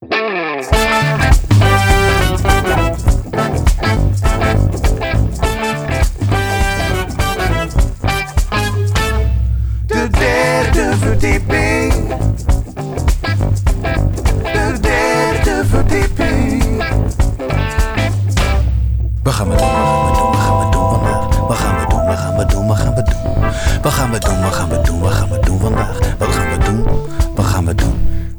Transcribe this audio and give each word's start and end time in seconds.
De 0.00 0.06
derde 10.10 10.96
verdieping. 10.98 11.92
De 14.42 14.78
derde 14.80 15.62
verdieping. 15.66 16.82
Wat 19.22 19.34
gaan 19.34 19.48
we 19.48 19.56
doen? 19.56 19.68
Wat 19.68 20.36
gaan 20.36 20.58
we 20.58 20.70
doen? 20.70 20.90
Wat 21.48 21.56
gaan 21.56 21.78
we 21.78 21.86
doen? 21.86 22.06
Wat 22.06 22.16
gaan 22.18 22.36
we 22.36 22.44
doen? 22.46 22.66
Wat 22.66 22.76
gaan 22.76 22.94
we 22.94 23.02
doen? 23.02 23.82
Wat 23.82 23.92
gaan 23.92 24.10
we 24.10 24.18
doen? 24.18 24.42
Wat 24.42 24.54
gaan 24.54 24.68
we 24.70 24.78
doen? 24.78 24.80
Wat 24.80 24.80
gaan 24.80 24.80
we 24.80 24.80
doen? 24.80 25.00
Wat 25.00 25.12
gaan 25.12 25.28
we 25.30 25.38
doen 25.40 25.58
vandaag? 25.60 25.98
Wat 26.18 26.28
gaan 26.28 26.50
we 26.50 26.64
doen? 26.64 26.97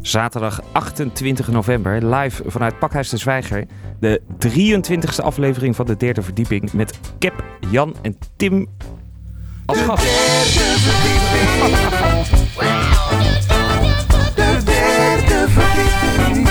Zaterdag 0.10 0.62
28 0.72 1.48
november, 1.48 2.16
live 2.16 2.44
vanuit 2.46 2.80
Pakhuis 2.80 3.10
de 3.10 3.18
Zwijger. 3.18 3.66
De 4.00 4.22
23e 4.48 5.24
aflevering 5.24 5.76
van 5.76 5.86
de 5.86 5.98
derde 5.98 6.22
verdieping 6.22 6.74
met 6.74 7.00
Kep, 7.20 7.44
Jan 7.72 7.96
en 8.02 8.18
Tim 8.36 8.68
als 9.66 9.80
gast. 9.80 10.04
Derde 10.04 10.80
verdieping. 10.80 11.76
De 14.36 14.58
derde 14.66 15.46
verdieping. 15.50 16.48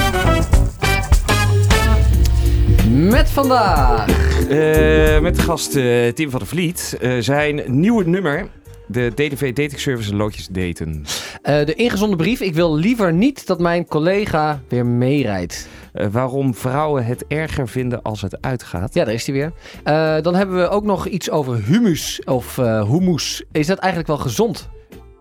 Met 3.11 3.31
vandaag. 3.31 4.07
Eh, 4.49 5.21
met 5.21 5.37
de 5.37 5.43
gast 5.43 5.77
eh, 5.77 6.09
Tim 6.09 6.31
van 6.31 6.39
der 6.39 6.49
Vliet. 6.49 6.97
Eh, 7.01 7.13
zijn 7.19 7.63
nieuwe 7.67 8.05
nummer, 8.05 8.49
de 8.89 9.11
DDV 9.15 9.53
Dating 9.53 9.81
Service 9.81 10.15
Loodjes 10.15 10.49
Daten. 10.49 11.05
Eh, 11.43 11.65
de 11.67 11.75
ingezonden 11.75 12.17
brief. 12.17 12.41
Ik 12.41 12.55
wil 12.55 12.77
liever 12.77 13.13
niet 13.13 13.47
dat 13.47 13.61
mijn 13.61 13.87
collega 13.87 14.61
weer 14.69 14.87
meerijdt. 14.87 15.69
Eh, 15.93 16.07
waarom 16.07 16.55
vrouwen 16.55 17.05
het 17.05 17.25
erger 17.27 17.69
vinden 17.69 18.03
als 18.03 18.23
het 18.23 18.43
uitgaat. 18.43 18.95
Ja, 18.95 19.05
daar 19.05 19.15
is 19.15 19.27
hij 19.27 19.35
weer. 19.35 19.53
Eh, 19.85 20.23
dan 20.23 20.35
hebben 20.35 20.57
we 20.57 20.69
ook 20.69 20.85
nog 20.85 21.07
iets 21.07 21.31
over 21.31 21.65
humus 21.65 22.25
of 22.25 22.57
hummus. 22.57 23.45
Is 23.53 23.67
dat 23.67 23.79
eigenlijk 23.79 24.09
wel 24.09 24.19
gezond? 24.19 24.69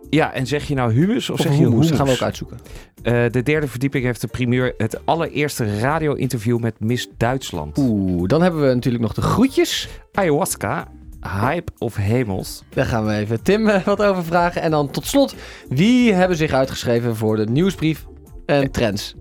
Ja, 0.09 0.33
en 0.33 0.47
zeg 0.47 0.67
je 0.67 0.75
nou 0.75 0.93
humus 0.93 1.29
of, 1.29 1.39
Of 1.39 1.45
zeg 1.45 1.57
je 1.57 1.63
hummus? 1.63 1.87
Dat 1.87 1.97
gaan 1.97 2.05
we 2.05 2.11
ook 2.11 2.21
uitzoeken. 2.21 2.57
De 3.31 3.43
derde 3.43 3.67
verdieping 3.67 4.05
heeft 4.05 4.21
de 4.21 4.27
primeur 4.27 4.73
het 4.77 5.05
allereerste 5.05 5.79
radio-interview 5.79 6.59
met 6.59 6.79
Miss 6.79 7.09
Duitsland. 7.17 7.77
Oeh, 7.77 8.27
dan 8.27 8.41
hebben 8.41 8.67
we 8.67 8.73
natuurlijk 8.73 9.03
nog 9.03 9.13
de 9.13 9.21
groetjes. 9.21 9.89
Ayahuasca, 10.11 10.87
hype 11.27 11.71
of 11.77 11.95
hemels. 11.95 12.63
Daar 12.69 12.85
gaan 12.85 13.05
we 13.05 13.13
even 13.13 13.43
Tim 13.43 13.67
eh, 13.67 13.83
wat 13.83 14.03
over 14.03 14.25
vragen. 14.25 14.61
En 14.61 14.71
dan 14.71 14.91
tot 14.91 15.05
slot, 15.05 15.35
wie 15.69 16.13
hebben 16.13 16.37
zich 16.37 16.51
uitgeschreven 16.51 17.15
voor 17.15 17.35
de 17.35 17.45
nieuwsbrief 17.45 18.05
en 18.45 18.71
trends? 18.71 19.15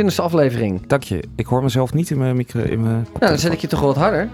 20ste 0.00 0.16
aflevering. 0.16 0.86
Dank 0.86 1.02
je. 1.02 1.22
Ik 1.36 1.46
hoor 1.46 1.62
mezelf 1.62 1.92
niet 1.92 2.10
in 2.10 2.18
mijn 2.18 2.36
micro. 2.36 2.60
In 2.60 2.82
mijn 2.82 3.06
nou, 3.18 3.30
dan 3.30 3.38
zet 3.38 3.52
ik 3.52 3.60
je 3.60 3.66
toch 3.66 3.80
wat 3.80 3.96
harder. 3.96 4.28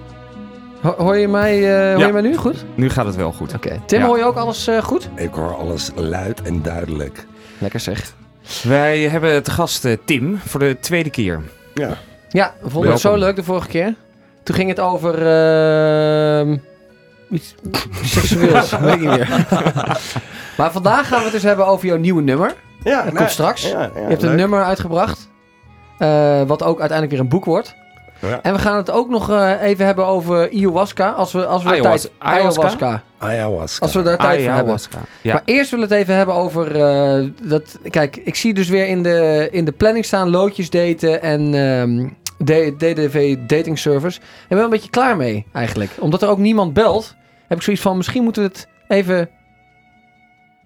Hoor, 0.80 1.16
je 1.16 1.28
mij, 1.28 1.80
eh, 1.90 1.96
hoor 1.96 2.06
je 2.06 2.12
mij 2.12 2.22
nu 2.22 2.36
goed? 2.36 2.64
Nu 2.74 2.90
gaat 2.90 3.06
het 3.06 3.16
wel 3.16 3.32
goed. 3.32 3.54
Oké. 3.54 3.80
Tim, 3.86 4.02
hoor 4.02 4.18
je 4.18 4.24
ook 4.24 4.36
alles 4.36 4.66
eh, 4.66 4.82
goed? 4.82 5.08
Ik 5.16 5.34
hoor 5.34 5.56
alles 5.56 5.90
luid 5.94 6.42
en 6.42 6.62
duidelijk. 6.62 7.26
Lekker 7.58 7.80
zeg. 7.80 8.14
Wij 8.62 9.00
hebben 9.00 9.34
het 9.34 9.48
gast 9.50 9.84
eh, 9.84 9.96
Tim 10.04 10.38
voor 10.38 10.60
de 10.60 10.76
tweede 10.80 11.10
keer. 11.10 11.42
Ja. 11.74 11.96
Ja, 12.28 12.54
we 12.62 12.70
vonden 12.70 12.90
het 12.90 13.00
zo 13.00 13.16
leuk 13.16 13.36
de 13.36 13.42
vorige 13.42 13.68
keer. 13.68 13.94
Toen 14.42 14.54
ging 14.54 14.68
het 14.68 14.80
over... 14.80 15.26
Ehm, 15.26 16.56
iets 17.30 17.54
seksueels, 18.14 18.70
weet 18.80 18.94
ik 18.94 19.00
niet 19.00 19.08
meer. 19.08 19.46
maar 20.56 20.72
vandaag 20.72 21.08
gaan 21.08 21.18
we 21.18 21.24
het 21.24 21.32
dus 21.32 21.42
hebben 21.42 21.66
over 21.66 21.86
jouw 21.86 21.96
nieuwe 21.96 22.22
nummer. 22.22 22.54
Ja, 22.84 22.94
dat 22.94 23.04
nou 23.04 23.16
komt 23.16 23.30
straks. 23.30 23.62
Je 23.62 23.90
hebt 23.94 24.22
een 24.22 24.36
nummer 24.36 24.64
uitgebracht 24.64 25.28
eh, 25.98 26.42
wat 26.42 26.62
ook 26.62 26.78
uiteindelijk 26.80 27.10
weer 27.10 27.20
een 27.20 27.28
boek 27.28 27.44
wordt. 27.44 27.74
Ja. 28.20 28.38
En 28.42 28.52
we 28.52 28.58
gaan 28.58 28.76
het 28.76 28.90
ook 28.90 29.08
nog 29.08 29.30
eh, 29.30 29.52
even 29.62 29.86
hebben 29.86 30.06
over 30.06 30.50
ayahuasca. 30.52 31.10
Als 31.10 31.32
we, 31.32 31.46
als 31.46 31.62
we 31.62 31.68
Ayahuas- 31.68 32.00
tijd... 32.00 32.12
ayahuasca? 32.18 33.02
Ayahuasca. 33.18 33.84
Als 33.84 33.94
we 33.94 34.02
daar 34.02 34.16
tijd 34.18 34.42
voor 34.44 34.52
hebben. 34.52 34.78
Ja. 35.22 35.32
Maar 35.32 35.42
eerst 35.44 35.70
willen 35.70 35.88
we 35.88 35.94
het 35.94 36.02
even 36.02 36.16
hebben 36.16 36.34
over 36.34 36.80
eh, 36.80 37.24
dat. 37.42 37.78
Kijk, 37.90 38.16
ik 38.16 38.34
zie 38.34 38.54
dus 38.54 38.68
weer 38.68 38.86
in 38.88 39.02
de, 39.02 39.48
in 39.50 39.64
de 39.64 39.72
planning 39.72 40.04
staan 40.04 40.30
loodjes 40.30 40.70
daten 40.70 41.22
en 41.22 41.54
ehm, 41.54 42.06
D- 42.44 42.78
DDV 42.78 43.36
dating 43.46 43.78
service. 43.78 44.18
En 44.20 44.26
ik 44.42 44.48
ben 44.48 44.58
er 44.58 44.64
een 44.64 44.70
beetje 44.70 44.90
klaar 44.90 45.16
mee 45.16 45.46
eigenlijk. 45.52 45.90
Omdat 45.98 46.22
er 46.22 46.28
ook 46.28 46.38
niemand 46.38 46.72
belt, 46.72 47.14
heb 47.48 47.58
ik 47.58 47.64
zoiets 47.64 47.82
van 47.82 47.96
misschien 47.96 48.22
moeten 48.22 48.42
we 48.42 48.48
het 48.48 48.68
even 48.88 49.28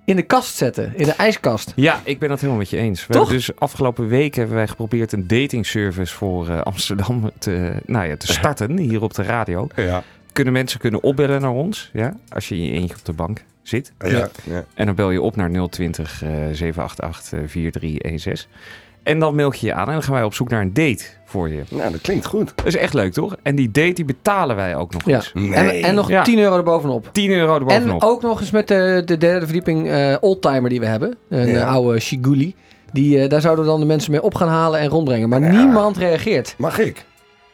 in 0.04 0.16
de 0.16 0.22
kast 0.22 0.56
zetten, 0.56 0.92
in 0.96 1.04
de 1.04 1.12
ijskast. 1.12 1.72
Ja, 1.76 2.00
ik 2.04 2.18
ben 2.18 2.30
het 2.30 2.40
helemaal 2.40 2.60
met 2.60 2.70
je 2.70 2.76
eens. 2.76 3.06
We 3.06 3.12
Toch? 3.12 3.22
hebben 3.22 3.36
dus 3.36 3.56
afgelopen 3.56 4.08
weken 4.08 4.38
hebben 4.38 4.56
wij 4.56 4.68
geprobeerd 4.68 5.12
een 5.12 5.26
datingservice 5.26 6.14
voor 6.14 6.48
eh, 6.48 6.60
Amsterdam 6.60 7.30
te, 7.38 7.72
nou 7.86 8.06
ja, 8.06 8.16
te 8.16 8.32
starten 8.38 8.78
hier 8.78 9.02
op 9.02 9.14
de 9.14 9.22
radio. 9.22 9.68
Ja. 9.76 10.02
Kunnen 10.32 10.52
mensen 10.52 10.80
kunnen 10.80 11.02
opbellen 11.02 11.40
naar 11.40 11.50
ons, 11.50 11.90
ja, 11.92 12.16
als 12.28 12.48
je 12.48 12.54
in 12.54 12.64
je 12.64 12.72
eentje 12.72 12.96
op 12.96 13.04
de 13.04 13.12
bank 13.12 13.44
zit. 13.62 13.92
Ja. 13.98 14.28
ja. 14.44 14.64
En 14.74 14.86
dan 14.86 14.94
bel 14.94 15.10
je 15.10 15.22
op 15.22 15.36
naar 15.36 15.68
020 15.68 16.22
eh 16.22 16.30
788 16.52 17.32
eh, 17.32 17.48
4316. 17.48 18.50
En 19.02 19.18
dan 19.18 19.34
mail 19.34 19.52
je 19.58 19.66
je 19.66 19.74
aan 19.74 19.86
en 19.86 19.92
dan 19.92 20.02
gaan 20.02 20.14
wij 20.14 20.22
op 20.22 20.34
zoek 20.34 20.48
naar 20.48 20.60
een 20.60 20.72
date 20.74 21.04
voor 21.24 21.48
je. 21.48 21.62
Nou, 21.70 21.90
dat 21.92 22.00
klinkt 22.00 22.26
goed. 22.26 22.52
Dat 22.56 22.66
is 22.66 22.76
echt 22.76 22.94
leuk, 22.94 23.12
toch? 23.12 23.36
En 23.42 23.54
die 23.54 23.70
date 23.70 23.92
die 23.92 24.04
betalen 24.04 24.56
wij 24.56 24.76
ook 24.76 24.92
nog 24.92 25.02
Ja. 25.06 25.14
eens. 25.16 25.30
Nee. 25.34 25.52
En, 25.54 25.82
en 25.82 25.94
nog 25.94 26.08
Ja. 26.08 26.22
10 26.22 26.38
euro 26.38 26.56
erbovenop. 26.56 27.08
10 27.12 27.30
euro 27.30 27.54
En 27.54 27.60
erbovenop. 27.60 28.02
ook 28.02 28.22
nog 28.22 28.40
eens 28.40 28.50
met 28.50 28.68
de, 28.68 29.02
de 29.04 29.16
derde 29.18 29.44
verdieping 29.44 29.88
eh, 29.88 30.16
oldtimer 30.20 30.70
die 30.70 30.80
we 30.80 30.86
hebben. 30.86 31.16
Een 31.28 31.48
Ja. 31.48 31.60
eh, 31.60 31.68
oude 31.68 32.00
Shiguli. 32.00 32.54
Die, 32.92 33.20
eh, 33.22 33.28
daar 33.28 33.40
zouden 33.40 33.64
we 33.64 33.70
dan 33.70 33.80
de 33.80 33.86
mensen 33.86 34.10
mee 34.10 34.22
op 34.22 34.34
gaan 34.34 34.48
halen 34.48 34.80
en 34.80 34.88
rondbrengen. 34.88 35.28
Maar 35.28 35.40
Ja. 35.42 35.50
niemand 35.50 35.96
reageert. 35.96 36.54
Mag 36.58 36.78
ik? 36.78 37.04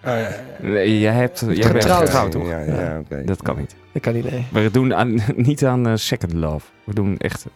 Ja. 0.03 0.29
Nee, 0.63 1.01
jij, 1.01 1.13
hebt, 1.13 1.39
jij 1.41 1.49
bent 1.49 1.67
Getrouwd. 1.67 2.01
getrouwd, 2.05 2.31
toch? 2.31 2.49
Ja, 2.49 2.59
ja, 2.61 2.99
oké. 3.05 3.23
Dat 3.25 3.43
kan 3.43 3.57
niet. 3.59 3.75
Dat 3.93 4.03
kan 4.03 4.13
niet, 4.15 4.31
nee. 4.31 4.47
We 4.53 4.71
doen 4.71 4.95
aan, 4.95 5.19
niet 5.37 5.65
aan 5.65 5.99
second 5.99 6.33
love. 6.33 6.67
We 6.85 6.95
doen 6.95 7.17
echt, 7.19 7.47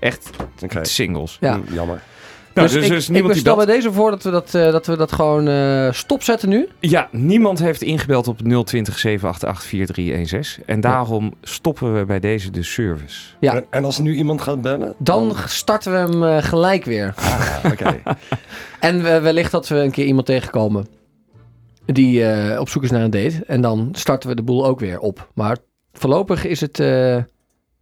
echt 0.00 0.30
singles. 0.82 1.36
Ja. 1.40 1.60
Hm, 1.66 1.74
Jammer. 1.74 2.02
Nou, 2.60 2.72
dus, 2.72 2.78
dus, 2.78 2.84
ik, 2.88 2.90
dus 2.96 3.04
ik 3.06 3.12
niemand 3.12 3.32
bestel 3.34 3.56
bij 3.56 3.66
deze 3.66 3.92
voor 3.92 4.10
dat 4.10 4.22
we 4.22 4.30
dat, 4.30 4.54
eh, 4.54 4.72
dat, 4.72 4.86
we 4.86 4.96
dat 4.96 5.12
gewoon 5.12 5.48
eh, 5.48 5.92
stopzetten 5.92 6.48
nu. 6.48 6.68
Ja, 6.80 7.08
niemand 7.12 7.58
heeft 7.58 7.82
ingebeld 7.82 8.28
op 8.28 8.38
020 8.38 8.98
788 8.98 9.68
4316. 9.68 10.62
En 10.66 10.80
daarom 10.80 11.34
stoppen 11.42 11.98
we 11.98 12.04
bij 12.04 12.20
deze 12.20 12.50
de 12.50 12.62
service. 12.62 13.20
Ja. 13.40 13.54
En, 13.54 13.64
en 13.70 13.84
als 13.84 13.98
nu 13.98 14.14
iemand 14.14 14.40
gaat 14.42 14.62
bellen? 14.62 14.94
Dan 14.98 15.34
starten 15.46 15.92
we 15.92 15.98
hem 15.98 16.24
eh, 16.24 16.42
gelijk 16.44 16.84
weer. 16.84 17.12
Ah, 17.16 17.56
oké. 17.72 18.00
En 18.80 19.02
we- 19.02 19.20
wellicht 19.20 19.50
dat 19.50 19.68
we 19.68 19.76
een 19.76 19.90
keer 19.90 20.04
iemand 20.06 20.26
tegenkomen 20.26 20.86
die 21.86 22.24
eh, 22.24 22.60
op 22.60 22.68
zoek 22.68 22.82
is 22.82 22.90
naar 22.90 23.02
een 23.02 23.10
date. 23.10 23.44
En 23.46 23.60
dan 23.60 23.88
starten 23.92 24.28
we 24.28 24.34
de 24.34 24.42
boel 24.42 24.66
ook 24.66 24.80
weer 24.80 24.98
op. 24.98 25.30
Maar 25.34 25.56
voorlopig 25.92 26.44
is 26.46 26.60
het, 26.60 26.80
eh, 26.80 27.16
is 27.16 27.22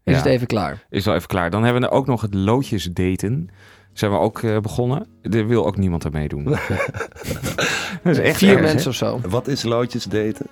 Ja. 0.04 0.12
het 0.12 0.24
even 0.24 0.46
klaar. 0.46 0.86
Is 0.90 1.04
wel 1.04 1.14
even 1.14 1.28
klaar. 1.28 1.50
Dan 1.50 1.64
hebben 1.64 1.82
we 1.82 1.90
ook 1.90 2.06
nog 2.06 2.20
het 2.20 2.34
loodjes 2.34 2.84
daten. 2.92 3.48
Zijn 3.96 4.10
we 4.10 4.18
ook 4.18 4.42
eh, 4.42 4.58
begonnen. 4.58 5.06
Er 5.22 5.46
wil 5.46 5.66
ook 5.66 5.76
niemand 5.76 6.04
aan 6.04 6.12
meedoen. 6.12 6.44
dat 8.02 8.12
is 8.12 8.18
echt 8.18 8.36
Vier 8.36 8.50
erg, 8.50 8.58
hè? 8.60 8.66
mensen 8.66 8.90
of 8.90 8.96
zo. 8.96 9.20
Wat 9.28 9.48
is 9.48 9.62
loodjes 9.62 10.04
daten? 10.04 10.46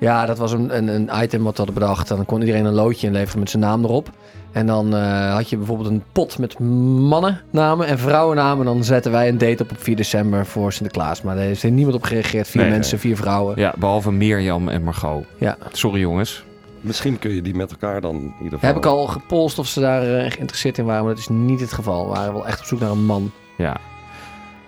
Ja, 0.00 0.26
dat 0.26 0.38
was 0.38 0.52
een, 0.52 0.76
een, 0.76 0.88
een 0.88 1.10
item 1.22 1.42
wat 1.42 1.56
we 1.56 1.62
hadden 1.62 1.74
bedacht. 1.74 2.10
En 2.10 2.16
dan 2.16 2.24
kon 2.24 2.40
iedereen 2.40 2.64
een 2.64 2.72
loodje 2.74 3.06
inleveren 3.06 3.38
met 3.38 3.50
zijn 3.50 3.62
naam 3.62 3.84
erop. 3.84 4.10
En 4.52 4.66
dan 4.66 4.94
eh, 4.96 5.34
had 5.34 5.50
je 5.50 5.56
bijvoorbeeld 5.56 5.88
een 5.88 6.02
pot 6.12 6.38
met 6.38 6.58
mannennamen 6.58 7.86
en 7.86 7.98
vrouwennamen. 7.98 8.66
En 8.66 8.72
dan 8.72 8.84
zetten 8.84 9.12
wij 9.12 9.28
een 9.28 9.38
date 9.38 9.62
op 9.62 9.70
op 9.70 9.82
4 9.82 9.96
december 9.96 10.46
voor 10.46 10.72
Sinterklaas. 10.72 11.22
Maar 11.22 11.34
daar 11.36 11.44
heeft 11.44 11.70
niemand 11.70 11.96
op 11.96 12.02
gereageerd. 12.02 12.48
Vier 12.48 12.62
Nee, 12.62 12.70
mensen, 12.70 12.98
vier 12.98 13.16
vrouwen. 13.16 13.58
Ja, 13.60 13.74
behalve 13.78 14.12
Mirjam 14.12 14.68
en 14.68 14.82
Margot. 14.82 15.24
Ja. 15.38 15.56
Sorry 15.72 16.00
jongens. 16.00 16.44
Misschien 16.80 17.18
kun 17.18 17.34
je 17.34 17.42
die 17.42 17.54
met 17.54 17.70
elkaar 17.70 18.00
dan 18.00 18.14
in 18.16 18.32
ieder 18.42 18.58
geval... 18.58 18.68
Heb 18.68 18.76
ik 18.76 18.86
al 18.86 19.06
gepolst 19.06 19.58
of 19.58 19.66
ze 19.66 19.80
daar 19.80 20.02
eh, 20.02 20.30
geïnteresseerd 20.30 20.78
in 20.78 20.84
waren. 20.84 21.04
Maar 21.04 21.12
dat 21.14 21.22
is 21.22 21.28
niet 21.28 21.60
het 21.60 21.72
geval. 21.72 22.08
We 22.08 22.14
waren 22.14 22.32
wel 22.32 22.46
echt 22.46 22.60
op 22.60 22.64
zoek 22.66 22.80
naar 22.80 22.90
een 22.90 23.04
man. 23.04 23.30
Ja. 23.56 23.76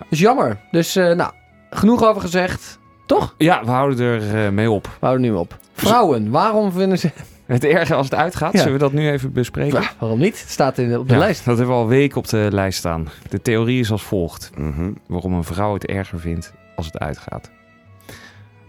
Dus 0.09 0.19
jammer. 0.19 0.57
Dus 0.71 0.95
eh, 0.95 1.15
nou, 1.15 1.31
genoeg 1.69 2.03
over 2.03 2.21
gezegd. 2.21 2.79
Toch? 3.05 3.35
ja, 3.37 3.63
we 3.63 3.71
houden 3.71 3.99
er 4.05 4.45
eh, 4.45 4.51
mee 4.51 4.71
op. 4.71 4.83
We 4.85 5.05
houden 5.05 5.21
nu 5.31 5.33
op. 5.37 5.57
Vrouwen, 5.73 6.29
waarom 6.29 6.71
vinden 6.71 6.99
ze... 6.99 7.11
Het 7.45 7.63
erge 7.63 7.93
als 7.93 8.05
het 8.09 8.15
uitgaat, 8.19 8.51
Ja. 8.53 8.57
zullen 8.57 8.73
we 8.73 8.79
dat 8.79 8.93
nu 8.93 9.09
even 9.09 9.31
bespreken? 9.33 9.81
Ja, 9.81 9.89
waarom 9.99 10.19
niet? 10.19 10.39
Het 10.41 10.49
staat 10.49 10.77
in, 10.77 10.97
op 10.97 11.07
de 11.07 11.13
Ja, 11.13 11.19
lijst. 11.19 11.45
Dat 11.45 11.57
hebben 11.57 11.75
we 11.75 11.81
al 11.81 11.87
weken 11.87 12.17
op 12.17 12.27
de 12.27 12.47
lijst 12.51 12.77
staan. 12.77 13.07
De 13.29 13.41
theorie 13.41 13.79
is 13.79 13.91
als 13.91 14.03
volgt. 14.03 14.51
Mhm. 14.57 14.91
Waarom 15.07 15.33
een 15.33 15.43
vrouw 15.43 15.73
het 15.73 15.85
erger 15.85 16.19
vindt 16.19 16.53
als 16.75 16.85
het 16.85 16.97
uitgaat. 16.99 17.49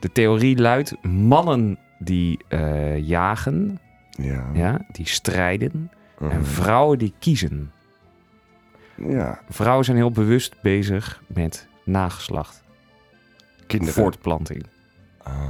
De 0.00 0.12
theorie 0.12 0.58
luidt, 0.58 0.94
mannen 1.02 1.78
die 2.02 2.38
eh, 2.49 2.99
jagen, 2.99 3.79
Ja. 4.11 4.50
ja, 4.52 4.81
die 4.93 5.08
strijden. 5.08 5.91
Mhm. 6.19 6.31
En 6.31 6.44
vrouwen 6.44 6.99
die 6.99 7.12
kiezen. 7.19 7.73
Ja. 8.94 9.41
Vrouwen 9.49 9.85
zijn 9.85 9.97
heel 9.97 10.11
bewust 10.11 10.61
bezig 10.62 11.23
met 11.26 11.69
nageslacht, 11.85 12.62
Kinderen. 13.67 13.94
voortplanting. 13.94 14.67
Ah. 15.23 15.43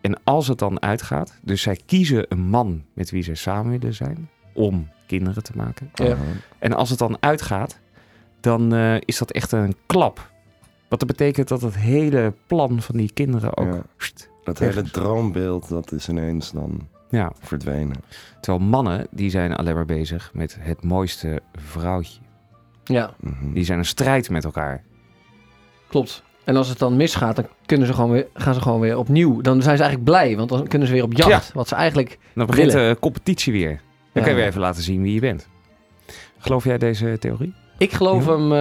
En 0.00 0.24
als 0.24 0.48
het 0.48 0.58
dan 0.58 0.82
uitgaat, 0.82 1.38
dus 1.42 1.62
zij 1.62 1.80
kiezen 1.86 2.26
een 2.28 2.40
man 2.40 2.84
met 2.92 3.10
wie 3.10 3.22
zij 3.22 3.34
samen 3.34 3.78
willen 3.78 3.94
zijn 3.94 4.28
om 4.54 4.88
kinderen 5.06 5.42
te 5.42 5.52
maken. 5.54 5.90
Ja. 5.94 6.16
En 6.58 6.72
als 6.72 6.90
het 6.90 6.98
dan 6.98 7.16
uitgaat, 7.20 7.78
dan 8.40 8.74
eh, 8.74 8.96
is 9.00 9.18
dat 9.18 9.30
echt 9.30 9.52
een 9.52 9.74
klap. 9.86 10.30
Wat 10.88 10.98
dat 10.98 11.08
betekent 11.08 11.48
dat 11.48 11.60
het 11.62 11.76
hele 11.76 12.34
plan 12.46 12.82
van 12.82 12.96
die 12.96 13.12
kinderen 13.12 13.56
ook... 13.56 13.72
Ja. 13.72 13.82
pst, 13.96 14.30
Dat 14.54 14.60
Echt. 14.60 14.74
hele 14.74 14.90
droombeeld, 14.90 15.68
dat 15.68 15.92
is 15.92 16.08
ineens 16.08 16.52
dan 16.52 16.88
ja. 17.10 17.32
verdwenen. 17.40 17.96
Terwijl 18.40 18.64
mannen, 18.64 19.06
die 19.10 19.30
zijn 19.30 19.54
alleen 19.56 19.74
maar 19.74 19.84
bezig 19.84 20.30
met 20.34 20.56
het 20.60 20.84
mooiste 20.84 21.40
vrouwtje. 21.54 22.20
Ja, 22.84 23.10
Mhm. 23.20 23.52
Die 23.52 23.64
zijn 23.64 23.78
een 23.78 23.84
strijd 23.84 24.30
met 24.30 24.44
elkaar. 24.44 24.82
klopt. 25.88 26.22
En 26.44 26.56
als 26.56 26.68
het 26.68 26.78
dan 26.78 26.96
misgaat, 26.96 27.36
dan 27.36 27.46
kunnen 27.66 27.86
ze 27.86 27.92
gewoon 27.94 28.10
weer, 28.10 28.26
gaan 28.34 28.54
ze 28.54 28.60
gewoon 28.60 28.80
weer 28.80 28.96
opnieuw. 28.98 29.40
Dan 29.40 29.62
zijn 29.62 29.76
ze 29.76 29.82
eigenlijk 29.82 30.10
blij, 30.10 30.36
want 30.36 30.48
dan 30.48 30.66
kunnen 30.66 30.88
ze 30.88 30.94
weer 30.94 31.02
op 31.02 31.12
jacht. 31.12 31.52
Wat 31.52 31.68
ze 31.68 31.74
eigenlijk... 31.74 32.18
Dan 32.34 32.46
begint 32.46 32.72
Willen. 32.72 32.88
de 32.94 33.00
competitie 33.00 33.52
weer. 33.52 33.68
Dan 33.70 33.80
Ja. 34.12 34.20
kan 34.20 34.30
je 34.30 34.34
weer 34.36 34.46
even 34.46 34.60
laten 34.60 34.82
zien 34.82 35.02
wie 35.02 35.14
je 35.14 35.20
bent. 35.20 35.48
Geloof 36.38 36.64
jij 36.64 36.78
deze 36.78 37.16
theorie? 37.18 37.54
Ik 37.78 37.92
geloof 37.92 38.26
Ja. 38.26 38.32
hem... 38.38 38.52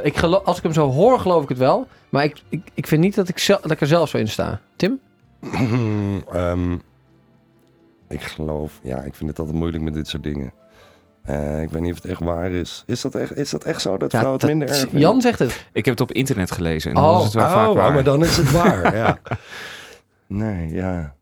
eh, 0.00 0.06
ik 0.06 0.16
geloof, 0.16 0.44
als 0.44 0.56
ik 0.56 0.62
hem 0.62 0.72
zo 0.72 0.90
hoor, 0.90 1.18
geloof 1.20 1.42
ik 1.42 1.48
het 1.48 1.58
wel. 1.58 1.86
Maar 2.08 2.24
ik, 2.24 2.42
ik, 2.48 2.70
ik 2.74 2.86
vind 2.86 3.00
niet 3.02 3.14
dat 3.14 3.28
ik, 3.28 3.38
zel- 3.38 3.58
dat 3.62 3.70
ik 3.70 3.80
er 3.80 3.86
zelf 3.86 4.08
zo 4.08 4.16
in 4.16 4.28
sta. 4.28 4.60
Tim? 4.76 5.00
Ehm, 6.32 6.72
ik 8.08 8.22
geloof, 8.22 8.80
ja, 8.82 8.96
ik 9.02 9.14
vind 9.14 9.30
het 9.30 9.38
altijd 9.38 9.56
moeilijk 9.56 9.82
met 9.84 9.94
dit 9.94 10.08
soort 10.08 10.22
dingen. 10.22 10.52
Eh, 11.22 11.62
ik 11.62 11.70
weet 11.70 11.82
niet 11.82 11.92
of 11.92 12.02
het 12.02 12.10
echt 12.10 12.20
waar 12.20 12.50
is. 12.50 12.82
Is 12.86 13.00
dat 13.00 13.14
echt, 13.14 13.36
is 13.36 13.50
dat 13.50 13.64
echt 13.64 13.80
zo 13.80 13.96
dat 13.96 14.12
Ja, 14.12 14.18
vrouwen 14.18 14.40
het 14.40 14.48
minder 14.50 14.68
erg 14.68 14.78
vinden? 14.78 15.00
Jan 15.00 15.20
zegt 15.20 15.38
het. 15.38 15.66
Ik 15.72 15.84
heb 15.84 15.98
het 15.98 16.10
op 16.10 16.12
internet 16.16 16.50
gelezen 16.50 16.90
en 16.90 16.96
dan 16.96 17.04
Oh. 17.14 17.18
is 17.18 17.24
het 17.24 17.32
wel 17.32 17.44
oh, 17.44 17.52
vaak 17.52 17.68
oh, 17.68 17.74
waar. 17.74 17.92
maar 17.92 18.04
dan 18.04 18.24
is 18.24 18.36
het 18.36 18.50
waar, 18.50 18.96
ja. 18.96 19.18
Nee, 20.26 20.68
ja. 20.72 21.14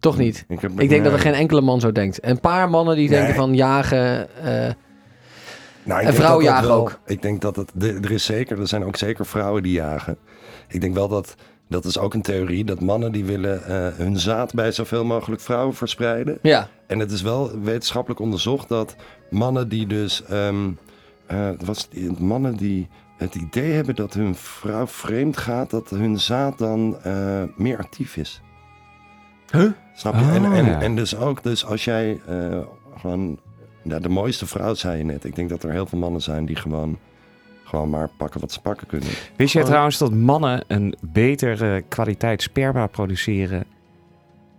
Toch 0.00 0.16
niet. 0.18 0.44
Ik, 0.48 0.88
denk 0.88 1.04
dat 1.04 1.12
er 1.12 1.18
geen 1.18 1.32
enkele 1.34 1.60
man 1.60 1.80
zo 1.80 1.92
denkt. 1.92 2.24
Een 2.24 2.40
paar 2.40 2.70
mannen 2.70 2.96
die 2.96 3.08
Nee. 3.08 3.18
denken 3.18 3.34
van 3.34 3.54
jagen... 3.54 4.28
eh, 4.44 4.70
Nou, 5.84 6.02
En 6.02 6.14
vrouwen 6.14 6.44
dat 6.44 6.54
dat 6.54 6.62
jagen 6.62 6.68
wel- 6.68 6.80
ook. 6.80 6.98
Ik 7.06 7.22
denk 7.22 7.40
dat 7.40 7.56
het, 7.56 7.72
er 7.82 8.10
is 8.10 8.24
zeker, 8.24 8.60
er 8.60 8.68
zijn 8.68 8.84
ook 8.84 8.96
zeker 8.96 9.26
vrouwen 9.26 9.62
die 9.62 9.72
jagen. 9.72 10.16
Ik 10.68 10.80
denk 10.80 10.94
wel 10.94 11.08
dat, 11.08 11.34
dat 11.68 11.84
is 11.84 11.98
ook 11.98 12.14
een 12.14 12.22
theorie, 12.22 12.64
dat 12.64 12.80
mannen 12.80 13.12
die 13.12 13.24
willen 13.24 13.64
eh, 13.64 13.96
hun 13.96 14.18
zaad 14.18 14.54
bij 14.54 14.72
zoveel 14.72 15.04
mogelijk 15.04 15.40
vrouwen 15.42 15.74
verspreiden. 15.74 16.38
ja, 16.42 16.68
En 16.86 16.98
het 16.98 17.10
is 17.10 17.22
wel 17.22 17.60
wetenschappelijk 17.60 18.20
onderzocht 18.20 18.68
dat 18.68 18.96
mannen 19.30 19.68
die 19.68 19.86
dus, 19.86 20.24
ehm 20.24 20.70
eh, 21.26 21.48
was 21.64 21.88
het, 21.92 22.18
mannen 22.18 22.56
die 22.56 22.88
het 23.16 23.34
idee 23.34 23.72
hebben 23.72 23.94
dat 23.94 24.14
hun 24.14 24.34
vrouw 24.34 24.86
vreemd 24.86 25.36
gaat, 25.36 25.70
dat 25.70 25.90
hun 25.90 26.20
zaad 26.20 26.58
dan 26.58 26.96
eh, 27.02 27.42
meer 27.56 27.78
actief 27.78 28.16
is. 28.16 28.40
Huh? 29.52 29.70
Snap 29.94 30.14
je? 30.14 30.20
en, 30.20 30.44
Oh, 30.46 30.56
en, 30.56 30.64
ja. 30.64 30.80
en 30.80 30.96
dus 30.96 31.16
ook, 31.16 31.42
dus 31.42 31.64
als 31.66 31.84
jij 31.84 32.20
eh, 32.26 32.58
gewoon, 32.96 33.38
ja, 33.82 33.98
de 33.98 34.08
mooiste 34.08 34.46
vrouw 34.46 34.74
zei 34.74 34.98
je 34.98 35.04
net. 35.04 35.24
Ik 35.24 35.34
denk 35.34 35.48
dat 35.48 35.62
er 35.62 35.70
heel 35.70 35.86
veel 35.86 35.98
mannen 35.98 36.20
zijn 36.20 36.46
die 36.46 36.56
gewoon, 36.56 36.98
gewoon 37.64 37.90
maar 37.90 38.08
pakken 38.16 38.40
wat 38.40 38.52
ze 38.52 38.60
pakken 38.60 38.86
kunnen. 38.86 39.08
Wist 39.36 39.52
jij 39.52 39.62
Oh. 39.62 39.68
trouwens 39.68 39.98
dat 39.98 40.12
mannen 40.12 40.64
een 40.66 40.94
betere 41.00 41.82
kwaliteit 41.88 42.42
sperma 42.42 42.86
produceren 42.86 43.64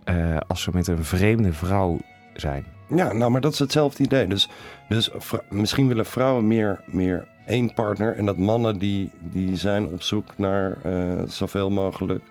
eh, 0.04 0.36
als 0.46 0.62
ze 0.62 0.70
met 0.72 0.86
een 0.86 1.04
vreemde 1.04 1.52
vrouw 1.52 1.98
zijn? 2.34 2.64
Ja, 2.88 3.12
nou, 3.12 3.30
maar 3.30 3.40
dat 3.40 3.52
is 3.52 3.58
hetzelfde 3.58 4.02
idee. 4.02 4.26
Dus, 4.26 4.48
dus 4.88 5.10
misschien 5.50 5.88
willen 5.88 6.06
vrouwen 6.06 6.46
meer, 6.46 6.80
meer 6.86 7.28
één 7.46 7.74
partner. 7.74 8.16
En 8.16 8.26
dat 8.26 8.38
mannen 8.38 8.78
die, 8.78 9.10
die 9.20 9.56
zijn 9.56 9.86
op 9.86 10.02
zoek 10.02 10.38
naar 10.38 10.76
eh, 10.82 11.22
zoveel 11.26 11.70
mogelijk 11.70 12.22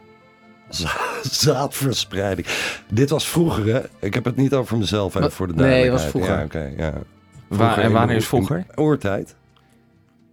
zaadverspreiding. 1.22 2.48
Dit 2.90 3.10
was 3.10 3.28
vroeger, 3.28 3.66
hè? 3.74 3.82
Ik 4.00 4.14
heb 4.14 4.26
het 4.26 4.36
niet 4.36 4.54
over 4.54 4.78
mezelf, 4.78 5.08
even 5.10 5.22
Wat? 5.22 5.34
voor 5.34 5.48
de 5.48 5.54
Nee, 5.54 5.82
het 5.84 5.92
was 5.92 6.02
duidelijkheid. 6.12 6.52
vroeger. 6.52 6.78
Ja, 6.78 6.94
oké, 6.94 6.98
ja. 6.98 7.58
Waar, 7.58 7.78
en 7.78 7.92
wanneer 7.92 8.16
is 8.16 8.28
vroeger? 8.28 8.66
Oortijd. 8.76 9.36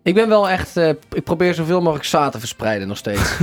Ik 0.02 0.14
ben 0.14 0.28
wel 0.28 0.48
echt... 0.48 0.76
eh, 0.76 0.88
ik 0.88 1.24
probeer 1.24 1.54
zoveel 1.54 1.80
mogelijk 1.80 2.04
zaad 2.04 2.32
te 2.32 2.38
verspreiden 2.38 2.88
nog 2.88 2.96
steeds. 2.96 3.36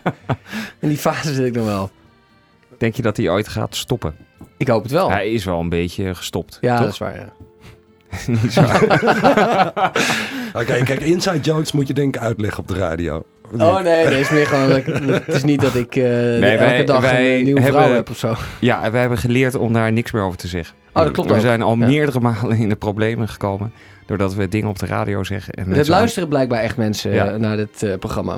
In 0.80 0.88
die 0.88 0.96
fase 0.98 1.34
zit 1.34 1.46
ik 1.46 1.54
nog 1.54 1.64
wel. 1.64 1.90
Denk 2.78 2.94
je 2.94 3.02
dat 3.02 3.16
hij 3.16 3.28
ooit 3.28 3.48
gaat 3.48 3.76
stoppen? 3.76 4.16
Ik 4.56 4.68
hoop 4.68 4.82
het 4.82 4.92
wel. 4.92 5.10
Hij 5.10 5.30
is 5.32 5.44
wel 5.44 5.60
een 5.60 5.68
beetje 5.68 6.14
gestopt. 6.14 6.58
ja, 6.60 6.74
toch? 6.76 6.84
dat 6.84 6.92
is 6.92 6.98
waar. 6.98 7.16
Ja. 7.16 7.32
Niet 8.42 8.52
zo. 8.52 8.60
Oké, 10.60 10.82
kijk, 10.82 11.00
inside 11.00 11.40
jokes 11.40 11.72
moet 11.72 11.86
je 11.86 11.94
denk 11.94 12.16
ik 12.16 12.22
uitleggen 12.22 12.58
op 12.60 12.68
de 12.68 12.74
radio. 12.74 13.24
Oh 13.58 13.74
nee, 13.74 13.82
nee, 13.82 14.04
het 14.04 14.12
is 14.20 14.30
meer 14.30 14.46
gewoon... 14.46 14.68
dat 14.68 14.76
ik- 14.76 14.86
Het 15.26 15.34
is 15.34 15.44
niet 15.44 15.60
dat 15.60 15.74
ik 15.74 15.96
eh, 15.96 16.34
elke 16.52 16.64
wij- 16.64 16.84
dag 16.84 17.00
wij 17.00 17.38
een 17.38 17.44
nieuwe 17.44 17.60
hebben- 17.60 17.82
vrouw 17.82 17.94
heb 17.94 18.10
of 18.10 18.18
zo. 18.18 18.34
ja, 18.60 18.82
en 18.84 18.92
wij 18.92 19.00
hebben 19.00 19.18
geleerd 19.18 19.54
om 19.54 19.72
daar 19.72 19.92
niks 19.92 20.12
meer 20.12 20.22
over 20.22 20.38
te 20.38 20.48
zeggen. 20.48 20.74
Oh, 20.92 21.02
dat 21.02 21.12
klopt 21.12 21.28
We 21.28 21.34
ook. 21.34 21.40
zijn 21.40 21.62
al 21.62 21.76
Ja. 21.76 21.86
meerdere 21.86 22.20
malen 22.20 22.56
in 22.56 22.68
de 22.68 22.76
problemen 22.76 23.28
gekomen. 23.28 23.72
Doordat 24.06 24.34
we 24.34 24.48
dingen 24.48 24.68
op 24.68 24.78
de 24.78 24.86
radio 24.86 25.24
zeggen. 25.24 25.52
En 25.54 25.68
mensen 25.68 25.88
luisteren 25.94 26.28
blijkbaar 26.28 26.60
echt 26.62 26.76
mensen 26.76 27.12
Ja. 27.12 27.26
eh, 27.26 27.34
naar 27.38 27.56
dit 27.56 27.82
eh, 27.82 27.98
programma. 27.98 28.36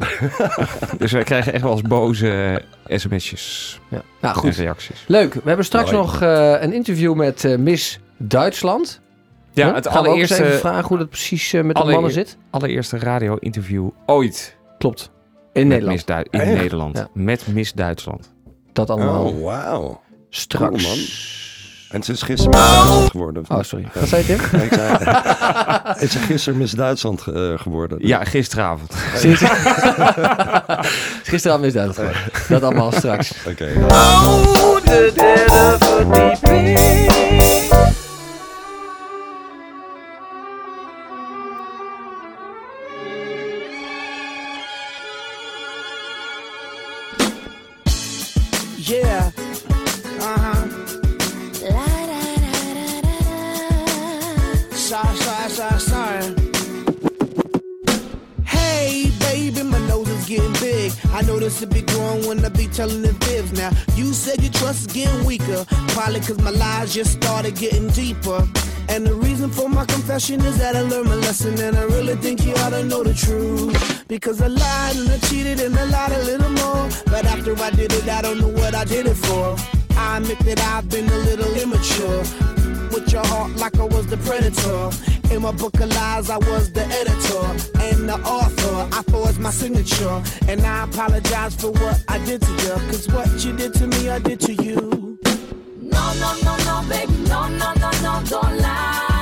Dus 0.99 1.13
wij 1.13 1.23
krijgen 1.25 1.53
echt 1.53 1.63
wel 1.63 1.73
eens 1.73 1.83
boze 1.83 2.63
sms'jes 2.87 3.81
Ja. 3.89 4.03
Nou 4.21 4.35
en 4.35 4.41
goed, 4.41 4.57
reacties. 4.57 5.05
leuk. 5.07 5.35
We 5.35 5.41
hebben 5.45 5.65
straks 5.65 5.91
Mooi. 5.93 6.05
nog 6.05 6.21
een 6.63 6.73
interview 6.73 7.15
met 7.15 7.57
Miss 7.59 8.01
Duitsland. 8.17 9.01
Ja, 9.53 9.67
Huh? 9.67 9.75
het 9.75 9.89
Gaan 9.89 10.03
we 10.03 10.09
ook 10.09 10.17
eens 10.17 10.31
even 10.31 10.37
allereerste, 10.37 10.67
vragen 10.69 10.89
hoe 10.89 10.99
dat 10.99 11.09
precies 11.09 11.53
met 11.53 11.77
de 11.77 11.85
mannen 11.85 12.13
zit? 12.13 12.37
allereerste 12.51 12.99
radio-interview 12.99 13.89
ooit. 14.07 14.56
Klopt. 14.79 15.11
In 15.53 15.67
met 15.67 15.77
Nederland. 15.85 16.09
In 16.31 16.41
Echt? 16.41 16.53
Nederland. 16.61 16.97
Ja. 16.97 17.09
Met 17.15 17.47
Miss 17.47 17.73
Duitsland. 17.73 18.33
Dat 18.73 18.91
allemaal 18.91 19.25
Oh, 19.25 19.43
wauw. 19.43 20.01
straks. 20.31 20.83
cool, 20.85 20.89
man. 20.97 21.05
En 21.91 22.03
ze 22.03 22.13
is 22.13 22.23
gisteren 22.23 22.51
Miss 22.59 22.71
Duitsland 22.75 23.11
geworden. 23.11 23.43
of 23.43 23.51
Oh, 23.51 23.57
niet? 23.57 23.67
sorry. 23.67 23.87
Wat 23.95 24.09
zei 24.09 24.25
je, 24.27 24.37
Tim? 24.37 24.61
Ik 24.61 24.73
zei, 24.73 24.93
is 26.05 26.11
ze 26.13 26.19
gisteren 26.19 26.59
Miss 26.59 26.73
Duitsland 26.73 27.27
eh, 27.27 27.59
geworden? 27.59 27.99
Ja, 28.01 28.25
gisteravond. 28.25 28.93
Sinds... 29.15 29.43
Gisteravond 31.23 31.65
is 31.67 31.73
dat 31.73 31.95
gewoon. 31.95 32.13
Dat 32.49 32.63
allemaal 32.63 32.93
straks. 32.93 33.33
Oké. 33.49 33.73
Oh, 33.91 34.77
de 34.85 35.13
derde 35.15 35.77
verdieping. 35.81 36.79
I 61.17 61.23
know 61.23 61.39
this 61.39 61.63
will 61.63 61.69
be 61.69 61.81
growing 61.81 62.27
when 62.27 62.45
I 62.45 62.51
be 62.51 62.67
telling 62.67 63.01
the 63.01 63.15
fibs. 63.25 63.55
Now, 63.55 63.71
you 63.95 64.13
said 64.13 64.43
your 64.43 64.53
trust 64.53 64.81
is 64.81 64.87
getting 64.89 65.25
weaker. 65.25 65.65
Probably 65.89 66.21
cause 66.21 66.39
my 66.43 66.51
lies 66.51 66.93
just 66.93 67.13
started 67.13 67.57
getting 67.57 67.89
deeper. 67.89 68.47
And 68.91 69.07
the 69.07 69.15
reason 69.15 69.49
for 69.49 69.67
my 69.67 69.87
confession 69.87 70.43
is 70.43 70.59
that 70.59 70.77
I 70.77 70.83
learned 70.83 71.09
my 71.09 71.15
lesson 71.15 71.59
and 71.59 71.75
I 71.75 71.85
really 71.85 72.17
think 72.17 72.45
you 72.45 72.53
ought 72.57 72.75
to 72.77 72.85
know 72.85 73.03
the 73.03 73.15
truth. 73.15 74.05
Because 74.09 74.43
I 74.43 74.49
lied 74.49 74.97
and 74.97 75.09
I 75.09 75.17
cheated 75.29 75.59
and 75.61 75.75
I 75.79 75.85
lied 75.85 76.13
a 76.13 76.23
little 76.25 76.51
more. 76.51 76.87
But 77.07 77.25
after 77.25 77.57
I 77.63 77.71
did 77.71 77.95
it, 77.95 78.07
I 78.11 78.21
don't 78.21 78.39
know 78.39 78.49
what 78.49 78.75
I 78.75 78.85
did 78.85 79.07
it 79.07 79.15
for. 79.15 79.57
I 79.97 80.19
admit 80.19 80.39
that 80.41 80.61
I've 80.61 80.87
been 80.91 81.09
a 81.09 81.19
little 81.21 81.51
immature. 81.55 82.56
With 82.93 83.13
your 83.13 83.27
heart 83.27 83.57
like 83.57 83.79
I 83.79 83.85
was 83.85 84.07
the 84.07 84.17
predator. 84.19 84.91
In 85.35 85.43
my 85.43 85.53
book 85.53 85.79
of 85.81 85.89
lies, 85.91 86.31
I 86.31 86.39
was 86.39 86.71
the 86.73 86.85
editor 86.87 87.47
and 87.83 88.09
the 88.09 88.19
author. 88.25 88.89
I 88.97 89.03
forged 89.11 89.39
my 89.39 89.51
signature. 89.51 90.23
And 90.49 90.61
I 90.63 90.85
apologize 90.85 91.55
for 91.57 91.71
what 91.73 92.03
I 92.09 92.19
did 92.25 92.43
to 92.43 92.53
you. 92.53 92.75
Cause 92.91 93.09
what 93.09 93.45
you 93.45 93.57
did 93.57 93.75
to 93.75 93.87
me, 93.87 94.09
I 94.09 94.19
did 94.19 94.41
to 94.41 94.53
you. 94.55 95.19
No, 95.81 96.15
no, 96.21 96.37
no, 96.45 96.57
no, 96.65 96.89
baby, 96.89 97.13
no, 97.29 97.49
no, 97.49 97.73
no, 97.75 97.91
no, 98.03 98.23
don't 98.29 98.59
lie. 98.59 99.16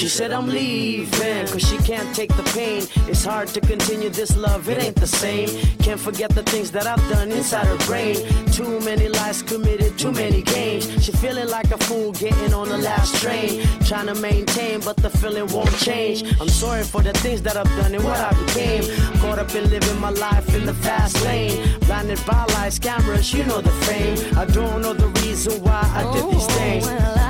She 0.00 0.08
said 0.08 0.32
I'm 0.32 0.46
leaving 0.46 1.46
cause 1.48 1.60
she 1.60 1.76
can't 1.76 2.16
take 2.16 2.34
the 2.34 2.42
pain. 2.54 2.88
It's 3.06 3.22
hard 3.22 3.48
to 3.48 3.60
continue 3.60 4.08
this 4.08 4.34
love, 4.34 4.66
it 4.70 4.82
ain't 4.82 4.96
the 4.96 5.06
same. 5.06 5.50
Can't 5.80 6.00
forget 6.00 6.30
the 6.30 6.42
things 6.42 6.70
that 6.70 6.86
I've 6.86 7.06
done 7.10 7.30
inside 7.30 7.66
her 7.66 7.76
brain. 7.86 8.16
Too 8.50 8.80
many 8.80 9.08
lies 9.08 9.42
committed, 9.42 9.98
too 9.98 10.10
many 10.10 10.40
games. 10.40 10.88
She 11.04 11.12
feeling 11.12 11.50
like 11.50 11.70
a 11.70 11.76
fool 11.76 12.12
getting 12.12 12.54
on 12.54 12.70
the 12.70 12.78
last 12.78 13.14
train. 13.16 13.62
Trying 13.84 14.06
to 14.06 14.14
maintain, 14.14 14.80
but 14.80 14.96
the 14.96 15.10
feeling 15.10 15.46
won't 15.48 15.76
change. 15.76 16.24
I'm 16.40 16.48
sorry 16.48 16.82
for 16.82 17.02
the 17.02 17.12
things 17.12 17.42
that 17.42 17.58
I've 17.58 17.68
done 17.76 17.94
and 17.94 18.02
what 18.02 18.18
I 18.18 18.32
became. 18.46 18.84
Caught 19.18 19.38
up 19.38 19.54
in 19.54 19.68
living 19.68 20.00
my 20.00 20.12
life 20.12 20.54
in 20.54 20.64
the 20.64 20.72
fast 20.72 21.22
lane. 21.24 21.78
Blinded 21.80 22.24
by 22.26 22.46
lights, 22.54 22.78
cameras, 22.78 23.34
you 23.34 23.44
know 23.44 23.60
the 23.60 23.76
fame. 23.84 24.16
I 24.38 24.46
don't 24.46 24.80
know 24.80 24.94
the 24.94 25.08
reason 25.20 25.62
why 25.62 25.82
I 25.94 26.10
did 26.14 26.24
these 26.32 26.46
oh, 26.48 26.56
things. 26.56 27.29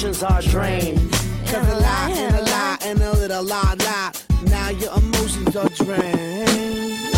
Emotions 0.00 0.22
are 0.22 0.40
drained. 0.40 1.12
Cause 1.46 1.68
a 1.68 1.76
lie 1.78 2.10
and 2.16 2.34
a 2.36 2.42
lie 2.42 2.78
and 2.82 3.02
a 3.02 3.12
little 3.12 3.42
lie 3.42 3.74
lie. 3.80 4.12
Now 4.44 4.70
your 4.70 4.96
emotions 4.96 5.54
are 5.54 5.68
drained. 5.68 7.09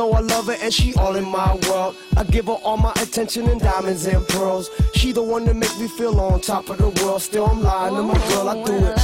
Though 0.00 0.12
I 0.12 0.20
love 0.20 0.46
her 0.46 0.56
and 0.62 0.72
she 0.72 0.94
all 0.94 1.14
in 1.16 1.26
my 1.26 1.54
world, 1.68 1.94
I 2.16 2.24
give 2.24 2.46
her 2.46 2.58
all 2.64 2.78
my 2.78 2.92
attention 3.02 3.46
and 3.50 3.60
diamonds 3.60 4.06
and 4.06 4.26
pearls. 4.28 4.70
She 4.94 5.12
the 5.12 5.22
one 5.22 5.44
that 5.44 5.56
make 5.56 5.78
me 5.78 5.88
feel 5.88 6.18
on 6.18 6.40
top 6.40 6.70
of 6.70 6.78
the 6.78 6.88
world. 7.04 7.20
Still, 7.20 7.44
I'm 7.44 7.62
lying 7.62 7.94
to 7.96 8.02
my 8.02 8.18
girl. 8.28 8.48
I 8.48 8.64
do 8.64 8.76
it. 8.76 8.98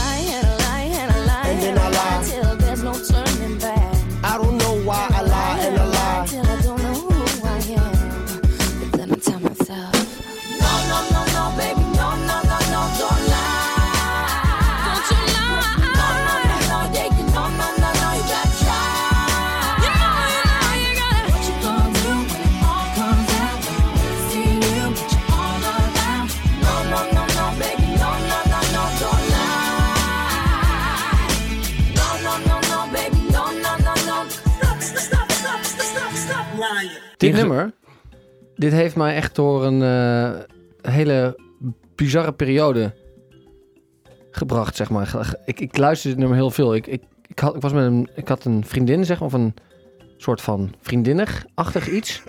And 1.48 1.62
then 1.62 1.78
I 1.78 1.90
lie. 1.90 2.65
Dit 37.26 37.34
Inge- 37.34 37.46
nummer, 37.46 37.72
dit 38.54 38.72
heeft 38.72 38.96
mij 38.96 39.14
echt 39.14 39.34
door 39.34 39.64
een 39.64 39.82
eh, 39.82 40.40
hele 40.92 41.38
bizarre 41.94 42.32
periode 42.32 42.94
gebracht, 44.30 44.76
zeg 44.76 44.90
maar. 44.90 45.34
Ik, 45.44 45.60
ik 45.60 45.76
luisterde 45.76 46.14
dit 46.16 46.24
nummer 46.24 46.42
heel 46.42 46.50
veel. 46.50 46.74
Ik, 46.74 46.86
ik, 46.86 47.02
ik, 47.26 47.38
had, 47.38 47.54
ik, 47.56 47.60
was 47.62 47.72
met 47.72 47.84
een, 47.84 48.08
ik 48.14 48.28
had 48.28 48.44
een 48.44 48.64
vriendin, 48.64 49.04
zeg 49.04 49.18
maar, 49.18 49.28
of 49.28 49.34
een 49.34 49.54
soort 50.16 50.40
van 50.40 50.74
vriendinnig-achtig 50.80 51.88
iets. 51.88 52.22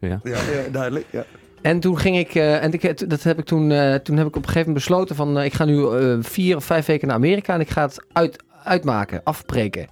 Ja, 0.00 0.20
ja, 0.22 0.40
duidelijk. 0.72 1.06
Ja. 1.10 1.24
En 1.62 1.80
toen 1.80 1.98
ging 1.98 2.16
ik, 2.18 2.34
eh, 2.34 2.62
en 2.62 2.72
ik, 2.72 3.08
dat 3.08 3.22
heb 3.22 3.38
ik 3.38 3.44
toen, 3.44 3.70
eh, 3.70 3.94
toen 3.94 4.16
heb 4.16 4.26
ik 4.26 4.36
op 4.36 4.42
een 4.42 4.48
gegeven 4.48 4.58
moment 4.58 4.74
besloten 4.74 5.16
van, 5.16 5.38
eh, 5.38 5.44
ik 5.44 5.52
ga 5.54 5.64
nu 5.64 5.86
eh, 5.86 6.16
vier 6.20 6.56
of 6.56 6.64
vijf 6.64 6.86
weken 6.86 7.06
naar 7.06 7.16
Amerika 7.16 7.54
en 7.54 7.60
ik 7.60 7.70
ga 7.70 7.82
het 7.82 8.04
uit, 8.12 8.42
uitmaken, 8.64 9.20
afbreken. 9.24 9.86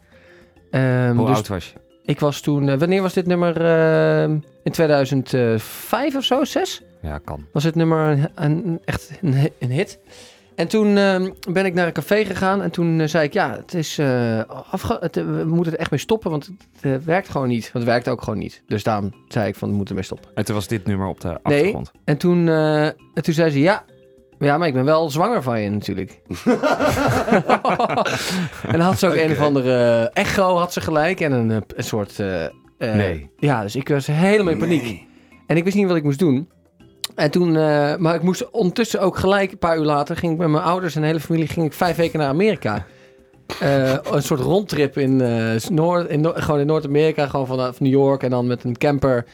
Ehm, 0.70 1.16
Hoe 1.16 1.26
dus 1.26 1.36
oud 1.36 1.48
was 1.48 1.66
je? 1.70 1.85
Ik 2.06 2.20
was 2.20 2.40
toen, 2.40 2.68
eh, 2.68 2.78
wanneer 2.78 3.02
was 3.02 3.12
dit 3.12 3.26
nummer? 3.26 3.60
eh, 3.60 4.22
in 4.62 4.70
2005 4.72 6.16
of 6.16 6.24
zo, 6.24 6.44
6? 6.44 6.82
Ja, 7.02 7.18
kan. 7.18 7.46
Was 7.52 7.64
het 7.64 7.74
nummer 7.74 8.08
een, 8.08 8.28
een- 8.34 8.80
echt 8.84 9.10
een, 9.20 9.50
een 9.58 9.70
hit. 9.70 9.98
En 10.54 10.68
toen 10.68 10.96
ehm, 10.96 11.30
ben 11.50 11.66
ik 11.66 11.74
naar 11.74 11.86
een 11.86 11.92
café 11.92 12.24
gegaan 12.24 12.62
en 12.62 12.70
toen 12.70 13.00
eh, 13.00 13.06
zei 13.08 13.24
ik, 13.24 13.32
ja, 13.32 13.56
het 13.56 13.74
is 13.74 13.98
eh, 13.98 14.40
het, 15.00 15.14
we 15.16 15.44
moeten 15.46 15.72
er 15.72 15.78
echt 15.78 15.90
mee 15.90 16.00
stoppen, 16.00 16.30
want 16.30 16.50
het 16.80 17.04
werkt 17.04 17.28
gewoon 17.28 17.48
niet. 17.48 17.62
Want 17.72 17.84
het 17.84 17.92
werkt 17.94 18.08
ook 18.08 18.22
gewoon 18.22 18.38
niet. 18.38 18.62
Dus 18.66 18.82
daarom 18.82 19.12
zei 19.28 19.48
ik 19.48 19.54
van, 19.56 19.68
we 19.68 19.74
moeten 19.74 19.88
ermee 19.94 20.04
stoppen. 20.06 20.30
En 20.34 20.44
toen 20.44 20.54
was 20.54 20.66
dit 20.68 20.86
nummer 20.86 21.06
op 21.08 21.20
de 21.20 21.28
Nee. 21.28 21.38
achtergrond. 21.42 21.90
En 22.04 22.16
toen, 22.16 22.48
en 22.48 22.94
toen 23.22 23.34
zei 23.34 23.50
ze, 23.50 23.60
ja, 23.60 23.84
ja, 24.38 24.58
maar 24.58 24.68
ik 24.68 24.74
ben 24.74 24.84
wel 24.84 25.10
zwanger 25.10 25.42
van 25.42 25.60
je 25.60 25.70
natuurlijk. 25.70 26.20
en 28.62 28.72
dan 28.72 28.80
had 28.80 28.98
ze 28.98 29.06
ook 29.06 29.14
een 29.14 29.30
of 29.30 29.40
andere 29.40 30.08
eh, 30.12 30.22
echo, 30.22 30.56
had 30.56 30.72
ze 30.72 30.80
gelijk. 30.80 31.20
En 31.20 31.32
een, 31.32 31.50
eh, 31.50 31.56
een 31.76 31.84
soort... 31.84 32.20
eh, 32.20 32.44
Nee. 32.78 33.30
Ja, 33.38 33.62
dus 33.62 33.76
ik 33.76 33.88
was 33.88 34.06
helemaal 34.06 34.52
in 34.52 34.58
paniek. 34.58 35.04
En 35.46 35.56
ik 35.56 35.64
wist 35.64 35.76
niet 35.76 35.86
wat 35.86 35.96
ik 35.96 36.02
moest 36.02 36.18
doen. 36.18 36.48
En 37.14 37.30
toen, 37.30 37.52
maar 38.02 38.14
ik 38.14 38.22
moest 38.22 38.50
ondertussen 38.50 39.00
ook 39.00 39.16
gelijk, 39.16 39.52
een 39.52 39.58
paar 39.58 39.78
uur 39.78 39.84
later, 39.84 40.16
ging 40.16 40.32
ik 40.32 40.38
met 40.38 40.48
mijn 40.48 40.62
ouders 40.64 40.94
en 40.94 41.00
de 41.00 41.06
hele 41.06 41.20
familie, 41.20 41.48
ging 41.48 41.66
ik 41.66 41.72
vijf 41.72 41.96
weken 41.96 42.18
naar 42.18 42.28
Amerika. 42.28 42.86
Een 43.60 44.22
soort 44.22 44.40
rondtrip 44.40 44.98
in, 44.98 45.16
Noord, 45.70 46.08
in, 46.08 46.32
gewoon 46.34 46.60
in 46.60 46.66
Noord-Amerika, 46.66 47.26
gewoon 47.26 47.46
vanaf 47.46 47.80
New 47.80 47.92
York 47.92 48.22
en 48.22 48.30
dan 48.30 48.46
met 48.46 48.64
een 48.64 48.78
camper 48.78 49.24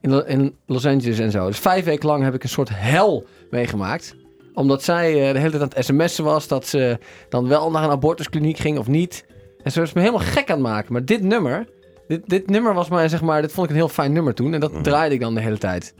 in, 0.00 0.26
in 0.26 0.54
Los 0.66 0.86
Angeles 0.86 1.18
en 1.18 1.30
zo. 1.30 1.46
Dus 1.46 1.58
vijf 1.58 1.84
weken 1.84 2.08
lang 2.08 2.22
heb 2.24 2.34
ik 2.34 2.42
een 2.42 2.48
soort 2.48 2.70
hel 2.72 3.26
meegemaakt. 3.50 4.14
Omdat 4.58 4.82
zij 4.82 5.26
eh, 5.26 5.32
de 5.32 5.38
hele 5.38 5.50
tijd 5.50 5.62
aan 5.62 5.70
het 5.74 5.84
sms'en 5.84 6.24
was 6.24 6.48
dat 6.48 6.66
ze 6.66 6.98
dan 7.28 7.48
wel 7.48 7.70
naar 7.70 7.84
een 7.84 7.90
abortuskliniek 7.90 8.58
ging 8.58 8.78
of 8.78 8.86
niet. 8.86 9.24
En 9.62 9.72
ze 9.72 9.80
was 9.80 9.92
me 9.92 10.00
helemaal 10.00 10.26
gek 10.26 10.50
aan 10.50 10.56
het 10.58 10.66
maken. 10.66 10.92
Maar 10.92 11.04
dit 11.04 11.22
nummer, 11.22 11.66
dit, 12.08 12.22
dit 12.28 12.50
nummer 12.50 12.74
was 12.74 12.88
mij, 12.88 13.08
zeg 13.08 13.22
maar, 13.22 13.40
dit 13.42 13.52
vond 13.52 13.66
ik 13.66 13.72
een 13.72 13.78
heel 13.78 13.88
fijn 13.88 14.12
nummer 14.12 14.34
toen. 14.34 14.54
En 14.54 14.60
dat 14.60 14.84
draaide 14.84 15.14
ik 15.14 15.20
dan 15.20 15.34
de 15.34 15.40
hele 15.40 15.58
tijd. 15.58 15.94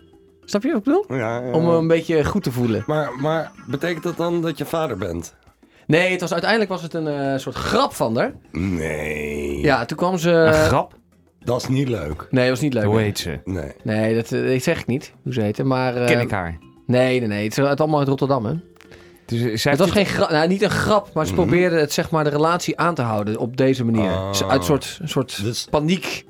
Snap 0.45 0.63
je 0.63 0.69
wat 0.69 0.79
ik 0.79 0.85
bedoel? 0.85 1.05
Ja, 1.09 1.41
ja. 1.41 1.51
Om 1.53 1.65
me 1.65 1.73
een 1.73 1.87
beetje 1.89 2.25
goed 2.25 2.43
te 2.43 2.53
voelen. 2.53 2.83
maar, 2.87 3.11
maar 3.21 3.51
betekent 3.67 4.03
dat 4.03 4.17
dan 4.17 4.43
dat 4.43 4.59
je 4.59 4.65
vader 4.65 4.97
bent? 4.97 5.35
Nee, 5.87 6.11
het 6.11 6.21
was, 6.21 6.33
uiteindelijk 6.33 6.71
was 6.71 6.83
het 6.83 6.95
een 6.95 7.07
eh, 7.09 7.39
soort 7.39 7.57
grap 7.57 7.93
van 7.95 8.17
haar. 8.17 8.33
Nee. 8.53 9.61
Ja, 9.61 9.85
toen 9.85 9.97
kwam 9.97 10.19
ze... 10.19 10.31
Een 10.31 10.53
grap? 10.53 10.95
Dat 11.41 11.63
is 11.63 11.69
niet 11.69 11.89
leuk. 11.89 12.27
Nee, 12.31 12.43
dat 12.43 12.51
was 12.51 12.61
niet 12.61 12.75
leuk. 12.75 12.85
Hoe 12.85 13.01
heet 13.01 13.19
ze? 13.19 13.39
Nee. 13.45 13.73
Nee, 13.83 14.15
dat, 14.15 14.33
eh, 14.33 14.53
dat 14.53 14.63
zeg 14.63 14.81
ik 14.81 14.87
niet. 14.87 15.13
Hoe 15.23 15.33
ze 15.33 15.41
heette, 15.41 15.65
maar... 15.65 15.97
eh, 15.97 16.07
Ken 16.07 16.21
ik 16.21 16.31
haar? 16.31 16.59
Nee, 16.89 17.19
nee, 17.19 17.29
nee. 17.29 17.43
Het 17.49 17.59
is 17.59 17.65
uit- 17.65 17.81
allemaal 17.81 17.99
uit 17.99 18.09
Rotterdam, 18.09 18.45
hè? 18.45 18.53
Dus, 19.27 19.63
zij 19.63 19.71
Het 19.73 19.81
was 19.81 19.91
geen 19.91 20.07
grap, 20.07 20.31
nou, 20.31 20.49
niet 20.49 20.63
een 20.63 20.71
grap, 20.71 21.11
maar 21.15 21.27
ze 21.27 21.33
Mhm. 21.33 21.41
probeerden 21.43 21.79
het, 21.81 21.93
zeg 21.93 22.11
maar, 22.11 22.25
de 22.25 22.31
relatie 22.31 22.79
aan 22.79 22.95
te 22.95 23.03
houden 23.03 23.39
op 23.39 23.57
deze 23.57 23.85
manier. 23.85 24.11
Ah. 24.11 24.33
Ze- 24.33 24.47
Uit 24.47 24.59
een 24.61 24.65
soort, 24.67 24.99
een 25.03 25.09
soort 25.09 25.43
Dus, 25.45 25.67
paniek. 25.71 26.25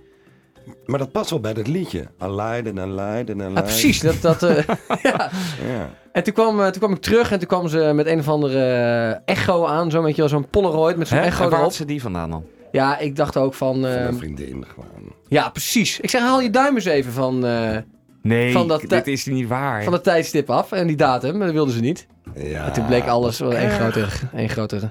maar 0.87 0.99
dat 0.99 1.12
past 1.12 1.31
wel 1.31 1.41
bij 1.41 1.55
dat 1.55 1.67
liedje. 1.67 2.07
Lijden 2.19 2.79
en 2.79 2.95
lijden 2.95 3.41
en. 3.41 3.53
Ja, 3.53 3.61
precies. 3.62 4.00
Dat, 4.00 4.21
dat, 4.21 4.43
eh, 4.43 4.57
ja. 5.03 5.31
Ja. 5.68 5.90
En 6.12 6.23
toen 6.23 6.33
kwam, 6.35 6.61
eh, 6.61 6.64
toen 6.66 6.81
kwam 6.81 6.92
ik 6.92 7.01
terug 7.01 7.33
en 7.33 7.38
toen 7.38 7.49
kwam 7.49 7.68
ze 7.68 7.90
met 7.94 8.07
een 8.07 8.18
of 8.18 8.29
andere 8.29 8.59
eh, 8.64 9.35
echo 9.35 9.64
aan. 9.66 9.90
Zo'n 9.90 10.03
beetje 10.05 10.29
zo'n 10.29 10.49
Polaroid 10.51 10.97
met 10.97 11.09
zo'n 11.09 11.18
echo 11.18 11.31
En 11.44 11.51
waar 11.51 11.59
erop. 11.59 11.62
had 11.62 11.75
ze 11.75 11.85
die 11.85 12.03
vandaan 12.03 12.31
dan? 12.31 12.44
Ja, 12.73 12.99
ik 12.99 13.16
dacht 13.16 13.37
ook 13.37 13.55
van... 13.55 13.75
Van 13.75 13.85
eh, 13.87 14.05
een 14.05 14.18
vriendin 14.18 14.64
gewoon. 14.75 15.12
ja, 15.29 15.49
precies. 15.51 16.01
Ik 16.01 16.11
zeg, 16.11 16.21
haal 16.21 16.40
je 16.40 16.51
duim 16.51 16.75
eens 16.75 16.85
even 16.85 17.12
van, 17.12 17.47
eh, 17.47 17.77
Nee, 18.22 18.52
Van 18.52 18.68
dat- 18.68 18.81
dit 18.81 19.07
is 19.07 19.26
niet 19.26 19.48
waar. 19.48 19.85
van 19.85 19.92
het 19.92 20.02
tijdstip 20.02 20.50
af. 20.50 20.72
En 20.72 20.87
die 20.87 20.96
datum, 20.96 21.37
maar 21.37 21.46
dat 21.46 21.54
wilden 21.54 21.74
ze 21.74 21.81
niet. 21.81 22.07
Ja. 22.35 22.66
en 22.66 22.72
toen 22.72 22.87
bleek 22.87 23.07
alles 23.07 23.38
wel 23.38 23.54
één 23.54 23.70
grote... 23.70 24.07
één 24.35 24.48
grote 24.48 24.90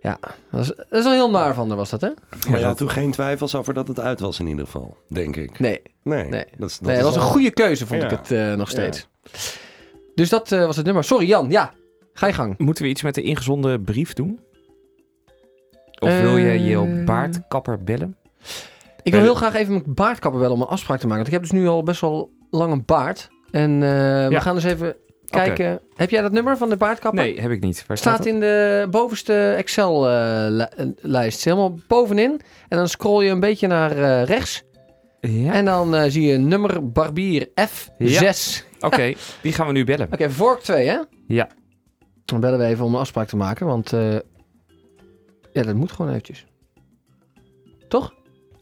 ja, 0.00 0.18
dat 0.50 0.60
is, 0.60 0.66
dat 0.66 0.86
is 0.90 1.02
wel 1.04 1.12
heel 1.12 1.30
naar 1.30 1.54
van 1.54 1.68
haar, 1.68 1.76
was 1.76 1.90
dat, 1.90 2.00
hè? 2.00 2.10
Maar 2.50 2.58
je 2.58 2.64
had 2.64 2.76
toen 2.76 2.90
geen 2.90 3.10
twijfels 3.10 3.54
over 3.54 3.74
dat 3.74 3.88
het 3.88 4.00
uit 4.00 4.20
was 4.20 4.40
in 4.40 4.46
ieder 4.46 4.64
geval, 4.64 4.96
denk 5.08 5.36
ik. 5.36 5.58
Nee, 5.58 5.82
Nee, 6.02 6.24
Nee. 6.24 6.44
dat, 6.58 6.70
is, 6.70 6.78
dat 6.78 6.86
nee 6.88 6.96
is 6.96 7.02
dat 7.02 7.14
was 7.14 7.24
een 7.24 7.30
goede 7.30 7.50
keuze, 7.50 7.86
vond 7.86 8.02
Ja. 8.02 8.10
ik 8.10 8.18
het 8.18 8.30
eh, 8.30 8.54
nog 8.54 8.68
steeds. 8.70 9.08
Dus 10.14 10.28
dat 10.28 10.52
eh, 10.52 10.64
was 10.66 10.76
het 10.76 10.84
nummer. 10.84 11.04
Sorry, 11.04 11.26
Jan. 11.26 11.50
Ja, 11.50 11.72
ga 12.12 12.26
je 12.26 12.32
gang. 12.32 12.58
Moeten 12.58 12.84
we 12.84 12.90
iets 12.90 13.02
met 13.02 13.14
de 13.14 13.22
ingezonden 13.22 13.82
brief 13.82 14.12
doen? 14.12 14.40
Of 15.98 16.20
wil 16.20 16.36
je 16.36 16.62
je 16.62 16.76
Eh. 16.76 17.04
baardkapper 17.04 17.82
bellen? 17.82 18.16
Ik 19.06 19.12
wil 19.12 19.22
heel 19.22 19.34
graag 19.34 19.54
even 19.54 19.72
mijn 19.72 19.94
baardkapper 19.94 20.40
wel 20.40 20.52
om 20.52 20.60
een 20.60 20.66
afspraak 20.66 20.98
te 20.98 21.06
maken. 21.06 21.16
Want 21.24 21.26
ik 21.26 21.32
heb 21.32 21.42
dus 21.50 21.60
nu 21.60 21.66
al 21.68 21.82
best 21.82 22.00
wel 22.00 22.30
lang 22.50 22.72
een 22.72 22.82
baard. 22.84 23.28
En 23.50 23.70
eh, 23.72 23.78
we 23.78 24.26
Ja. 24.30 24.40
gaan 24.40 24.54
eens 24.54 24.64
even 24.64 24.96
kijken. 25.26 25.80
Heb 25.94 26.10
jij 26.10 26.22
dat 26.22 26.32
nummer 26.32 26.56
van 26.56 26.68
de 26.68 26.76
baardkapper? 26.76 27.22
Nee, 27.24 27.40
heb 27.40 27.50
ik 27.50 27.60
niet. 27.60 27.84
Waar 27.86 27.96
Staat 27.98 28.14
staat 28.14 28.26
in 28.26 28.40
de 28.40 28.86
bovenste 28.90 29.54
Excel-lijst. 29.56 31.44
Helemaal 31.44 31.78
bovenin. 31.88 32.40
En 32.68 32.76
dan 32.76 32.88
scroll 32.88 33.24
je 33.24 33.30
een 33.30 33.40
beetje 33.40 33.66
naar 33.66 33.90
eh, 33.90 34.24
rechts. 34.24 34.62
Ja. 35.20 35.52
En 35.52 35.64
dan 35.64 35.94
eh, 35.94 36.10
zie 36.10 36.26
je 36.26 36.36
nummer 36.38 36.92
barbier 36.92 37.48
F6. 37.60 38.64
Oké, 38.80 39.12
die 39.42 39.52
gaan 39.52 39.66
we 39.66 39.72
nu 39.72 39.84
bellen. 39.84 40.08
Oké, 40.12 40.30
vork 40.30 40.60
2, 40.60 40.86
hè? 40.88 40.98
Ja. 41.26 41.48
Dan 42.24 42.40
bellen 42.40 42.58
we 42.58 42.64
even 42.64 42.84
om 42.84 42.94
een 42.94 43.00
afspraak 43.00 43.28
te 43.28 43.36
maken. 43.36 43.66
Want 43.66 43.90
ja, 45.52 45.62
dat 45.62 45.74
moet 45.74 45.92
gewoon 45.92 46.10
eventjes. 46.10 46.46
Toch? 47.88 48.14